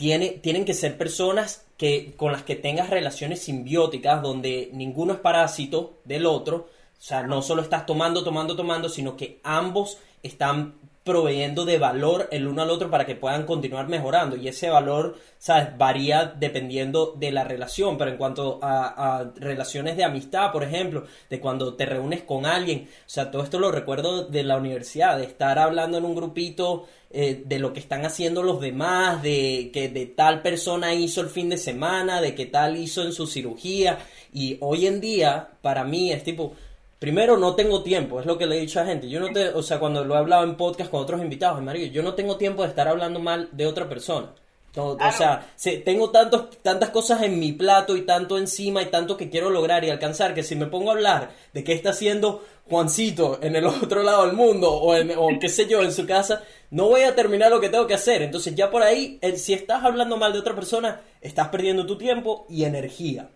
[0.00, 5.18] Tiene, tienen que ser personas que, con las que tengas relaciones simbióticas, donde ninguno es
[5.18, 6.70] parásito del otro.
[6.98, 10.72] O sea, no solo estás tomando, tomando, tomando, sino que ambos están
[11.04, 14.36] proveyendo de valor el uno al otro para que puedan continuar mejorando.
[14.36, 15.76] Y ese valor, ¿sabes?
[15.78, 17.96] Varía dependiendo de la relación.
[17.96, 22.46] Pero en cuanto a, a relaciones de amistad, por ejemplo, de cuando te reúnes con
[22.46, 26.14] alguien, o sea, todo esto lo recuerdo de la universidad, de estar hablando en un
[26.14, 31.20] grupito eh, de lo que están haciendo los demás, de que de tal persona hizo
[31.20, 33.98] el fin de semana, de que tal hizo en su cirugía.
[34.32, 36.54] Y hoy en día, para mí, es tipo,
[37.00, 39.08] primero no tengo tiempo, es lo que le he dicho a gente.
[39.08, 41.60] Yo no te, o sea, cuando lo he hablado en podcast con otros invitados,
[41.92, 44.28] yo no tengo tiempo de estar hablando mal de otra persona.
[44.76, 48.86] No, O sea, se- tengo tantos, tantas cosas en mi plato y tanto encima y
[48.86, 51.90] tanto que quiero lograr y alcanzar que si me pongo a hablar de qué está
[51.90, 55.90] haciendo Juancito en el otro lado del mundo o, en, o qué sé yo en
[55.92, 58.22] su casa, no voy a terminar lo que tengo que hacer.
[58.22, 61.98] Entonces ya por ahí, el- si estás hablando mal de otra persona, estás perdiendo tu
[61.98, 63.28] tiempo y energía.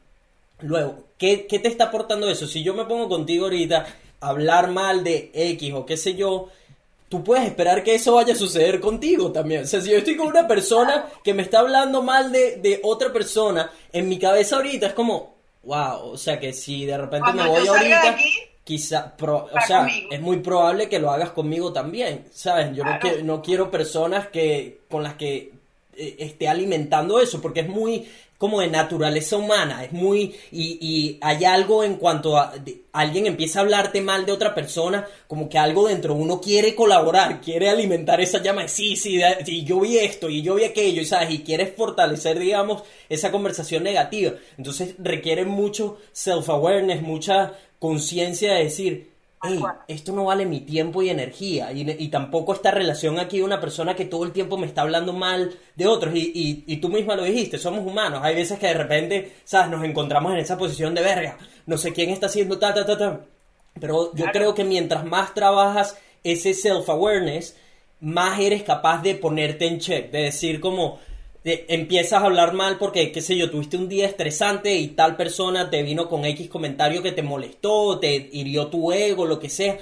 [0.60, 2.46] Luego, ¿qué, qué te está aportando eso?
[2.46, 3.86] Si yo me pongo contigo ahorita
[4.20, 6.48] a hablar mal de X o qué sé yo,
[7.08, 9.64] tú puedes esperar que eso vaya a suceder contigo también.
[9.64, 12.80] O sea, si yo estoy con una persona que me está hablando mal de, de
[12.82, 15.34] otra persona, en mi cabeza ahorita es como,
[15.64, 18.30] wow, o sea, que si de repente Cuando me voy ahorita, aquí,
[18.64, 20.08] quizá, pro- o sea, conmigo.
[20.12, 22.74] es muy probable que lo hagas conmigo también, ¿sabes?
[22.74, 25.52] Yo no, que- no quiero personas que con las que
[25.96, 31.18] eh, esté alimentando eso, porque es muy como de naturaleza humana, es muy, y, y
[31.20, 32.52] hay algo en cuanto a,
[32.92, 36.74] alguien empieza a hablarte mal de otra persona, como que algo dentro de uno quiere
[36.74, 41.02] colaborar, quiere alimentar esa llama sí, sí, y yo vi esto, y yo vi aquello,
[41.02, 44.34] y sabes, y quieres fortalecer, digamos, esa conversación negativa.
[44.58, 49.13] Entonces requiere mucho self-awareness, mucha conciencia de decir,
[49.44, 49.76] Tal "Ey, cual.
[49.88, 51.70] esto no vale mi tiempo y energía.
[51.72, 54.80] Y, y tampoco esta relación aquí de una persona que todo el tiempo me está
[54.82, 56.14] hablando mal de otros.
[56.14, 58.20] Y, y, y tú misma lo dijiste, somos humanos.
[58.22, 59.70] Hay veces que de repente, ¿sabes?
[59.70, 61.36] Nos encontramos en esa posición de verga.
[61.66, 63.20] No sé quién está haciendo ta, ta, ta, ta.
[63.78, 64.32] Pero yo Claro.
[64.32, 67.56] creo que mientras más trabajas ese self-awareness,
[68.00, 70.10] más eres capaz de ponerte en check.
[70.10, 70.98] De decir como,
[71.44, 75.68] empiezas a hablar mal porque, qué sé yo, tuviste un día estresante y tal persona
[75.68, 79.78] te vino con X comentario que te molestó, te hirió tu ego, lo que sea.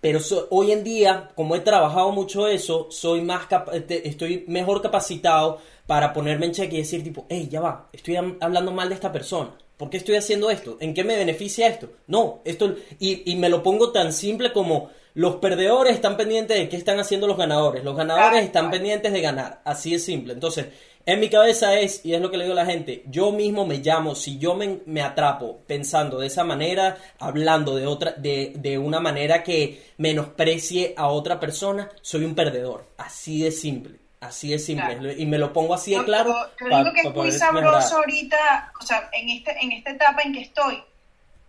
[0.00, 0.18] Pero
[0.50, 3.46] hoy en día, como he trabajado mucho eso, soy más
[3.88, 8.72] estoy mejor capacitado para ponerme en cheque y decir tipo, hey, ya va, estoy hablando
[8.72, 9.50] mal de esta persona.
[9.80, 10.76] ¿Por qué estoy haciendo esto?
[10.78, 11.88] ¿En qué me beneficia esto?
[12.06, 16.68] No, esto y, y me lo pongo tan simple como los perdedores están pendientes de
[16.68, 20.34] qué están haciendo los ganadores, los ganadores están pendientes de ganar, así es simple.
[20.34, 20.66] Entonces,
[21.06, 23.66] en mi cabeza es, y es lo que le digo a la gente, yo mismo
[23.66, 28.52] me llamo, si yo me, me atrapo pensando de esa manera, hablando de otra, de,
[28.56, 32.84] de una manera que menosprecie a otra persona, soy un perdedor.
[32.98, 34.96] Así de simple, así de simple.
[34.98, 35.12] Claro.
[35.18, 36.34] Y me lo pongo así de claro.
[36.60, 37.92] Yo, digo que es muy sabroso mejorar.
[37.92, 40.82] ahorita, o sea, en, este, en esta etapa en que estoy,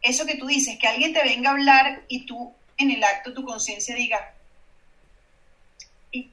[0.01, 3.33] eso que tú dices, que alguien te venga a hablar y tú en el acto
[3.33, 4.33] tu conciencia diga,
[6.11, 6.29] y-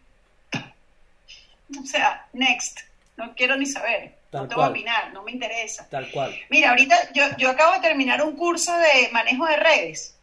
[1.79, 2.81] o sea, next,
[3.17, 5.89] no quiero ni saber, Tal no te voy a opinar, no me interesa.
[5.91, 6.35] Tal cual.
[6.51, 10.15] Mira, ahorita yo, yo acabo de terminar un curso de manejo de redes.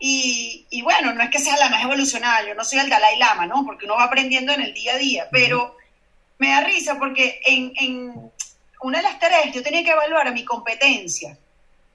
[0.00, 3.18] Y, y bueno, no es que sea la más evolucionada, yo no soy el Dalai
[3.18, 3.64] Lama, ¿no?
[3.64, 5.76] Porque uno va aprendiendo en el día a día, pero
[6.38, 8.30] me da risa porque en, en
[8.80, 11.36] una de las tareas yo tenía que evaluar a mi competencia.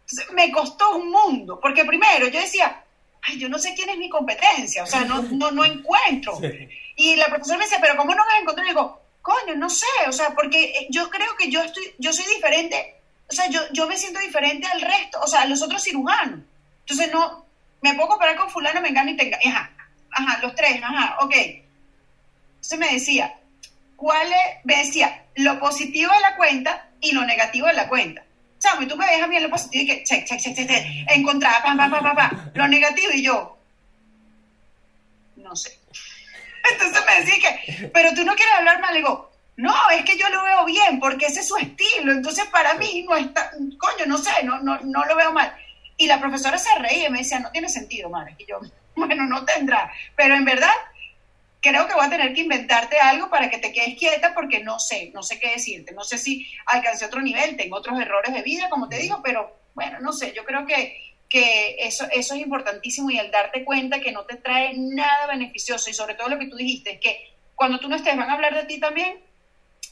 [0.02, 2.84] Entonces, me costó un mundo, porque primero yo decía,
[3.22, 6.38] ay, yo no sé quién es mi competencia, o sea, no, no, no encuentro.
[6.42, 6.70] Sí.
[6.96, 8.66] Y la profesora me decía, pero ¿cómo no vas a encontrar?
[8.66, 12.12] Y digo, coño, no sé, o sea, porque eh, yo creo que yo estoy, yo
[12.12, 15.62] soy diferente, o sea, yo, yo me siento diferente al resto, o sea, a los
[15.62, 16.42] otros cirujanos.
[16.82, 17.43] Entonces, no,
[17.84, 19.70] me puedo comparar con fulano, me engaño y tenga, ajá,
[20.12, 21.36] ajá, los tres, ajá, ok.
[21.36, 23.36] Entonces me decía,
[23.98, 24.64] ¿cuál es?
[24.64, 28.24] Me decía, lo positivo de la cuenta y lo negativo de la cuenta.
[28.58, 30.86] Samu, y tú me dejas bien lo positivo y que, check, check, check, check, check,
[31.10, 33.58] encontraba, pam, pam, pam, pam, pam, lo negativo y yo,
[35.36, 35.78] no sé.
[36.72, 38.94] Entonces me decía que, pero tú no quieres hablar mal.
[38.94, 42.14] Le digo, no, es que yo lo veo bien, porque ese es su estilo.
[42.14, 45.54] Entonces para mí no está, coño, no sé, no, no, no lo veo mal.
[46.04, 48.36] Y la profesora se reía y me decía, no tiene sentido, madre.
[48.38, 48.60] Y yo,
[48.98, 49.90] bueno, no tendrá.
[50.18, 50.74] Pero en verdad,
[51.62, 54.82] creo que voy a tener que inventarte algo para que te quedes quieta porque no
[54.82, 55.94] sé, no sé qué decirte.
[55.94, 59.56] No sé si alcancé otro nivel, tengo otros errores de vida, como te digo, pero
[59.76, 64.02] bueno, no sé, yo creo que, que eso, eso es importantísimo y el darte cuenta
[64.02, 67.34] que no te trae nada beneficioso y sobre todo lo que tú dijiste, es que
[67.56, 69.22] cuando tú no estés van a hablar de ti también.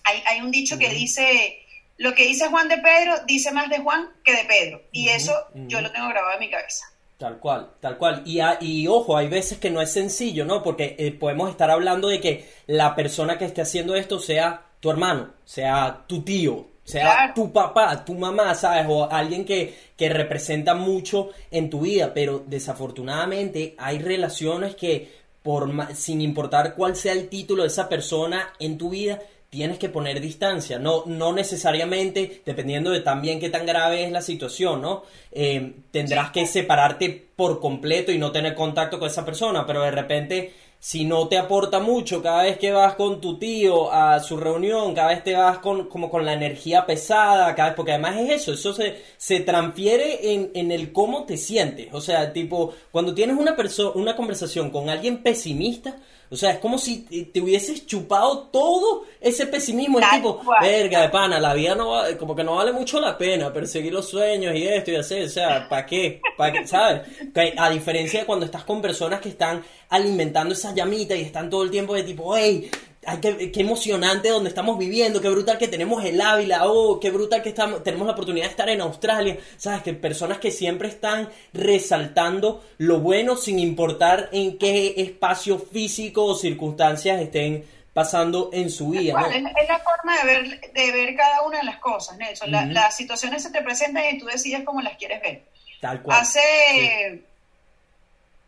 [0.04, 1.62] Hay, hay un dicho que dice,
[2.02, 4.82] lo que dice Juan de Pedro dice más de Juan que de Pedro.
[4.92, 6.86] Y eso yo lo tengo grabado en mi cabeza.
[7.18, 8.24] Tal cual, tal cual.
[8.26, 10.64] Y, a- y ojo, hay veces que no es sencillo, ¿no?
[10.64, 14.90] Porque eh, podemos estar hablando de que la persona que esté haciendo esto sea tu
[14.90, 17.34] hermano, sea tu tío, sea Claro.
[17.36, 18.86] tu papá, tu mamá, ¿sabes?
[18.90, 22.12] O alguien que, que representa mucho en tu vida.
[22.16, 25.12] Pero desafortunadamente hay relaciones que,
[25.44, 29.20] por sin importar cuál sea el título de esa persona en tu vida,
[29.52, 34.22] tienes que poner distancia, no, no necesariamente, dependiendo de también qué tan grave es la
[34.22, 35.04] situación, ¿no?
[35.30, 39.92] Eh, tendrás que separarte por completo y no tener contacto con esa persona, pero de
[39.92, 44.38] repente, si no te aporta mucho, cada vez que vas con tu tío a su
[44.38, 48.22] reunión, cada vez te vas con, como con la energía pesada, cada vez, porque además
[48.22, 52.74] es eso, eso se, se transfiere en, en el cómo te sientes, o sea, tipo,
[52.90, 53.58] cuando tienes una,
[53.96, 55.98] una conversación con alguien pesimista,
[56.32, 57.00] o sea, es como si
[57.34, 60.00] te, hubieses chupado todo ese pesimismo.
[60.00, 63.00] Es Tal tipo, verga de pana, la vida no va- como que no vale mucho
[63.02, 65.20] la pena perseguir los sueños y esto y así.
[65.22, 66.22] O sea, ¿para qué?
[66.38, 66.66] ¿Para qué?
[66.68, 67.02] ¿Sabes?
[67.34, 71.50] Que a diferencia de cuando estás con personas que están alimentando esa llamita y están
[71.50, 72.72] todo el tiempo de tipo, hey,
[73.06, 77.10] ay, qué, qué emocionante donde estamos viviendo, qué brutal que tenemos el Ávila, oh, qué
[77.12, 79.82] brutal que estamos, tenemos la oportunidad de estar en Australia, ¿sabes?
[79.84, 86.36] Que personas que siempre están resaltando lo bueno sin importar en qué espacio físico o
[86.36, 89.28] circunstancias estén pasando en su vida, ¿no?
[89.28, 92.50] es, es la forma de ver, de ver cada una de las cosas, Nelson.
[92.50, 95.42] La- las situaciones se te presentan y tú decides cómo las quieres ver.
[95.82, 96.22] Tal cual.
[96.22, 97.22] Hace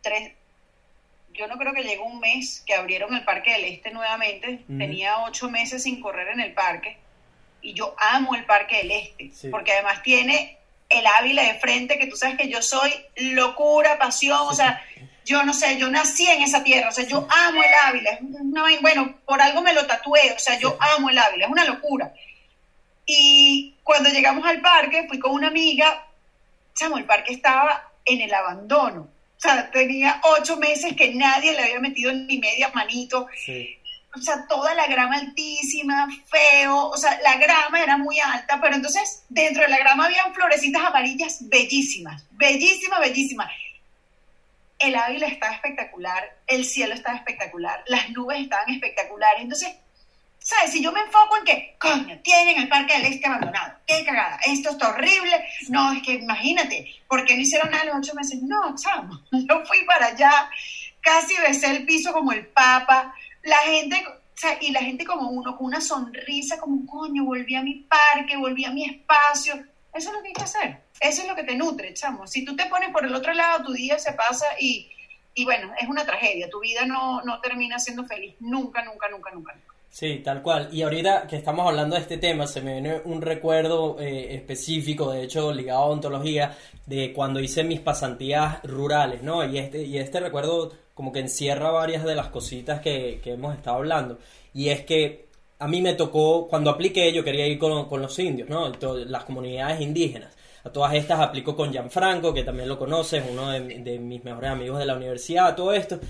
[0.00, 0.32] tres,
[1.34, 4.60] yo no creo que llegó un mes que abrieron el Parque del Este nuevamente.
[4.66, 6.96] Tenía ocho meses sin correr en el parque.
[7.60, 9.48] Y yo amo el Parque del Este Sí.
[9.48, 10.58] porque además tiene
[10.88, 14.80] el Ávila de frente, que tú sabes que yo soy locura, pasión, o sea,
[15.24, 18.80] yo no sé, yo nací en esa tierra, o sea, yo amo el Ávila, vaina-
[18.82, 22.12] bueno, por algo me lo tatué, o sea, yo amo el Ávila, es una locura.
[23.06, 26.06] Y cuando llegamos al parque, fui con una amiga,
[26.74, 29.08] chamo, el parque estaba en el abandono.
[29.44, 33.26] O sea, tenía ocho meses que nadie le había metido ni media manito.
[33.44, 33.76] Sí.
[34.16, 36.86] O sea, toda la grama altísima, feo.
[36.86, 40.82] O sea, la grama era muy alta, pero entonces dentro de la grama habían florecitas
[40.82, 43.50] amarillas bellísimas, bellísimas, bellísimas.
[44.78, 49.42] El Ávila estaba espectacular, el cielo estaba espectacular, las nubes estaban espectaculares.
[49.42, 49.74] Entonces,
[50.44, 50.72] ¿sabes?
[50.72, 54.38] Si yo me enfoco en que, coño, tienen el Parque del Este abandonado, qué cagada,
[54.44, 58.42] esto está horrible, no, es que imagínate, ¿por qué no hicieron nada los ocho meses?
[58.42, 60.50] No, chamo, yo fui para allá,
[61.00, 64.04] casi besé el piso como el Papa, la gente,
[64.60, 68.66] y la gente como uno, con una sonrisa, como, coño, volví a mi parque, volví
[68.66, 69.54] a mi espacio,
[69.94, 72.44] eso es lo que hay que hacer, eso es lo que te nutre, chamo, si
[72.44, 74.90] tú te pones por el otro lado, tu día se pasa y...
[75.36, 79.32] Y bueno, es una tragedia, tu vida no, no termina siendo feliz, nunca, nunca, nunca,
[79.32, 79.52] nunca.
[79.52, 79.73] nunca.
[79.94, 80.70] Sí, tal cual.
[80.72, 85.12] Y ahorita que estamos hablando de este tema, se me viene un recuerdo eh, específico,
[85.12, 89.44] de hecho ligado a ontología, de cuando hice mis pasantías rurales, ¿no?
[89.44, 93.54] Y este, y este recuerdo como que encierra varias de las cositas que, que hemos
[93.54, 94.18] estado hablando.
[94.52, 95.26] Y es que
[95.60, 98.72] a mí me tocó, cuando apliqué, yo quería ir con, con los indios, ¿no?
[98.72, 100.36] To- las comunidades indígenas.
[100.64, 104.50] A todas estas aplico con Gianfranco, que también lo conoces, uno de, de mis mejores
[104.50, 106.00] amigos de la universidad, todo esto.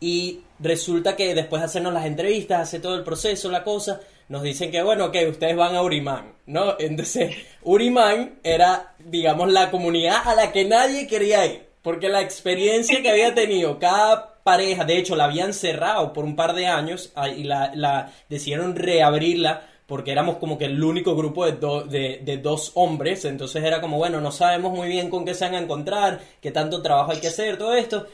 [0.00, 4.42] Y resulta que después de hacernos las entrevistas, hace todo el proceso, la cosa, nos
[4.42, 6.76] dicen que, bueno, que ustedes van a Urimán, ¿no?
[6.78, 13.02] Entonces, Urimán era, digamos, la comunidad a la que nadie quería ir, porque la experiencia
[13.02, 17.12] que había tenido cada pareja, de hecho, la habían cerrado por un par de años
[17.14, 21.82] ah, y la, la decidieron reabrirla porque éramos como que el único grupo de, do-
[21.82, 25.44] de, de dos hombres, entonces era como, bueno, no sabemos muy bien con qué se
[25.44, 28.06] van a encontrar, qué tanto trabajo hay que hacer, todo esto,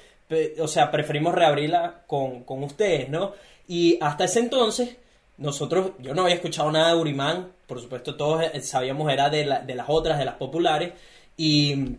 [0.60, 3.32] o sea, preferimos reabrirla con, con ustedes, ¿no?
[3.68, 4.96] Y hasta ese entonces,
[5.38, 9.44] nosotros, yo no había escuchado nada de Urimán, por supuesto todos eh, sabíamos era de,
[9.46, 10.92] la- de las otras, de las populares,
[11.36, 11.96] y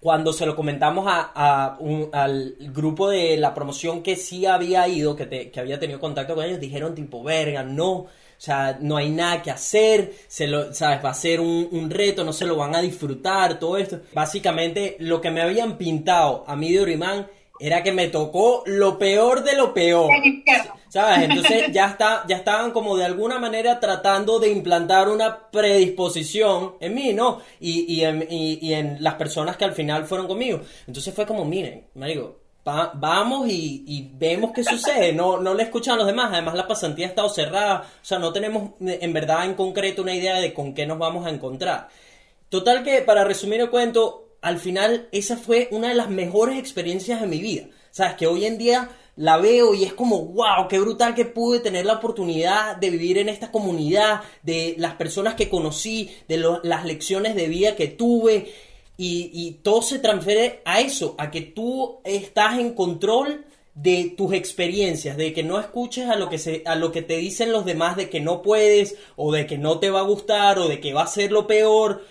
[0.00, 1.78] cuando se lo comentamos a, a
[2.12, 6.34] al grupo de la promoción que sí había ido, que, te- que había tenido contacto
[6.34, 10.74] con ellos, dijeron tipo, verga, no, o sea, no hay nada que hacer, se lo,
[10.74, 11.02] ¿sabes?
[11.02, 14.00] Va a ser un, un reto, no se lo van a disfrutar, todo esto.
[14.12, 17.26] Básicamente, lo que me habían pintado a mí de Orimán
[17.66, 20.10] era que me tocó lo peor de lo peor.
[20.88, 21.22] ¿Sabes?
[21.30, 26.94] Entonces ya está, ya estaban como de alguna manera tratando de implantar una predisposición en
[26.94, 27.40] mí, ¿no?
[27.60, 30.60] Y, y, en, y- y en las personas que al final fueron conmigo.
[30.86, 32.36] Entonces fue como, miren, marico,
[32.66, 35.12] va- vamos y, y vemos qué sucede.
[35.12, 36.30] No, no le escuchan a los demás.
[36.32, 37.80] Además la pasantía ha estado cerrada.
[38.02, 40.98] O sea, no tenemos eh, en verdad en concreto una idea de con qué nos
[40.98, 41.88] vamos a encontrar.
[42.48, 47.20] Total que, para resumir el cuento, al final esa fue una de las mejores experiencias
[47.20, 47.64] de mi vida.
[47.90, 51.60] Sabes que hoy en día la veo y es como, wow, qué brutal que pude
[51.60, 56.84] tener la oportunidad de vivir en esta comunidad, de las personas que conocí, de las
[56.84, 58.52] lecciones de vida que tuve.
[58.96, 64.32] Y, y todo se transfiere a eso, a que tú estás en control de tus
[64.32, 67.64] experiencias, de que no escuches a lo que se, a lo que te dicen los
[67.64, 70.80] demás de que no puedes, o de que no te va a gustar, o de
[70.80, 72.04] que va a ser lo peor.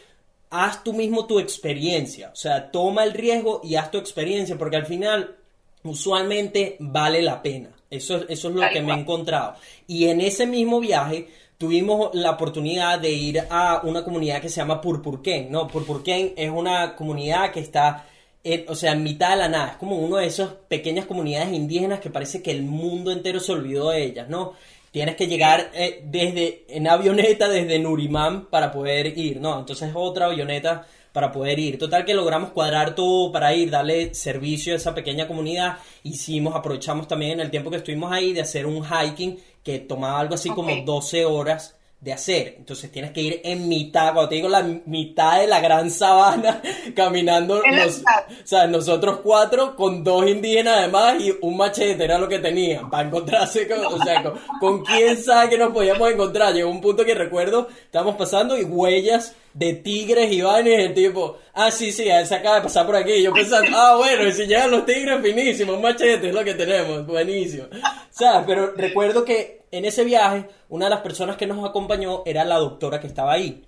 [0.55, 2.29] Haz tú mismo tu experiencia.
[2.31, 5.35] O sea, toma el riesgo y haz tu experiencia, porque al final
[5.83, 7.69] usualmente vale la pena.
[7.89, 9.55] Eso, es- eso es lo que me he encontrado.
[9.87, 11.27] Y en ese mismo viaje
[11.57, 15.67] tuvimos la oportunidad de ir a una comunidad que se llama Purpurquén, ¿no?
[15.67, 18.05] Purpurquén es una comunidad que está,
[18.43, 19.67] en- o sea, en mitad de la nada.
[19.71, 23.51] Es como una de esas pequeñas comunidades indígenas que parece que el mundo entero se
[23.53, 24.53] olvidó de ellas, ¿no?
[24.93, 29.57] Tienes que llegar eh, desde, en avioneta desde Nurimán para poder ir, ¿no?
[29.57, 31.79] Entonces otra avioneta para poder ir.
[31.79, 35.79] Total que logramos cuadrar todo para ir, darle servicio a esa pequeña comunidad.
[36.03, 40.19] Hicimos, aprovechamos también en el tiempo que estuvimos ahí de hacer un hiking que tomaba
[40.19, 40.85] algo así como Ok.
[40.85, 42.55] 12 horas de hacer.
[42.57, 46.61] Entonces tienes que ir en mitad, cuando te digo la mitad de la gran sabana,
[46.95, 47.61] caminando.
[47.63, 48.25] Mitad.
[48.29, 52.89] o sea, nosotros cuatro con dos indígenas además y un machete era lo que tenían
[52.89, 56.53] para encontrarse con, o sea, con, con quién sabe que nos podíamos encontrar.
[56.53, 60.93] Llegó un punto que recuerdo, estábamos pasando y huellas de tigres y vainas, y el
[60.93, 63.21] tipo, ah, sí, sí, él se acaba de pasar por aquí.
[63.21, 66.53] Yo pensando, ah, bueno, y si llegan los tigres, finísimo, un machete es lo que
[66.53, 67.65] tenemos, buenísimo.
[68.09, 68.43] ¿Sabes?
[68.47, 72.57] Pero recuerdo que en ese viaje, una de las personas que nos acompañó era la
[72.57, 73.63] doctora que estaba ahí.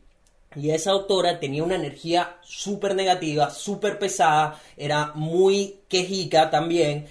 [0.56, 7.08] Y esa doctora tenía una energía súper negativa, súper pesada, era muy quejica también,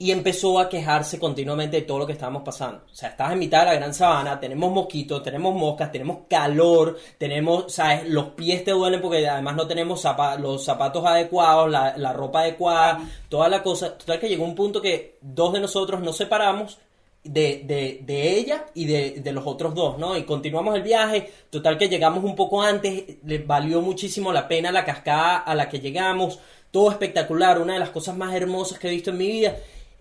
[0.00, 2.82] y empezó a quejarse continuamente de todo lo que estábamos pasando.
[2.90, 6.96] O sea, estás en mitad de la gran sabana, tenemos mosquitos, tenemos moscas, tenemos calor,
[7.18, 8.08] tenemos, ¿sabes?
[8.08, 10.04] Los pies te duelen porque además no tenemos
[10.38, 13.98] los zapatos adecuados, la, ropa adecuada, toda la cosa.
[13.98, 16.78] Total que llegó un punto que dos de nosotros nos separamos
[17.24, 20.16] de, de, de ella y de, de los otros dos, ¿no?
[20.16, 24.70] Y continuamos el viaje, total que llegamos un poco antes, le valió muchísimo la pena
[24.70, 26.38] la cascada a la que llegamos,
[26.70, 29.56] todo espectacular, una de las cosas más hermosas que he visto en mi vida.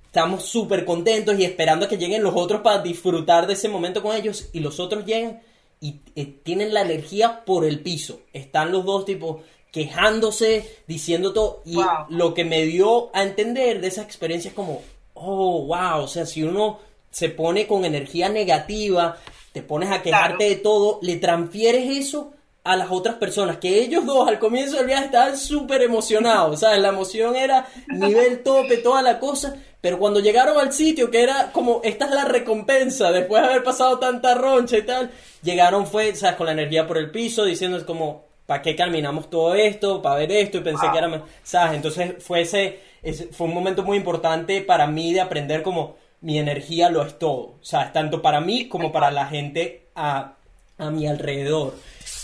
[0.08, 4.02] Estamos súper contentos y esperando a que lleguen los otros para disfrutar de ese momento
[4.02, 5.42] con ellos y los otros llegan
[5.80, 8.22] y eh, tienen la energía por el piso.
[8.34, 11.86] Están los dos tipo quejándose, diciendo todo y Wow.
[12.10, 14.82] lo que me dio a entender de esa experiencia es como,
[15.14, 16.80] oh, wow, o sea, si uno
[17.12, 19.18] se pone con energía negativa,
[19.52, 20.50] te pones a quejarte Claro.
[20.50, 22.32] de todo, le transfieres eso
[22.72, 26.80] a las otras personas, que ellos dos al comienzo del viaje estaban súper emocionados, ¿sabes?
[26.80, 31.52] La emoción era nivel tope, toda la cosa, pero cuando llegaron al sitio, que era
[31.52, 35.12] como, esta es la recompensa, después de haber pasado tanta roncha y tal,
[35.44, 36.36] llegaron fue, ¿sabes?
[36.36, 40.02] Con la energía por el piso, diciendo como, ¿para qué caminamos todo esto?
[40.02, 40.92] Para ver esto, y pensé Wow.
[40.92, 41.76] que era, más- ¿sabes?
[41.76, 46.40] Entonces fue ese, ese- fue un momento muy importante para mí de aprender como, mi
[46.40, 50.34] energía lo es todo, sea, tanto para mí como para la gente a,
[50.80, 51.76] a mi alrededor.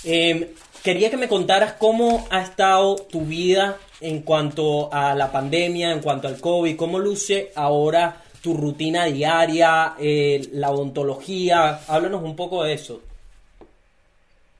[0.04, 5.92] Eh, quería que me contaras cómo ha estado tu vida en cuanto a la pandemia,
[5.92, 12.36] en cuanto al COVID, cómo luce ahora tu rutina diaria, eh, la odontología, háblanos un
[12.36, 13.02] poco de eso.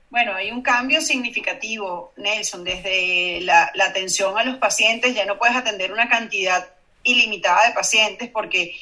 [0.10, 5.38] Bueno, hay un cambio significativo, Nelson, desde la, la atención a los pacientes, ya no
[5.38, 6.66] puedes atender una cantidad
[7.04, 8.74] ilimitada de pacientes porque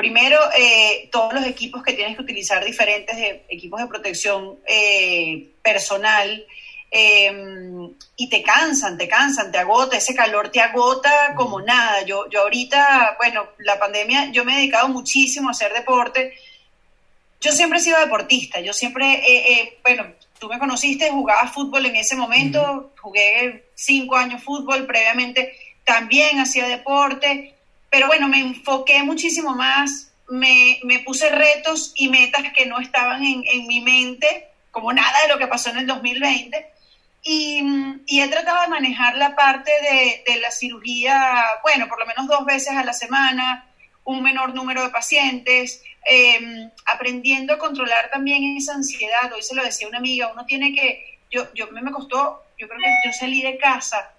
[0.00, 5.50] primero eh, todos los equipos que tienes que utilizar, diferentes de- equipos de protección eh,
[5.62, 6.42] personal,
[6.90, 7.30] eh,
[8.16, 12.02] y te cansan, te cansan, te agota, ese calor te agota como nada.
[12.02, 16.32] Yo, yo ahorita, bueno, la pandemia, yo me he dedicado muchísimo a hacer deporte,
[17.42, 20.06] yo siempre he sido deportista, yo siempre, eh, eh, bueno,
[20.38, 26.66] tú me conociste, jugaba fútbol en ese momento, jugué cinco años fútbol, previamente también hacía
[26.66, 27.54] deporte,
[27.90, 33.24] pero bueno, me enfoqué muchísimo más, me, me puse retos y metas que no estaban
[33.24, 36.72] en, en mi mente, como nada de lo que pasó en el 2020.
[37.22, 37.62] Y,
[38.06, 42.28] y he tratado de manejar la parte de, de la cirugía, bueno, por lo menos
[42.28, 43.66] dos veces a la semana,
[44.04, 49.32] un menor número de pacientes, eh, aprendiendo a controlar también esa ansiedad.
[49.34, 52.78] Hoy se lo decía una amiga, uno tiene que, yo, yo me costó, yo creo
[52.78, 54.12] que yo salí de casa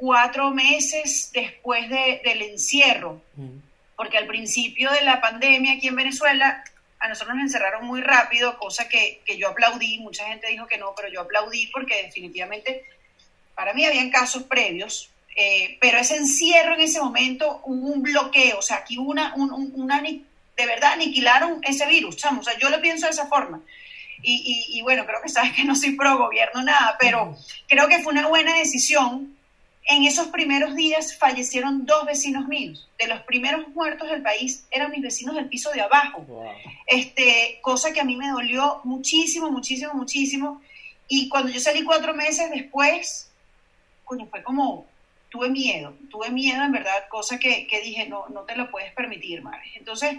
[0.00, 3.20] cuatro meses después de, del encierro,
[3.96, 6.64] porque al principio de la pandemia aquí en Venezuela
[6.98, 10.78] a nosotros nos encerraron muy rápido, cosa que, que yo aplaudí, mucha gente dijo que
[10.78, 12.84] no, pero yo aplaudí porque definitivamente
[13.54, 18.58] para mí habían casos previos, eh, pero ese encierro en ese momento hubo un bloqueo,
[18.58, 22.44] o sea, aquí hubo una, un, un- una, de verdad aniquilaron ese virus, chamo, o
[22.44, 23.60] sea, yo lo pienso de esa forma.
[24.22, 24.34] y,
[24.72, 27.36] y, y bueno, creo que sabes que no soy pro gobierno nada, pero
[27.68, 29.36] creo que fue una buena decisión.
[29.86, 32.88] En esos primeros días fallecieron dos vecinos míos.
[32.98, 36.22] De los primeros muertos del país eran mis vecinos del piso de abajo.
[36.22, 36.52] Wow.
[36.86, 40.62] Este, cosa que a mí me dolió muchísimo, muchísimo, muchísimo.
[41.08, 43.30] Y cuando yo salí cuatro meses después,
[44.04, 44.86] coño, fue como,
[45.28, 48.92] tuve miedo, tuve miedo en verdad, cosa que, que dije, no, no te lo puedes
[48.92, 49.72] permitir, Mares.
[49.76, 50.18] Entonces,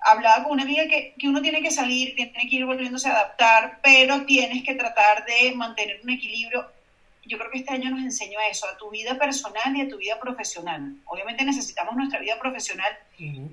[0.00, 3.12] hablaba con una amiga que, que uno tiene que salir, tiene que ir volviéndose a
[3.12, 6.70] adaptar, pero tienes que tratar de mantener un equilibrio.
[7.28, 9.98] Yo creo que este año nos enseñó eso, a tu vida personal y a tu
[9.98, 10.96] vida profesional.
[11.04, 12.96] Obviamente necesitamos nuestra vida profesional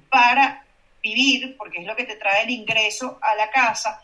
[0.10, 0.64] para
[1.04, 4.02] vivir, porque es lo que te trae el ingreso a la casa,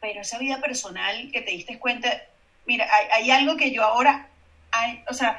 [0.00, 2.10] pero esa vida personal que te diste cuenta,
[2.66, 4.28] mira, hay, hay algo que yo ahora,
[4.70, 5.38] hay- o sea,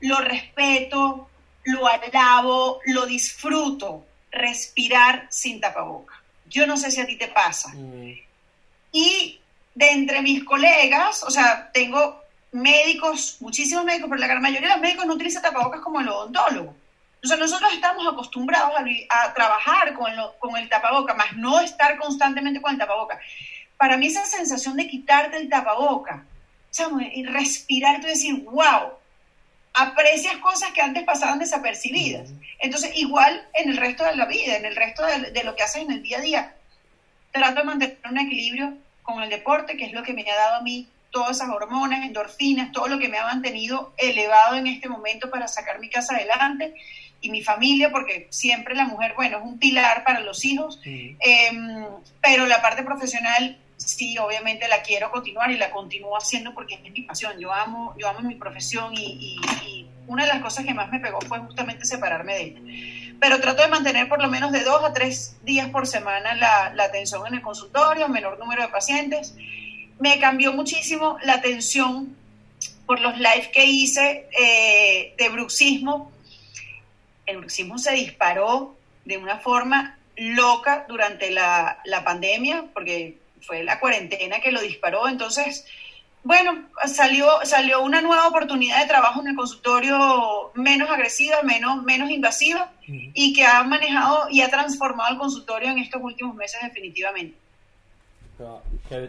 [0.00, 1.28] lo respeto,
[1.64, 6.20] lo alabo, lo disfruto, respirar sin tapaboca.
[6.46, 7.68] Yo no sé si a ti te pasa.
[7.74, 8.12] Mm,
[8.94, 9.40] Y
[9.74, 12.21] de entre mis colegas, o sea, tengo
[12.52, 16.08] médicos, muchísimos médicos, pero la gran mayoría de los médicos no utilizan tapabocas como el
[16.08, 16.76] odontólogo.
[17.24, 18.72] O sea, nosotros estamos acostumbrados
[19.08, 23.20] a, trabajar con, lo- con el tapaboca, más no estar constantemente con el tapaboca.
[23.76, 26.24] Para mí esa sensación de quitarte el tapaboca,
[26.70, 28.92] chamo, y respirar, tú decir, wow,
[29.74, 32.30] aprecias cosas que antes pasaban desapercibidas.
[32.58, 35.62] Entonces, igual en el resto de la vida, en el resto de, de lo que
[35.62, 36.54] haces en el día a día,
[37.30, 40.56] trato de mantener un equilibrio con el deporte, que es lo que me ha dado
[40.56, 44.88] a mí todas esas hormonas, endorfinas, todo lo que me ha mantenido elevado en este
[44.88, 46.74] momento para sacar mi casa adelante
[47.20, 50.80] y mi familia, porque siempre la mujer, bueno, es un pilar para los hijos,
[51.20, 51.50] eh,
[52.20, 56.82] pero la parte profesional sí, obviamente la quiero continuar y la continúo haciendo porque es
[56.92, 57.38] mi pasión.
[57.38, 60.90] Yo amo, yo amo mi profesión y, y- y una de las cosas que más
[60.90, 62.60] me pegó fue justamente separarme de ella.
[63.20, 66.72] Pero trato de mantener por lo menos de dos a tres días por semana la,
[66.74, 69.34] la atención en el consultorio, menor número de pacientes.
[70.02, 72.16] Me cambió muchísimo la atención
[72.86, 76.10] por los live que hice eh, de bruxismo.
[77.24, 83.78] El bruxismo se disparó de una forma loca durante la, la pandemia, porque fue la
[83.78, 85.06] cuarentena que lo disparó.
[85.06, 85.64] Entonces,
[86.24, 92.10] bueno, salió, salió una nueva oportunidad de trabajo en el consultorio menos agresiva, menos, menos
[92.10, 97.36] invasiva, y que ha manejado y ha transformado el consultorio en estos últimos meses definitivamente.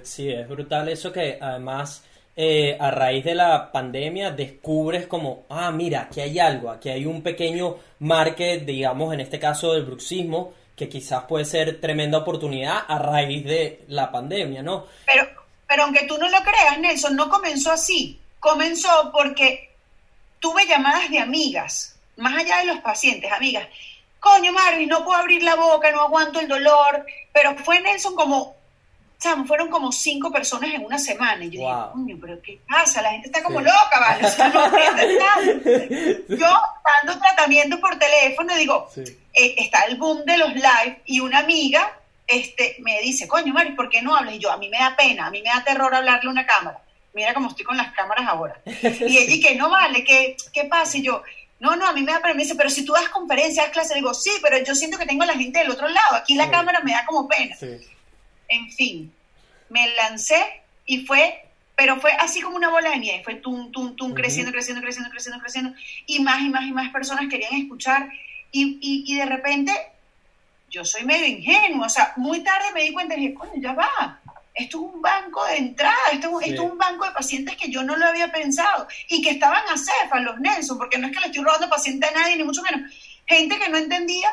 [0.03, 2.03] Sí, es brutal eso que además
[2.35, 7.05] eh, a raíz de la pandemia descubres como, ah, mira, aquí hay algo, aquí hay
[7.05, 12.85] un pequeño market, digamos, en este caso del bruxismo, que quizás puede ser tremenda oportunidad
[12.87, 14.87] a raíz de la pandemia, ¿no?
[15.05, 15.27] Pero,
[15.67, 18.19] pero aunque tú no lo creas, Nelson, no comenzó así.
[18.39, 19.69] Comenzó porque
[20.39, 23.67] tuve llamadas de amigas, más allá de los pacientes, amigas.
[24.19, 27.05] Coño, Marvin, no puedo abrir la boca, no aguanto el dolor.
[27.31, 28.52] Pero fue Nelson como,
[29.23, 31.43] chamo, fueron como cinco personas en una semana.
[31.45, 31.69] Y yo Wow.
[31.71, 33.01] dije, coño, pero ¿qué pasa?
[33.01, 33.65] La gente está como Sí.
[33.65, 34.25] loca, ¿vale?
[34.25, 35.41] O sea, no entienden nada.
[36.29, 36.61] Yo
[37.05, 39.01] dando tratamiento por teléfono, digo, Sí.
[39.33, 43.71] eh, está el boom de los live y una amiga este, me dice, coño, Mari,
[43.73, 44.35] ¿por qué no hablas?
[44.35, 46.45] Y yo, a mí me da pena, a mí me da terror hablarle a una
[46.45, 46.79] cámara.
[47.13, 48.55] Mira cómo estoy con las cámaras ahora.
[48.65, 50.97] Y ella, y que no vale, ¿qué, qué pasa?
[50.97, 51.21] Y yo,
[51.59, 54.13] no, no, a mí me da dice, pero si tú das conferencias, das clases, digo,
[54.13, 56.15] sí, pero yo siento que tengo a la gente del otro lado.
[56.15, 56.51] Aquí la Sí.
[56.51, 57.55] cámara me da como pena.
[57.57, 57.77] Sí.
[58.53, 59.11] En fin,
[59.69, 60.41] me lancé
[60.85, 61.45] y fue,
[61.75, 65.09] pero fue así como una bola de nieve, fue tum, tum, tum, creciendo, creciendo, creciendo,
[65.09, 65.73] creciendo, creciendo,
[66.05, 68.09] y más y más y más personas querían escuchar,
[68.51, 69.71] y, y, y de repente,
[70.69, 73.73] yo soy medio ingenuo, o sea, muy tarde me di cuenta y dije, coño, ya
[73.73, 74.19] va,
[74.53, 76.49] esto es un banco de entrada, esto, es un- Sí.
[76.51, 79.63] esto es un banco de pacientes que yo no lo había pensado, y que estaban
[79.73, 82.91] acéfalos, Nelson, porque no es que le estoy robando paciente a nadie, ni mucho menos,
[83.25, 84.29] gente que no entendía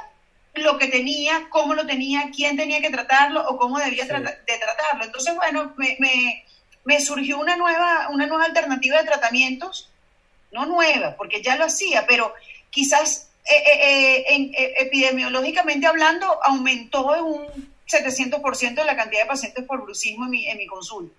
[0.54, 4.08] lo que tenía, cómo lo tenía, quién tenía que tratarlo o cómo debía Sí.
[4.08, 5.04] trata- de tratarlo.
[5.04, 6.44] Entonces, bueno, me, me,
[6.84, 9.88] me surgió una nueva, una nueva alternativa de tratamientos,
[10.52, 12.34] no nueva, porque ya lo hacía, pero
[12.70, 17.46] quizás eh, eh, eh, en- eh, epidemiológicamente hablando aumentó en un
[17.86, 21.14] 700% de la cantidad de pacientes por brucismo en mi, en mi consulta.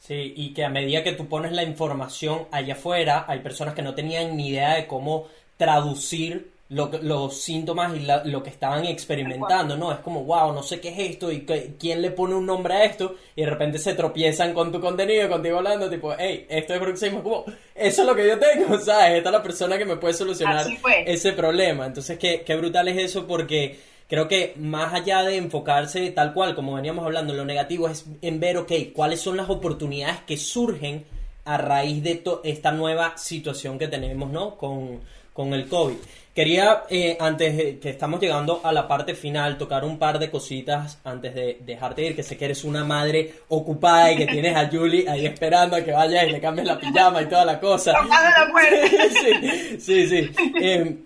[0.00, 3.82] Sí, y que a medida que tú pones la información allá afuera, hay personas que
[3.82, 5.28] no tenían ni idea de cómo
[5.58, 9.90] traducir lo los síntomas y la- lo que estaban experimentando, ¿no?
[9.92, 12.74] Es como, wow, no sé qué es esto y qué- quién le pone un nombre
[12.74, 16.72] a esto y de repente se tropiezan con tu contenido, contigo hablando, tipo, hey, esto
[16.74, 17.44] es bruxismo, como,
[17.74, 19.18] eso es lo que yo tengo, ¿sabes?
[19.18, 20.64] Esta es la persona que me puede solucionar
[21.06, 21.86] ese problema.
[21.86, 26.54] Entonces, qué, qué brutal es eso porque creo que más allá de enfocarse tal cual,
[26.54, 30.36] como veníamos hablando, en lo negativo, es en ver, ok, cuáles son las oportunidades que
[30.36, 31.04] surgen
[31.44, 34.56] a raíz de esta nueva situación que tenemos, ¿no?
[34.56, 35.00] Con,
[35.32, 35.96] con el COVID.
[36.34, 40.30] Quería, eh, antes de que estamos llegando a la parte final, tocar un par de
[40.30, 44.56] cositas antes de dejarte ir, que sé que eres una madre ocupada y que tienes
[44.56, 47.58] a Julie ahí esperando a que vayas y le cambies la pijama y toda la
[47.58, 47.92] cosa.
[48.02, 48.86] Tocando la puerta.
[49.78, 50.30] sí, sí, sí.
[50.62, 50.96] Eh,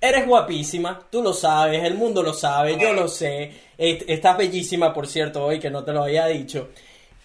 [0.00, 3.50] eres guapísima, tú lo sabes, el mundo lo sabe, yo lo sé.
[3.76, 6.68] Estás bellísima, por cierto, hoy que no te lo había dicho.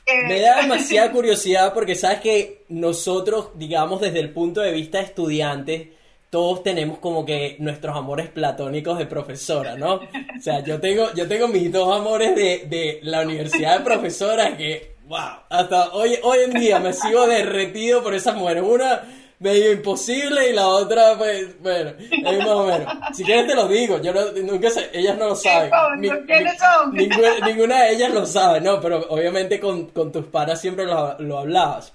[0.06, 5.00] Eh, Me da demasiada curiosidad porque sabes que nosotros, digamos, desde el punto de vista
[5.00, 5.88] estudiantes,
[6.30, 9.96] todos tenemos como que nuestros amores platónicos de profesora, ¿no?
[9.96, 14.58] O sea, yo tengo, yo tengo mis dos amores de, de la universidad de profesora
[14.58, 15.20] que, wow,
[15.50, 18.64] hasta hoy, hoy en día me sigo derretido por esas mujeres.
[18.68, 19.04] Una
[19.40, 22.94] medio imposible y la otra, pues, bueno, es más o menos.
[23.14, 25.70] Si quieres te lo digo, yo no- nunca sé, ellas no lo saben.
[26.00, 26.58] Ni- ¿Quiénes
[26.92, 30.86] ni- ninguna, ninguna de ellas lo sabe, no, pero obviamente con, con tus panas siempre
[30.86, 31.94] lo, lo hablabas.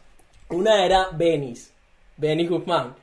[0.51, 1.70] Una era Benis,
[2.21, 2.95] Benis Guzmán.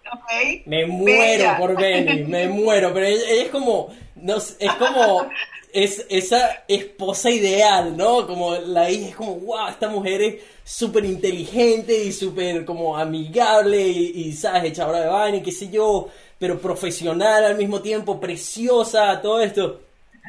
[0.66, 1.58] Me muero Bella.
[1.58, 5.28] por Benny, me muero, pero ella, ella es como, no es como,
[5.74, 8.28] es esa esposa ideal, ¿no?
[8.28, 13.88] Como la hija es como, wow, esta mujer es súper inteligente y súper como amigable
[13.88, 14.66] y, y, ¿sabes?
[14.66, 19.87] Echadora de vaina y qué sé yo, pero profesional al mismo tiempo, preciosa, todo esto.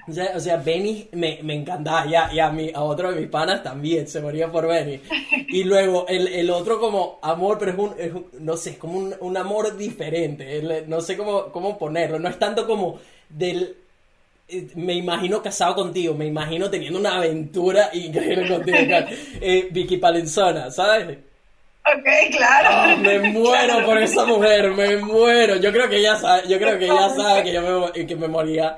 [0.09, 3.13] O sea, o sea Benny me, me encantaba, y a, y a, mi, a otro
[3.13, 5.01] de mis panas también, se moría por Benny.
[5.51, 8.79] Y luego el, el otro como amor, pero es un, es un- no sé, es
[8.79, 12.99] como un, un amor diferente, el- no sé cómo, cómo ponerlo, no es tanto como
[13.29, 13.77] del...
[14.49, 19.05] eh, Me imagino casado contigo, me imagino teniendo una aventura increíble contigo.
[19.41, 21.19] Eh, Vicky Palenzona, ¿sabes?
[21.97, 22.69] Ok, claro.
[22.71, 25.57] Ah, me muero por esa mujer, me muero.
[25.57, 28.29] Yo creo que ella sabe, yo creo que ella sabe que yo me, que me
[28.29, 28.75] moría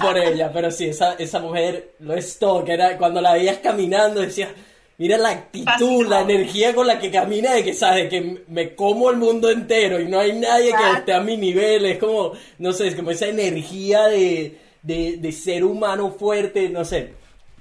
[0.00, 3.58] por ella, pero sí, esa, esa mujer lo es todo, que era cuando la veías
[3.58, 4.50] caminando decías,
[4.96, 6.08] mira la actitud, Fascinante.
[6.08, 10.00] la energía con la que camina, de que sabes que me como el mundo entero
[10.00, 13.10] y no hay nadie que esté a mi nivel, es como, no sé, es como
[13.12, 17.12] esa energía de, de, de ser humano fuerte, no sé.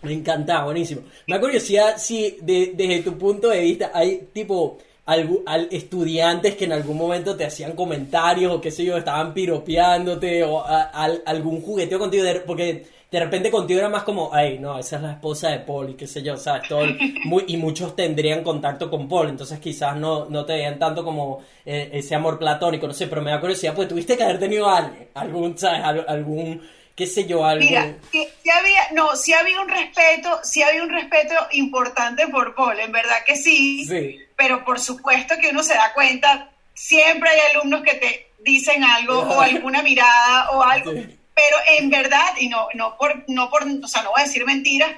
[0.04, 1.02] Me encantaba, buenísimo.
[1.26, 4.78] Me da curiosidad si de- desde tu punto de vista hay tipo
[5.08, 10.44] al- estudiantes que en algún momento te hacían comentarios o qué sé yo, estaban piropeándote
[10.44, 14.60] o a- al- algún jugueteo contigo, de- porque de repente contigo era más como, ay,
[14.60, 16.68] no, esa es la esposa de Paul y qué sé yo, ¿sabes?
[16.68, 20.78] Todo el- muy- y muchos tendrían contacto con Paul, entonces quizás no, no te veían
[20.78, 24.24] tanto como eh, ese amor platónico, no sé, pero me da curiosidad, pues tuviste que
[24.24, 25.82] haber tenido alguien, algún, ¿sabes?
[25.84, 26.62] Al- algún,
[26.96, 27.64] qué sé yo, algo...
[27.66, 32.78] Mira, sí había, no, sí había un respeto, sí había un respeto importante por Paul,
[32.80, 34.20] en verdad que sí, Sí.
[34.38, 39.20] Pero por supuesto que uno se da cuenta, siempre hay alumnos que te dicen algo
[39.20, 43.88] o alguna mirada o algo, pero en verdad, y no, no por, no por, o
[43.88, 44.92] sea, no voy a decir mentiras,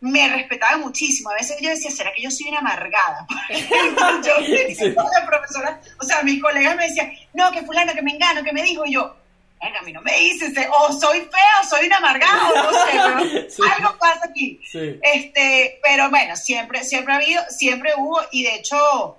[0.00, 1.30] me respetaba muchísimo.
[1.30, 3.26] A veces yo decía, ¿será que yo soy una amargada?
[3.48, 4.90] yo Sí.
[4.94, 8.52] la profesora, o sea, mis colegas me decían, no, que fulano, que me engano, que
[8.52, 9.16] me dijo, y yo,
[9.60, 12.72] a mí no me dices, eh, o soy fea, o soy una amargada, o no
[12.72, 13.62] sé, pero Sí.
[13.76, 14.60] algo pasa aquí.
[14.70, 14.98] Sí.
[15.02, 19.18] Este, pero bueno, siempre, siempre ha habido, siempre hubo, y de hecho,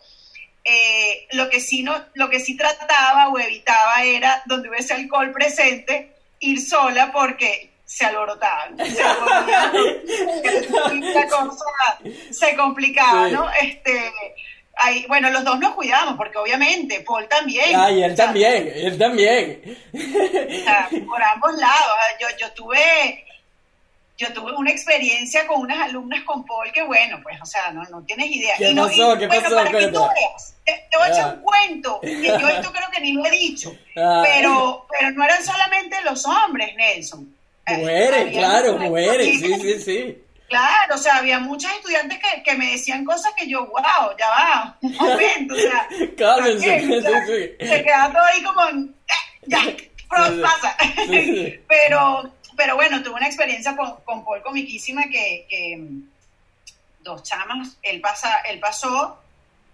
[0.63, 5.31] eh, lo que sí no, lo que sí trataba o evitaba era donde hubiese alcohol
[5.31, 8.77] presente, ir sola porque se alborotaban.
[8.77, 9.73] Se alborotaban.
[11.13, 11.65] la cosa
[12.31, 13.29] se complicaba.
[13.29, 13.49] ¿no?
[13.61, 14.11] Este,
[14.77, 17.75] ahí, bueno, los dos nos cuidábamos, porque obviamente Paul también.
[17.75, 19.77] Ay, él O sea, también, él también.
[19.93, 21.97] o sea, por ambos lados.
[22.19, 23.21] Yo, yo tuve
[24.17, 27.83] yo tuve una experiencia con unas alumnas con Paul que bueno, pues, o sea, no,
[27.89, 28.55] no tienes idea.
[28.57, 29.15] ¿Qué Y no- pasó?
[29.15, 29.55] y, ¿Qué bueno, pasó?
[29.57, 31.33] para que tú veas, te, te voy a echar Ah.
[31.35, 34.23] un cuento, que yo esto creo que ni lo he dicho, Ah.
[34.25, 37.35] pero, pero no eran solamente los hombres, Nelson.
[37.67, 40.17] Mujeres, había claro, mujeres, sí, sí, sí.
[40.47, 44.29] Claro, o sea, había muchos estudiantes que, que me decían cosas que yo, wow, ya
[44.29, 45.87] va, un momento, o sea,
[46.17, 47.01] Cálmense, sí,
[47.59, 47.67] sí.
[47.67, 48.93] se quedaba todo ahí como, eh,
[49.47, 49.59] ya,
[50.07, 50.41] pro- Sí, sí.
[50.41, 50.77] pasa.
[51.07, 51.59] Sí.
[51.67, 55.79] Pero, pero bueno, tuve una experiencia con, con Paul comiquísima que, que
[57.01, 59.19] dos chamas, él, pasa, él pasó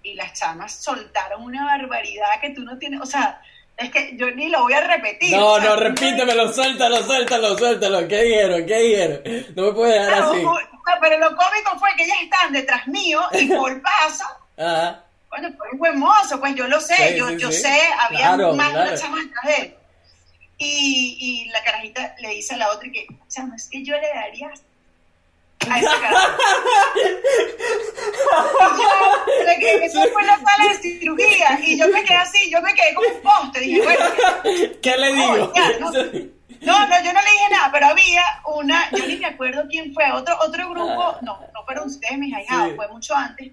[0.03, 3.41] y las chamas soltaron una barbaridad que tú no tienes, o sea,
[3.81, 5.35] es que yo ni lo voy a repetir.
[5.37, 8.07] No, o sea, no, repítemelo, suéltalo, suéltalo, suéltalo.
[8.07, 8.65] ¿Qué dijeron?
[8.65, 9.21] ¿Qué dijeron?
[9.55, 10.43] No me puedes dejar Claro, así.
[10.45, 14.37] o- o- pero lo cómico fue que ellas están detrás mío y Paul pasa.
[14.57, 15.03] Ajá.
[15.29, 17.61] Bueno, pues es buen mozo, pues yo lo sé, Sí, yo, sí, yo sí.
[17.61, 18.99] sé, había Claro, más claro.
[19.13, 19.75] una de él.
[20.57, 24.07] Y, y la carajita le dice a la otra que, chama, es que yo le
[24.13, 24.51] daría
[25.69, 25.81] a
[28.77, 32.61] yo, le que eso fue la sala de cirugía, y yo me quedé así, yo
[32.61, 34.05] me quedé como un poste, dije, bueno,
[34.81, 35.53] ¿Qué le digo?
[35.55, 35.91] ya, no.
[35.91, 39.93] no, no, yo no le dije nada, pero había una, yo ni me acuerdo quién
[39.93, 42.75] fue, otro, otro grupo, no, no fueron ustedes mis ahijados, Sí.
[42.75, 43.51] fue mucho antes,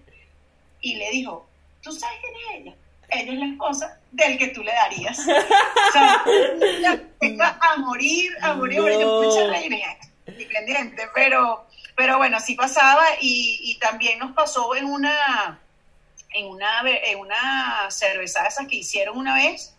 [0.80, 1.48] y le dijo,
[1.82, 2.76] ¿tú sabes quién es ella?
[3.10, 5.18] ella es la esposa del que tú le darías.
[5.18, 6.22] O sea,
[7.22, 9.00] iba a morir, a morir, a morir.
[9.00, 9.22] No.
[9.22, 9.76] Mucha reina,
[10.26, 11.66] independiente, pero,
[11.98, 15.58] pero bueno, sí pasaba y, y también nos pasó en una,
[16.32, 19.74] en una, en una cervezada esas que hicieron una vez.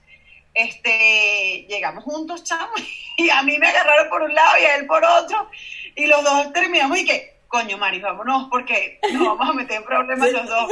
[0.54, 2.74] Este, llegamos juntos, chamo,
[3.18, 5.50] y a mí me agarraron por un lado y a él por otro,
[5.96, 9.86] y los dos terminamos y que, coño, Mari, vámonos, porque nos vamos a meter en
[9.86, 10.72] problemas los dos.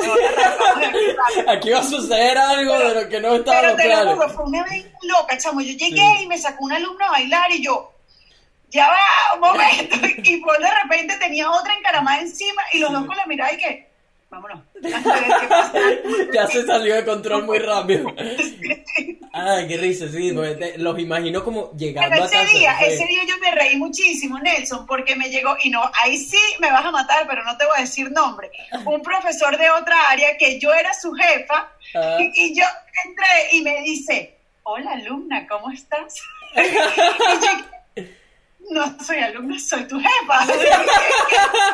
[0.85, 1.47] aquí.
[1.47, 3.35] Aquí va a suceder algo de lo que no Pero
[3.69, 5.61] estábamos te lo juro, fue una vez loca, chamo.
[5.61, 6.23] Yo llegué Sí.
[6.23, 7.93] y me sacó un alumno a bailar y yo,
[8.69, 9.95] ya va, un momento.
[10.23, 13.57] Y pues de repente tenía otra encaramada encima y los dos con la mirada y
[13.57, 13.87] que,
[14.29, 14.61] vámonos.
[16.33, 18.13] Ya se salió de control muy rápido.
[19.33, 22.51] Ay, qué risa, sí, porque te- los imagino como llegando Pero a ese casa.
[22.51, 22.85] día, sí.
[22.87, 26.71] ese día yo me reí muchísimo, Nelson, porque me llegó, y no, ahí sí me
[26.71, 28.49] vas a matar, pero no te voy a decir nombre,
[28.85, 32.17] un profesor de otra área que yo era su jefa, Ah.
[32.19, 32.65] y, y yo
[33.05, 36.15] entré y me dice, hola alumna, ¿cómo estás?
[36.55, 37.51] y yo,
[38.69, 40.45] no soy alumna, soy tu jefa.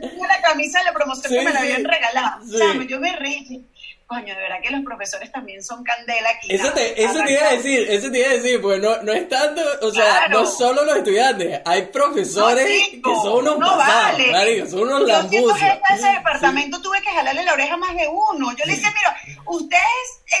[0.00, 1.66] Tenía la camisa de la promoción Sí, que me la sí.
[1.66, 2.44] habían regalado.
[2.46, 2.54] Sí.
[2.54, 3.66] O sea, yo me reí.
[4.06, 6.50] Coño, de verdad que los profesores también son candela aquí.
[6.50, 9.12] Eso te, eso te iba a decir, eso te iba a decir, porque no, no
[9.12, 10.40] es tanto, o sea, Claro.
[10.40, 14.32] no solo los estudiantes, hay profesores No, que son unos no pasados, vale.
[14.32, 15.58] marico, son unos Yo lambucios.
[15.58, 18.50] jefa de ese departamento tuve que jalarle la oreja a más de uno.
[18.56, 19.82] Yo le decía, mira, ustedes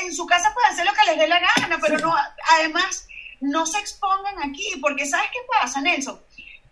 [0.02, 2.14] en su casa pueden hacer lo que les dé la gana, pero no,
[2.54, 3.06] además
[3.40, 6.20] no se expongan aquí, porque ¿sabes qué pasa, Nelson?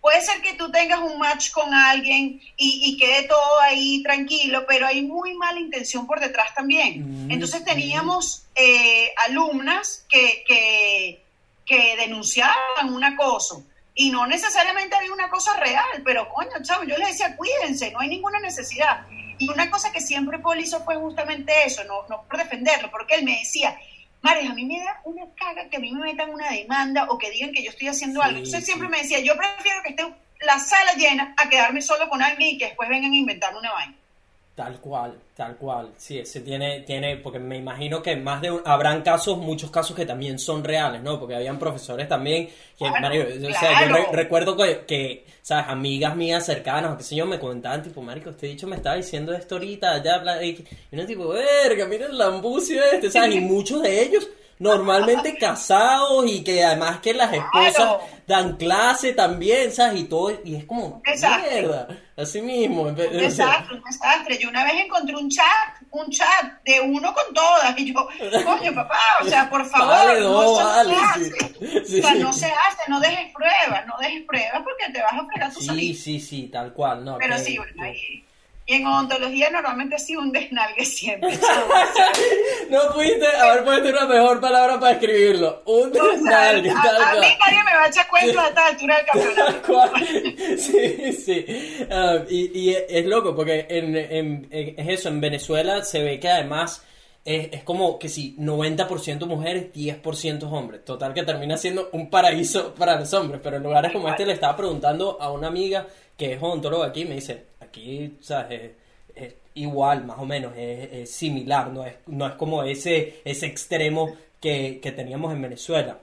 [0.01, 4.64] Puede ser que tú tengas un match con alguien y, y quede todo ahí tranquilo,
[4.68, 7.26] pero hay muy mala intención por detrás también.
[7.26, 11.24] Mm, Entonces teníamos eh, alumnas que, que,
[11.64, 13.64] que denunciaban un acoso
[13.97, 17.98] y no necesariamente había una cosa real, pero coño, chavo, yo les decía, cuídense, no
[18.01, 19.06] hay ninguna necesidad.
[19.38, 23.16] Y una cosa que siempre Paul hizo fue justamente eso, no, no por defenderlo, porque
[23.16, 23.76] él me decía,
[24.27, 27.19] Mares, a mí me da una caga que a mí me metan una demanda o
[27.19, 28.39] que digan que yo estoy haciendo Sí, algo.
[28.39, 28.66] Entonces sí.
[28.66, 30.05] siempre me decía, yo prefiero que esté
[30.40, 33.73] la sala llena a quedarme solo con alguien y que después vengan a inventar una
[33.73, 33.94] vaina.
[34.56, 35.90] Tal cual, tal cual.
[35.98, 39.94] Sí, ese tiene, tiene, porque me imagino que más de un- habrán casos, muchos casos
[39.94, 41.20] que también son reales, ¿no?
[41.20, 45.66] Porque habían profesores también que, Claro, marico, o sea, yo re- recuerdo que, que, sabes,
[45.68, 48.96] amigas mías cercanas, o qué sé yo, me comentaban, tipo, marico, este dicho me estaba
[48.96, 50.52] diciendo esto ahorita, ya, bla, y
[50.90, 53.34] y uno tipo, verga, mira el lambucio este, ¿sabes?
[53.34, 54.26] Y muchos de ellos
[54.58, 58.00] normalmente casados y que además que las esposas Claro.
[58.26, 60.00] dan clase también, ¿sabes?
[60.00, 61.48] Y todo, y es como, Exacto.
[61.50, 62.84] mierda, así mismo.
[62.94, 64.38] vez- Un desastre, un desastre.
[64.38, 65.46] Yo una vez encontré un chat,
[65.90, 68.08] un chat de uno con todas, y yo,
[68.44, 71.30] coño, papá, o sea, por favor, Vale, no, no, vale, se sí.
[71.34, 71.84] hace.
[71.86, 72.18] Sí, o sea, sí.
[72.18, 75.60] no se hace, no dejes pruebas, no dejes pruebas porque te vas a fregar tú
[75.60, 77.18] Sí, sí, sí, tal cual, no.
[77.18, 78.24] Pero que- sí, bueno, que-
[78.66, 81.38] y, en odontología normalmente sí un desnalgue siempre.
[82.70, 85.62] No pudiste haber puesto una mejor palabra para escribirlo.
[85.66, 88.97] Un O sea, desnalgue, a, mí nadie me va a echar cuentos a esta altura
[88.97, 89.93] del campeonato.
[90.59, 91.47] Sí, sí.
[91.90, 96.18] Ah, y, y es loco porque en, en- en- es eso, en Venezuela se ve
[96.18, 96.82] que además
[97.24, 100.84] es, es como que si 90% mujeres, 10% hombres.
[100.84, 103.40] Total que termina siendo un paraíso para los hombres.
[103.43, 105.86] Pero en lugares como este le estaba preguntando a una amiga
[106.16, 107.44] que es odontóloga aquí y me dice,
[109.15, 114.15] Es, igual, más o menos, es, similar, no es, no es como ese, ese extremo
[114.40, 115.98] que, que teníamos en Venezuela.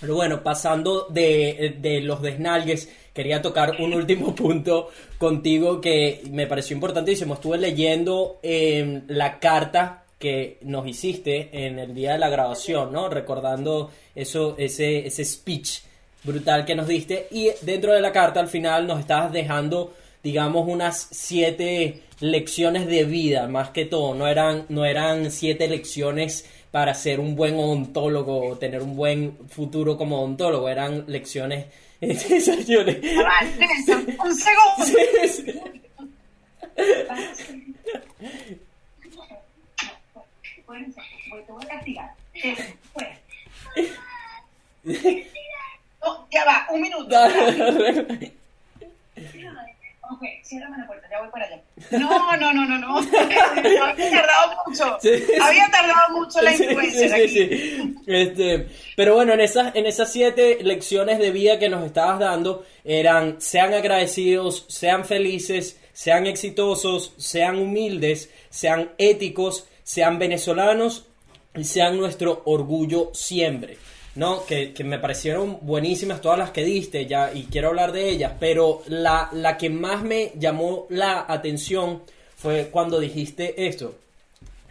[0.00, 6.46] Pero bueno, pasando de, de los desnalgues, quería tocar un último punto contigo que me
[6.46, 7.34] pareció importantísimo.
[7.34, 13.08] Estuve leyendo eh, la carta que nos hiciste en el día de la grabación, ¿no?
[13.08, 15.80] Recordando eso, ese, ese speech
[16.24, 17.28] brutal que nos diste.
[17.30, 23.04] Y dentro de la carta al final nos estabas dejando, digamos, unas siete lecciones de
[23.04, 24.14] vida, más que todo.
[24.14, 29.36] No eran, no eran siete lecciones para ser un buen odontólogo o tener un buen
[29.48, 30.68] futuro como odontólogo.
[30.68, 31.66] Eran lecciones...
[32.00, 32.98] Señores.
[34.24, 34.84] Un segundo.
[41.46, 42.14] Te voy a castigar.
[42.94, 43.08] Pues.
[46.00, 47.16] No, ya va, un minuto.
[50.10, 51.62] Ok, ciérrame la puerta, ya voy para allá.
[51.90, 52.96] No, no, no, no, no.
[53.86, 54.98] Había tardado mucho.
[55.02, 55.10] Sí.
[55.40, 57.28] Había tardado mucho la sí, aquí.
[57.28, 57.94] sí.
[58.06, 62.64] Este, pero bueno, en esas, en esas siete lecciones de vida que nos estabas dando,
[62.84, 71.06] eran sean agradecidos, sean felices, sean exitosos, sean humildes, sean éticos, sean venezolanos
[71.54, 73.76] y sean nuestro orgullo siempre.
[74.18, 74.44] ¿No?
[74.44, 78.32] Que, que me parecieron buenísimas todas las que diste ya y quiero hablar de ellas,
[78.40, 82.02] pero la, la que más me llamó la atención
[82.34, 83.94] fue cuando dijiste esto.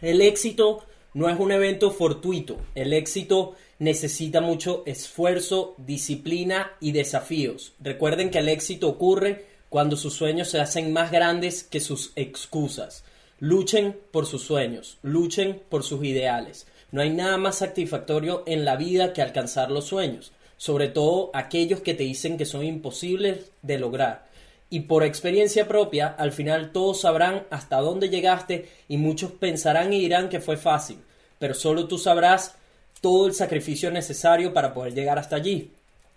[0.02, 0.84] El éxito
[1.14, 2.57] no es un evento fortuito.
[2.76, 7.72] El éxito necesita mucho esfuerzo, disciplina y desafíos.
[7.80, 13.06] Recuerden que el éxito ocurre cuando sus sueños se hacen más grandes que sus excusas.
[13.40, 16.66] Luchen por sus sueños, luchen por sus ideales.
[16.91, 21.81] No hay nada más satisfactorio en la vida que alcanzar los sueños, sobre todo aquellos
[21.81, 24.27] que te dicen que son imposibles de lograr.
[24.69, 29.99] Y por experiencia propia, al final todos sabrán hasta dónde llegaste y muchos pensarán y
[29.99, 30.97] dirán que fue fácil,
[31.39, 32.55] pero solo tú sabrás
[33.01, 35.72] todo el sacrificio necesario para poder llegar hasta allí.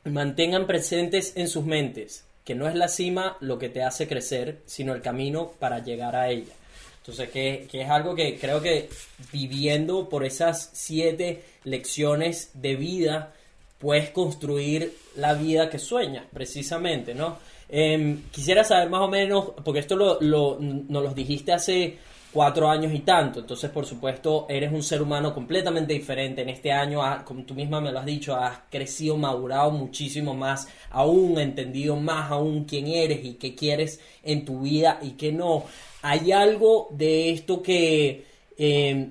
[0.04, 4.58] Mantengan presentes en sus mentes que no es la cima lo que te hace crecer,
[4.66, 6.52] sino el camino para llegar a ella.
[7.00, 8.88] Entonces, que, que, es algo que creo que
[9.32, 13.32] viviendo por esas siete lecciones de vida,
[13.78, 17.38] puedes construir la vida que sueñas, precisamente, ¿no?
[17.70, 21.98] Eh, quisiera saber más o menos, porque esto lo, lo, nos lo dijiste hace
[22.32, 23.40] cuatro años y tanto.
[23.40, 26.42] Entonces, por supuesto, eres un ser humano completamente diferente.
[26.42, 30.68] En este año, como tú misma me lo has dicho, has crecido, madurado muchísimo más,
[30.90, 35.64] aún entendido más aún quién eres y qué quieres en tu vida y qué no.
[36.02, 38.24] ¿Hay algo de esto que
[38.56, 39.10] eh,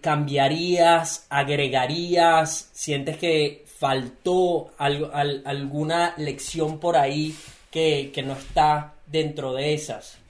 [0.00, 2.70] cambiarías, agregarías?
[2.72, 7.34] ¿Sientes que faltó algo, al, alguna lección por ahí
[7.70, 10.23] que, que no está dentro de esas?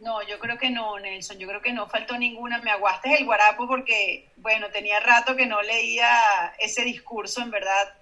[0.00, 2.58] No, yo creo que no, Nelson, yo creo que no faltó ninguna.
[2.58, 7.94] Me aguaste el guarapo porque, bueno, tenía rato que no leía ese discurso, en verdad.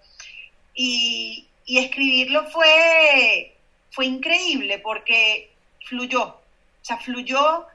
[0.75, 3.57] Y, y escribirlo fue,
[3.91, 5.51] fue increíble porque
[5.87, 6.41] fluyó, o
[6.83, 7.67] sea, fluyó,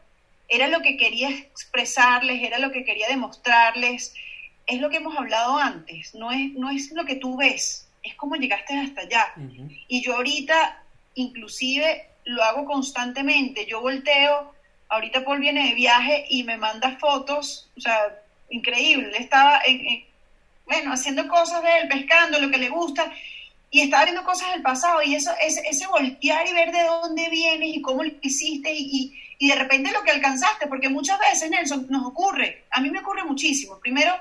[0.48, 4.14] era lo que quería expresarles, era lo que quería demostrarles,
[4.68, 8.16] es lo que hemos hablado antes, no es, no es lo que tú ves, es
[8.16, 9.34] como llegaste hasta allá.
[9.36, 9.86] Uh -huh.
[9.88, 10.84] Y yo ahorita,
[11.16, 13.66] inclusive, lo hago constantemente.
[13.66, 14.54] Yo volteo,
[14.90, 19.18] ahorita Paul viene de viaje y me manda fotos, o sea, increíble.
[19.18, 20.06] Estaba, en, en,
[20.66, 23.12] bueno, haciendo cosas de él, pescando, lo que le gusta,
[23.70, 27.30] y estaba viendo cosas del pasado, y eso, ese, ese voltear y ver de dónde
[27.30, 31.50] vienes y cómo lo hiciste, y, y, de repente lo que alcanzaste, porque muchas veces,
[31.50, 33.80] Nelson, nos ocurre, a mí me ocurre muchísimo.
[33.80, 34.14] Primero,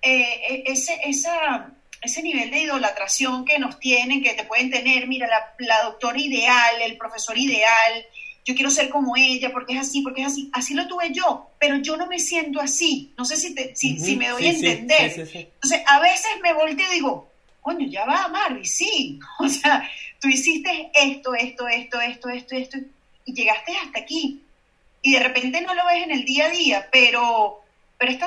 [0.00, 1.70] eh, ese, esa
[2.04, 6.18] ese nivel de idolatración que nos tienen, que te pueden tener, mira, la, la, doctora
[6.18, 8.06] ideal, el profesor ideal,
[8.44, 11.50] yo quiero ser como ella, porque es así, porque es así, así lo tuve yo,
[11.58, 14.04] pero yo no me siento así, no sé si, te, si, uh -huh.
[14.04, 15.10] si me doy sí, a entender.
[15.10, 19.48] Sí, sí, Entonces, a veces me volteo y digo, coño, ya va, Marvi, sí, o
[19.48, 19.88] sea,
[20.20, 22.78] tú hiciste esto, esto, esto, esto, esto, esto,
[23.24, 24.42] y llegaste hasta aquí,
[25.00, 27.62] y de repente no lo ves en el día a día, pero,
[27.98, 28.18] pero es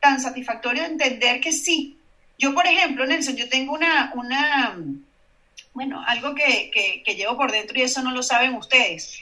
[0.00, 1.98] tan satisfactorio entender que sí,
[2.38, 4.76] yo, por ejemplo, Nelson, yo tengo una, una
[5.72, 6.70] bueno, algo que,
[7.04, 9.20] que, llevo por dentro y eso no lo saben ustedes.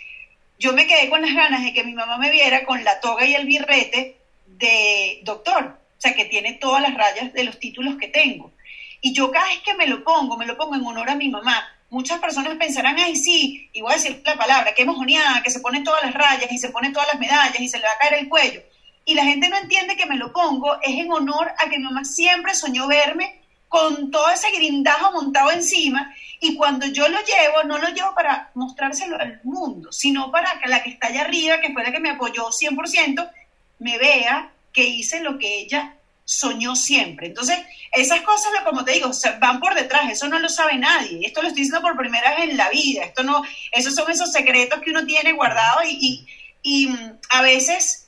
[0.59, 3.27] Yo me quedé con las ganas de que mi mamá me viera con la toga
[3.27, 4.17] y el birrete
[4.47, 8.53] de doctor, o sea, que tiene todas las rayas de los títulos que tengo.
[9.01, 11.29] Y yo cada vez que me lo pongo, me lo pongo en honor a mi
[11.29, 11.69] mamá.
[11.91, 15.61] Muchas personas pensarán, ay, sí, y voy a decir la palabra, que mojoneada, que se
[15.61, 17.99] pone todas las rayas y se pone todas las medallas y se le va a
[17.99, 18.63] caer el cuello
[19.05, 21.85] y la gente no entiende que me lo pongo, es en honor a que mi
[21.85, 27.65] mamá siempre soñó verme con todo ese grindajo montado encima y cuando yo lo llevo,
[27.65, 31.61] no lo llevo para mostrárselo al mundo, sino para que la que está allá arriba,
[31.61, 33.31] que fue la que me apoyó 100%,
[33.79, 37.29] me vea que hice lo que ella soñó siempre.
[37.29, 37.59] Entonces,
[37.93, 39.11] esas cosas, como te digo,
[39.41, 42.51] van por detrás, eso no lo sabe nadie, esto lo estoy diciendo por primera vez
[42.51, 46.27] en la vida, esto no, esos son esos secretos que uno tiene guardados y,
[46.63, 46.97] y, y
[47.31, 48.02] a veces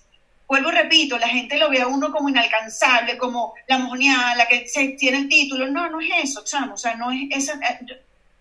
[0.46, 4.46] vuelvo y repito, la gente lo ve a uno como inalcanzable, como la mojoneada, la
[4.46, 5.70] que se tiene el título.
[5.70, 6.74] No, no es eso, chamo.
[6.74, 7.58] O sea, no es esa.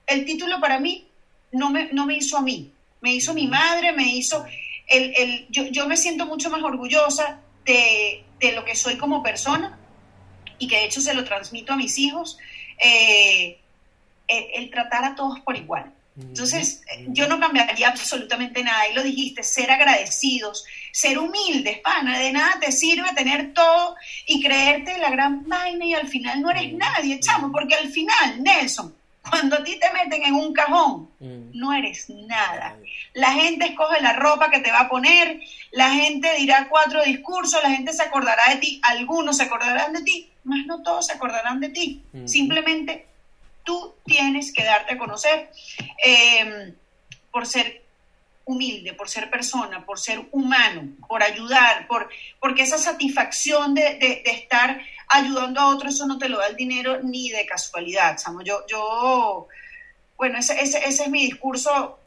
[0.06, 1.08] El título para mí
[1.52, 2.72] no me, no me hizo a mí.
[3.02, 4.46] Me hizo mi madre, me hizo.
[4.88, 9.24] El, el, yo, yo me siento mucho más orgullosa de, de, lo que soy como
[9.24, 9.80] persona
[10.60, 12.38] y que de hecho se lo transmito a mis hijos.
[12.84, 13.60] Eh,
[14.28, 15.94] el, el tratar a todos por igual.
[16.16, 18.88] Entonces, yo no cambiaría absolutamente nada.
[18.90, 22.20] Y lo dijiste, ser agradecidos, ser humildes, pana.
[22.20, 23.96] De nada te sirve tener todo
[24.28, 27.52] y creerte la gran vaina y al final no eres nadie, chamo.
[27.52, 28.94] Porque al final, Nelson,
[29.28, 32.78] cuando a ti te meten en un cajón, no eres nada.
[33.14, 35.40] La gente escoge la ropa que te va a poner,
[35.72, 40.04] la gente dirá cuatro discursos, la gente se acordará de ti, algunos se acordarán de
[40.04, 42.04] ti, más no todos se acordarán de ti.
[42.26, 43.08] Simplemente
[43.64, 45.50] tú tienes que darte a conocer
[46.06, 46.74] eh,
[47.32, 47.84] por ser
[48.46, 52.10] humilde, por ser persona, por ser humano, por ayudar, por,
[52.40, 56.56] porque esa satisfacción de, de, estar ayudando a otros, eso no te lo da el
[56.56, 58.42] dinero ni de casualidad, Samo.
[58.42, 59.48] Yo, yo
[60.18, 62.00] bueno, ese, ese, ese es mi discurso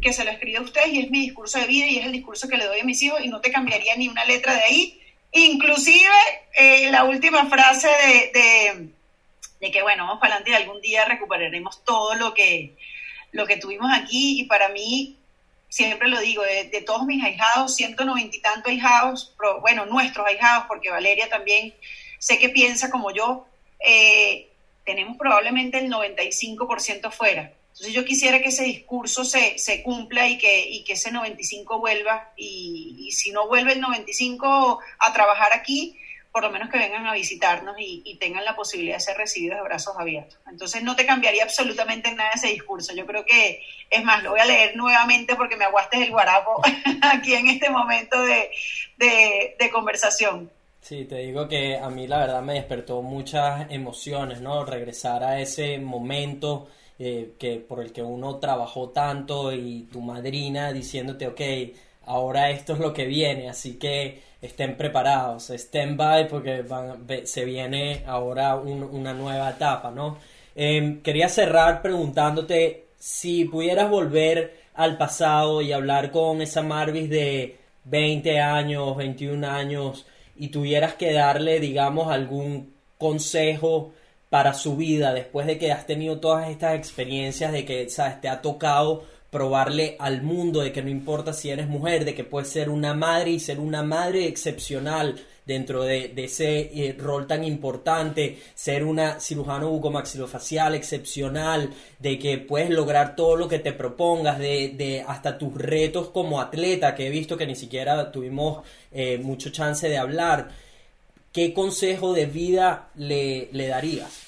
[0.00, 2.12] que se lo escribí a ustedes y es mi discurso de vida y es el
[2.12, 4.62] discurso que le doy a mis hijos y no te cambiaría ni una letra de
[4.62, 5.00] ahí.
[5.32, 6.14] Inclusive
[6.56, 8.88] eh, la última frase de,
[9.60, 12.76] de, que, bueno, vamos para adelante y algún día recuperaremos todo lo que,
[13.32, 15.16] lo que tuvimos aquí y para mí,
[15.68, 20.90] siempre lo digo, de, todos mis ahijados, 190 y tantos ahijados, bueno, nuestros ahijados, porque
[20.90, 21.74] Valeria también
[22.18, 23.46] sé que piensa como yo,
[23.80, 24.48] eh,
[24.84, 27.52] tenemos probablemente el 95% fuera.
[27.74, 31.80] Entonces yo quisiera que ese discurso se, se cumpla y que, y que ese 95
[31.80, 35.98] vuelva y, y, si no vuelve el 95 a trabajar aquí,
[36.34, 39.56] por lo menos que vengan a visitarnos y, y, tengan la posibilidad de ser recibidos
[39.56, 40.36] de brazos abiertos.
[40.50, 42.92] Entonces no te cambiaría absolutamente nada ese discurso.
[42.92, 46.60] Yo creo que, es más, lo voy a leer nuevamente porque me aguastes el guarapo
[47.02, 48.50] aquí en este momento de,
[48.96, 50.50] de, de conversación.
[50.80, 54.64] Sí, te digo que a mí la verdad me despertó muchas emociones, ¿no?
[54.64, 56.66] Regresar a ese momento
[56.98, 61.40] eh, que por el que uno trabajó tanto y tu madrina diciéndote, ok,
[62.06, 67.44] ahora esto es lo que viene, así que estén preparados, stand by porque van, se
[67.44, 70.18] viene ahora un, una nueva etapa, ¿no?
[70.54, 77.58] Eh, quería cerrar preguntándote si pudieras volver al pasado y hablar con esa Marvis de
[77.84, 80.06] 20 años, 21 años
[80.36, 83.92] y tuvieras que darle, digamos, algún consejo
[84.30, 88.28] para su vida después de que has tenido todas estas experiencias de que sabes te
[88.28, 89.04] ha tocado
[89.34, 92.94] probarle al mundo de que no importa si eres mujer de que puedes ser una
[92.94, 99.18] madre y ser una madre excepcional dentro de, ese eh, rol tan importante ser una
[99.18, 105.52] cirujano bucomaxilofacial excepcional de que puedes lograr todo lo que te propongas de, hasta tus
[105.52, 110.52] retos como atleta que he visto que ni siquiera tuvimos eh, mucho chance de hablar.
[111.32, 114.24] ¿qué consejo de vida le darías?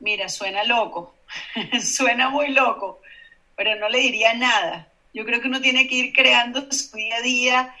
[0.00, 1.14] Mira, suena loco,
[1.82, 3.00] suena muy loco,
[3.56, 4.88] pero no le diría nada.
[5.12, 7.74] Yo creo que uno tiene que ir creando su día a día.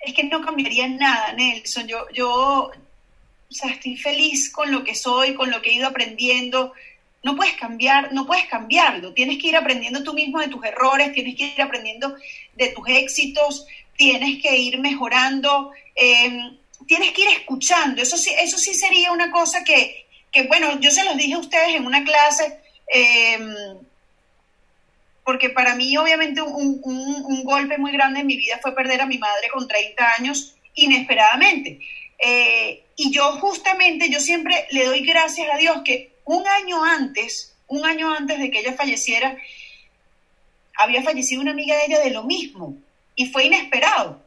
[0.00, 1.86] Es que no cambiaría nada, Nelson.
[1.86, 2.72] Yo, yo, o
[3.48, 6.72] sea, estoy feliz con lo que soy, con lo que he ido aprendiendo.
[7.22, 9.14] No puedes cambiar, no puedes cambiarlo.
[9.14, 12.16] Tienes que ir aprendiendo tú mismo de tus errores, tienes que ir aprendiendo
[12.54, 13.66] de tus éxitos,
[13.96, 16.50] tienes que ir mejorando, eh,
[16.86, 18.02] tienes que ir escuchando.
[18.02, 21.38] Eso sí, eso sí sería una cosa que, que, bueno, yo se los dije a
[21.38, 22.58] ustedes en una clase,
[22.92, 23.38] eh,
[25.24, 29.06] porque para mí obviamente un, un, golpe muy grande en mi vida fue perder a
[29.06, 31.80] mi madre con 30 años inesperadamente.
[32.18, 37.56] Eh, y yo justamente, yo siempre le doy gracias a Dios que un año antes,
[37.66, 39.36] un año antes de que ella falleciera,
[40.76, 42.76] había fallecido una amiga de ella de lo mismo
[43.16, 44.22] y fue inesperado.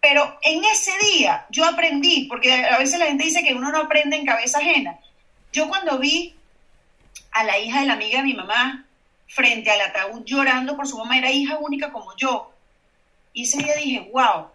[0.00, 3.80] Pero en ese día yo aprendí, porque a veces la gente dice que uno no
[3.80, 4.98] aprende en cabeza ajena.
[5.52, 6.34] Yo cuando vi
[7.32, 8.87] a la hija de la amiga de mi mamá
[9.28, 12.52] frente al ataúd llorando por su mamá, era hija única como yo.
[13.32, 14.48] Y ese día dije, wow,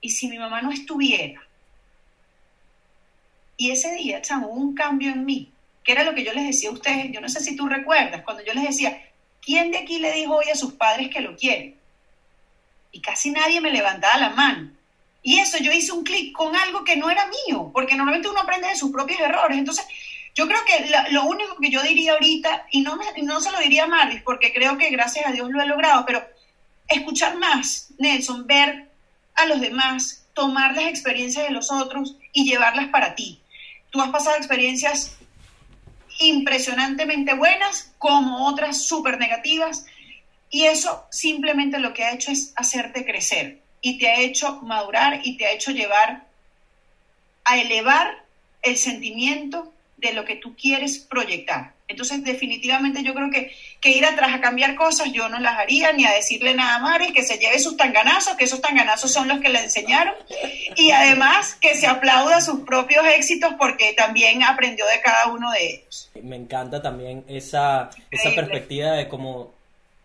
[0.00, 1.40] ¿y si mi mamá no estuviera?
[3.56, 5.52] Y ese día, chamo, hubo un cambio en mí,
[5.84, 8.22] que era lo que yo les decía a ustedes, yo no sé si tú recuerdas,
[8.22, 9.00] cuando yo les decía,
[9.40, 11.76] ¿quién de aquí le dijo hoy a sus padres que lo quieren?
[12.92, 14.70] Y casi nadie me levantaba la mano.
[15.22, 18.40] Y eso, yo hice un clic con algo que no era mío, porque normalmente uno
[18.40, 19.58] aprende de sus propios errores.
[19.58, 19.86] Entonces,
[20.34, 23.58] yo creo que la, lo único que yo diría ahorita, y no, no se lo
[23.58, 26.24] diría a Marvis, porque creo que gracias a Dios lo he logrado, pero
[26.88, 28.88] escuchar más, Nelson, ver
[29.34, 33.40] a los demás, tomar las experiencias de los otros y llevarlas para ti.
[33.90, 35.16] Tú has pasado experiencias
[36.20, 39.86] impresionantemente buenas como otras súper negativas
[40.50, 45.20] y eso simplemente lo que ha hecho es hacerte crecer y te ha hecho madurar
[45.24, 46.26] y te ha hecho llevar
[47.44, 48.24] a elevar
[48.62, 51.74] el sentimiento de lo que tú quieres proyectar.
[51.88, 55.92] Entonces, definitivamente yo creo que, que, ir atrás a cambiar cosas yo no las haría,
[55.92, 59.26] ni a decirle nada a Mari, que se lleve sus tanganazos, que esos tanganazos son
[59.26, 60.14] los que le enseñaron,
[60.76, 65.68] y además que se aplauda sus propios éxitos porque también aprendió de cada uno de
[65.68, 66.10] ellos.
[66.22, 69.52] Me encanta también esa, esa perspectiva de cómo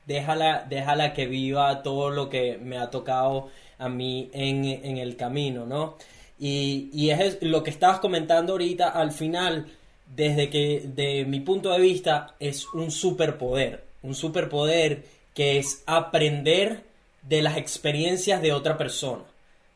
[0.08, 5.16] déjala, déjala que viva todo lo que me ha tocado a mí en, en el
[5.16, 5.98] camino, ¿no?
[6.40, 9.68] Y, y es lo que estabas comentando ahorita al final
[10.16, 13.84] desde que, de mi punto de vista, es un superpoder.
[14.02, 16.84] Un superpoder que es aprender
[17.22, 19.24] de las experiencias de otra persona.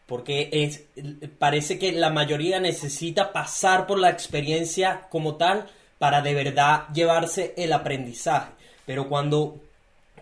[0.05, 0.85] Porque es,
[1.37, 5.67] parece que la mayoría necesita pasar por la experiencia como tal
[5.97, 8.53] para de verdad llevarse el aprendizaje.
[8.85, 9.59] Pero cuando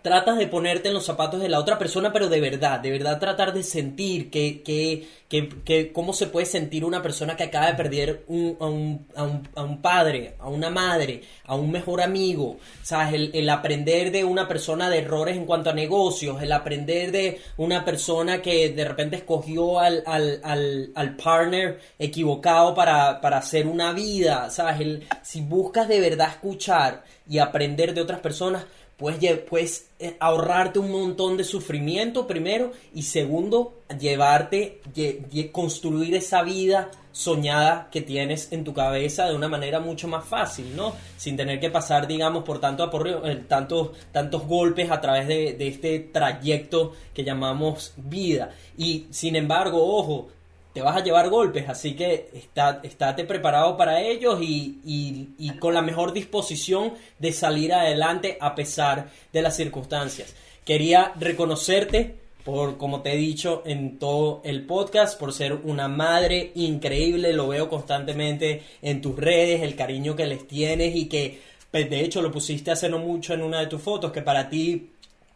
[0.02, 3.18] tratas de ponerte en los zapatos de la otra persona, pero de verdad, de verdad
[3.18, 7.74] tratar de sentir que, que, que, cómo se puede sentir una persona que acaba de
[7.74, 12.58] perder a, un, a, un, a, un, padre, a una madre, a un mejor amigo,
[12.82, 13.14] ¿sabes?
[13.14, 17.40] El, el, aprender de una persona de errores en cuanto a negocios, el aprender de
[17.56, 23.66] una persona que de repente escogió al, al, al, al partner equivocado para, para hacer
[23.66, 24.80] una vida, ¿sabes?
[24.80, 28.64] El, si buscas de verdad escuchar y aprender de otras personas,
[28.98, 36.90] puedes, puedes ahorrarte un montón de sufrimiento primero y segundo, llevarte, lle, construir esa vida
[37.12, 40.92] soñada que tienes en tu cabeza de una manera mucho más fácil, ¿no?
[41.16, 45.56] Sin tener que pasar, digamos, por tanto aporreo, eh, tantos, tantos golpes a través de
[45.66, 48.50] este trayecto que llamamos vida.
[48.76, 50.28] Y sin embargo, ojo,
[50.72, 55.50] te vas a llevar golpes, así que está, estate preparado para ellos y, y, y,
[55.58, 60.34] con la mejor disposición de salir adelante a pesar de las circunstancias.
[60.64, 66.52] Quería reconocerte por, como te he dicho en todo el podcast, por ser una madre
[66.54, 71.40] increíble, lo veo constantemente en tus redes, el cariño que les tienes y que,
[71.70, 74.48] pues, de hecho, lo pusiste hace no mucho en una de tus fotos, que para
[74.48, 74.90] ti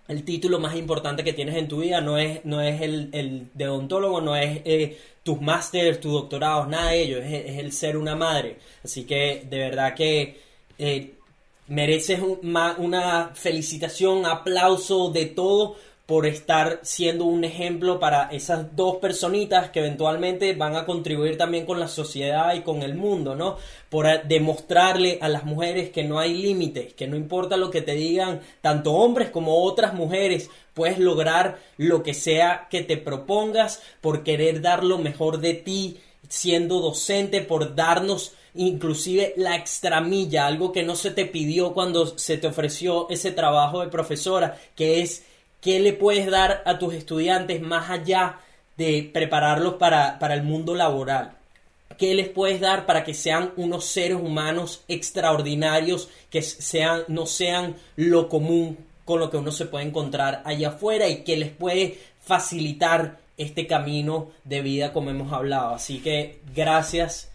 [0.08, 3.48] el título más importante que tienes en tu vida no es, no es el, el
[3.54, 8.58] no es eh, tus másteres, tus doctorados, nada de ello, es, el ser una madre.
[8.84, 10.40] Así que de verdad que
[10.78, 11.14] eh,
[11.68, 15.76] mereces una felicitación, aplauso de todo
[16.06, 21.64] por estar siendo un ejemplo para esas dos personitas que eventualmente van a contribuir también
[21.64, 23.56] con la sociedad y con el mundo, ¿no?
[23.88, 27.94] Por demostrarle a las mujeres que no hay límites, que no importa lo que te
[27.94, 34.24] digan tanto hombres como otras mujeres, puedes lograr lo que sea que te propongas por
[34.24, 40.82] querer dar lo mejor de ti siendo docente, por darnos inclusive la extramilla, algo que
[40.82, 45.24] no se te pidió cuando se te ofreció ese trabajo de profesora, que es
[45.62, 48.40] ¿Qué le puedes dar a tus estudiantes más allá
[48.76, 51.36] de prepararlos para, para el mundo laboral?
[51.96, 57.76] ¿Qué les puedes dar para que sean unos seres humanos extraordinarios, que sean, no sean
[57.94, 61.98] lo común con lo que uno se puede encontrar allá afuera y que les puede
[62.20, 65.74] facilitar este camino de vida como hemos hablado?
[65.74, 67.30] Así que gracias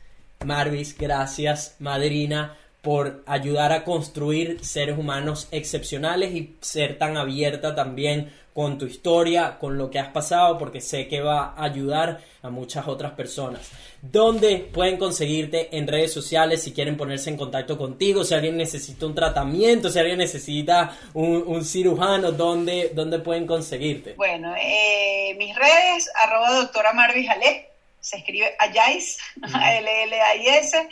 [0.45, 2.55] Marvis, gracias Madrina
[2.87, 9.57] por ayudar a construir seres humanos excepcionales y ser tan abierta también con tu historia,
[9.59, 13.69] con lo que has pasado, porque sé que va a ayudar a muchas otras personas.
[14.01, 18.23] ¿Dónde pueden conseguirte en redes sociales si quieren ponerse en contacto contigo?
[18.23, 24.13] Si alguien necesita un tratamiento, si alguien necesita un, un cirujano, ¿dónde, ¿dónde pueden conseguirte?
[24.13, 27.27] Bueno, eh, mis redes, arroba doctora Marvis
[27.99, 30.87] se escribe Ayais, A-L-L-A-I-S.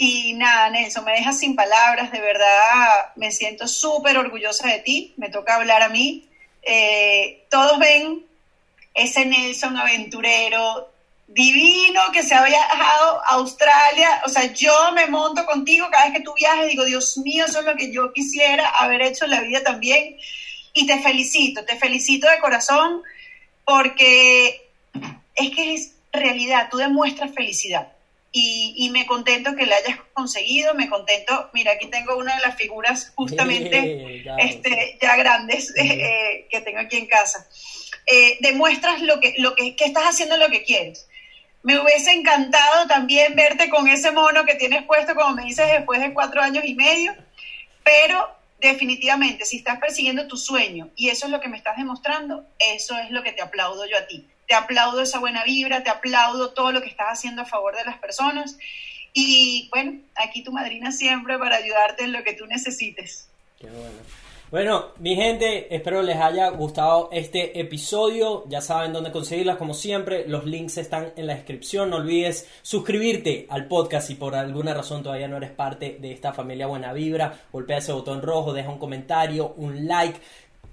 [0.00, 5.12] Y nada, Nelson, me dejas sin palabras, de verdad me siento súper orgullosa de ti,
[5.16, 6.28] me toca hablar a mí.
[6.62, 8.24] Eh, todos ven
[8.94, 10.92] ese Nelson aventurero
[11.26, 16.18] divino que se ha viajado a Australia, o sea, yo me monto contigo cada vez
[16.18, 19.32] que tú viajes, digo, Dios mío, eso es lo que yo quisiera haber hecho en
[19.32, 20.16] la vida también.
[20.74, 23.02] Y te felicito, te felicito de corazón
[23.64, 24.70] porque
[25.34, 27.97] es que es realidad, tú demuestras felicidad
[28.30, 32.42] y, y, me contento que la hayas conseguido, me contento, mira, aquí tengo una de
[32.42, 37.48] las figuras justamente este, ya grandes eh, que tengo aquí en casa.
[38.06, 41.08] Eh, demuestras lo que, lo que, que estás haciendo lo que quieres.
[41.62, 46.00] Me hubiese encantado también verte con ese mono que tienes puesto, como me dices, después
[46.00, 47.14] de cuatro años y medio,
[47.82, 48.28] pero
[48.60, 52.96] definitivamente, si estás persiguiendo tu sueño y eso es lo que me estás demostrando, eso
[52.98, 56.50] es lo que te aplaudo yo a ti te aplaudo esa buena vibra, te aplaudo
[56.50, 58.58] todo lo que estás haciendo a favor de las personas.
[59.12, 63.28] Y bueno, aquí tu madrina siempre para ayudarte en lo que tú necesites.
[63.60, 63.98] Qué bueno.
[64.50, 68.44] Bueno, mi gente, espero les haya gustado este episodio.
[68.48, 70.26] Ya saben dónde conseguirlas, como siempre.
[70.26, 71.90] Los links están en la descripción.
[71.90, 76.32] No olvides suscribirte al podcast si por alguna razón todavía no eres parte de esta
[76.32, 77.40] familia Buena Vibra.
[77.52, 80.18] Golpea ese botón rojo, deja un comentario, un like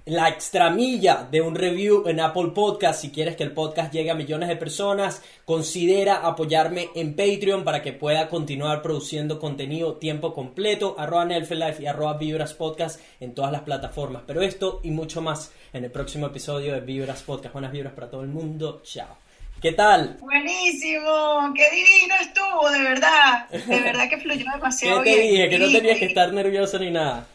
[0.06, 3.02] la extramilla de un review en Apple Podcast.
[3.02, 7.82] Si quieres que el podcast llegue a millones de personas, considera apoyarme en Patreon para
[7.82, 10.96] que pueda continuar produciendo contenido tiempo completo.
[11.00, 14.22] Arroba Nelfelife y arroba Vibras Podcast en todas las plataformas.
[14.28, 17.54] Pero esto y mucho más en el próximo episodio de Vibras Podcast.
[17.54, 18.82] Buenas vibras para todo el mundo.
[18.84, 19.18] Chao.
[19.60, 20.18] ¿Qué tal?
[20.20, 23.50] Buenísimo, qué divino estuvo, de verdad.
[23.50, 25.32] De verdad que fluyó demasiado ¿Qué te bien.
[25.32, 25.50] dije?
[25.50, 27.26] Que no tenías que estar nervioso ni nada.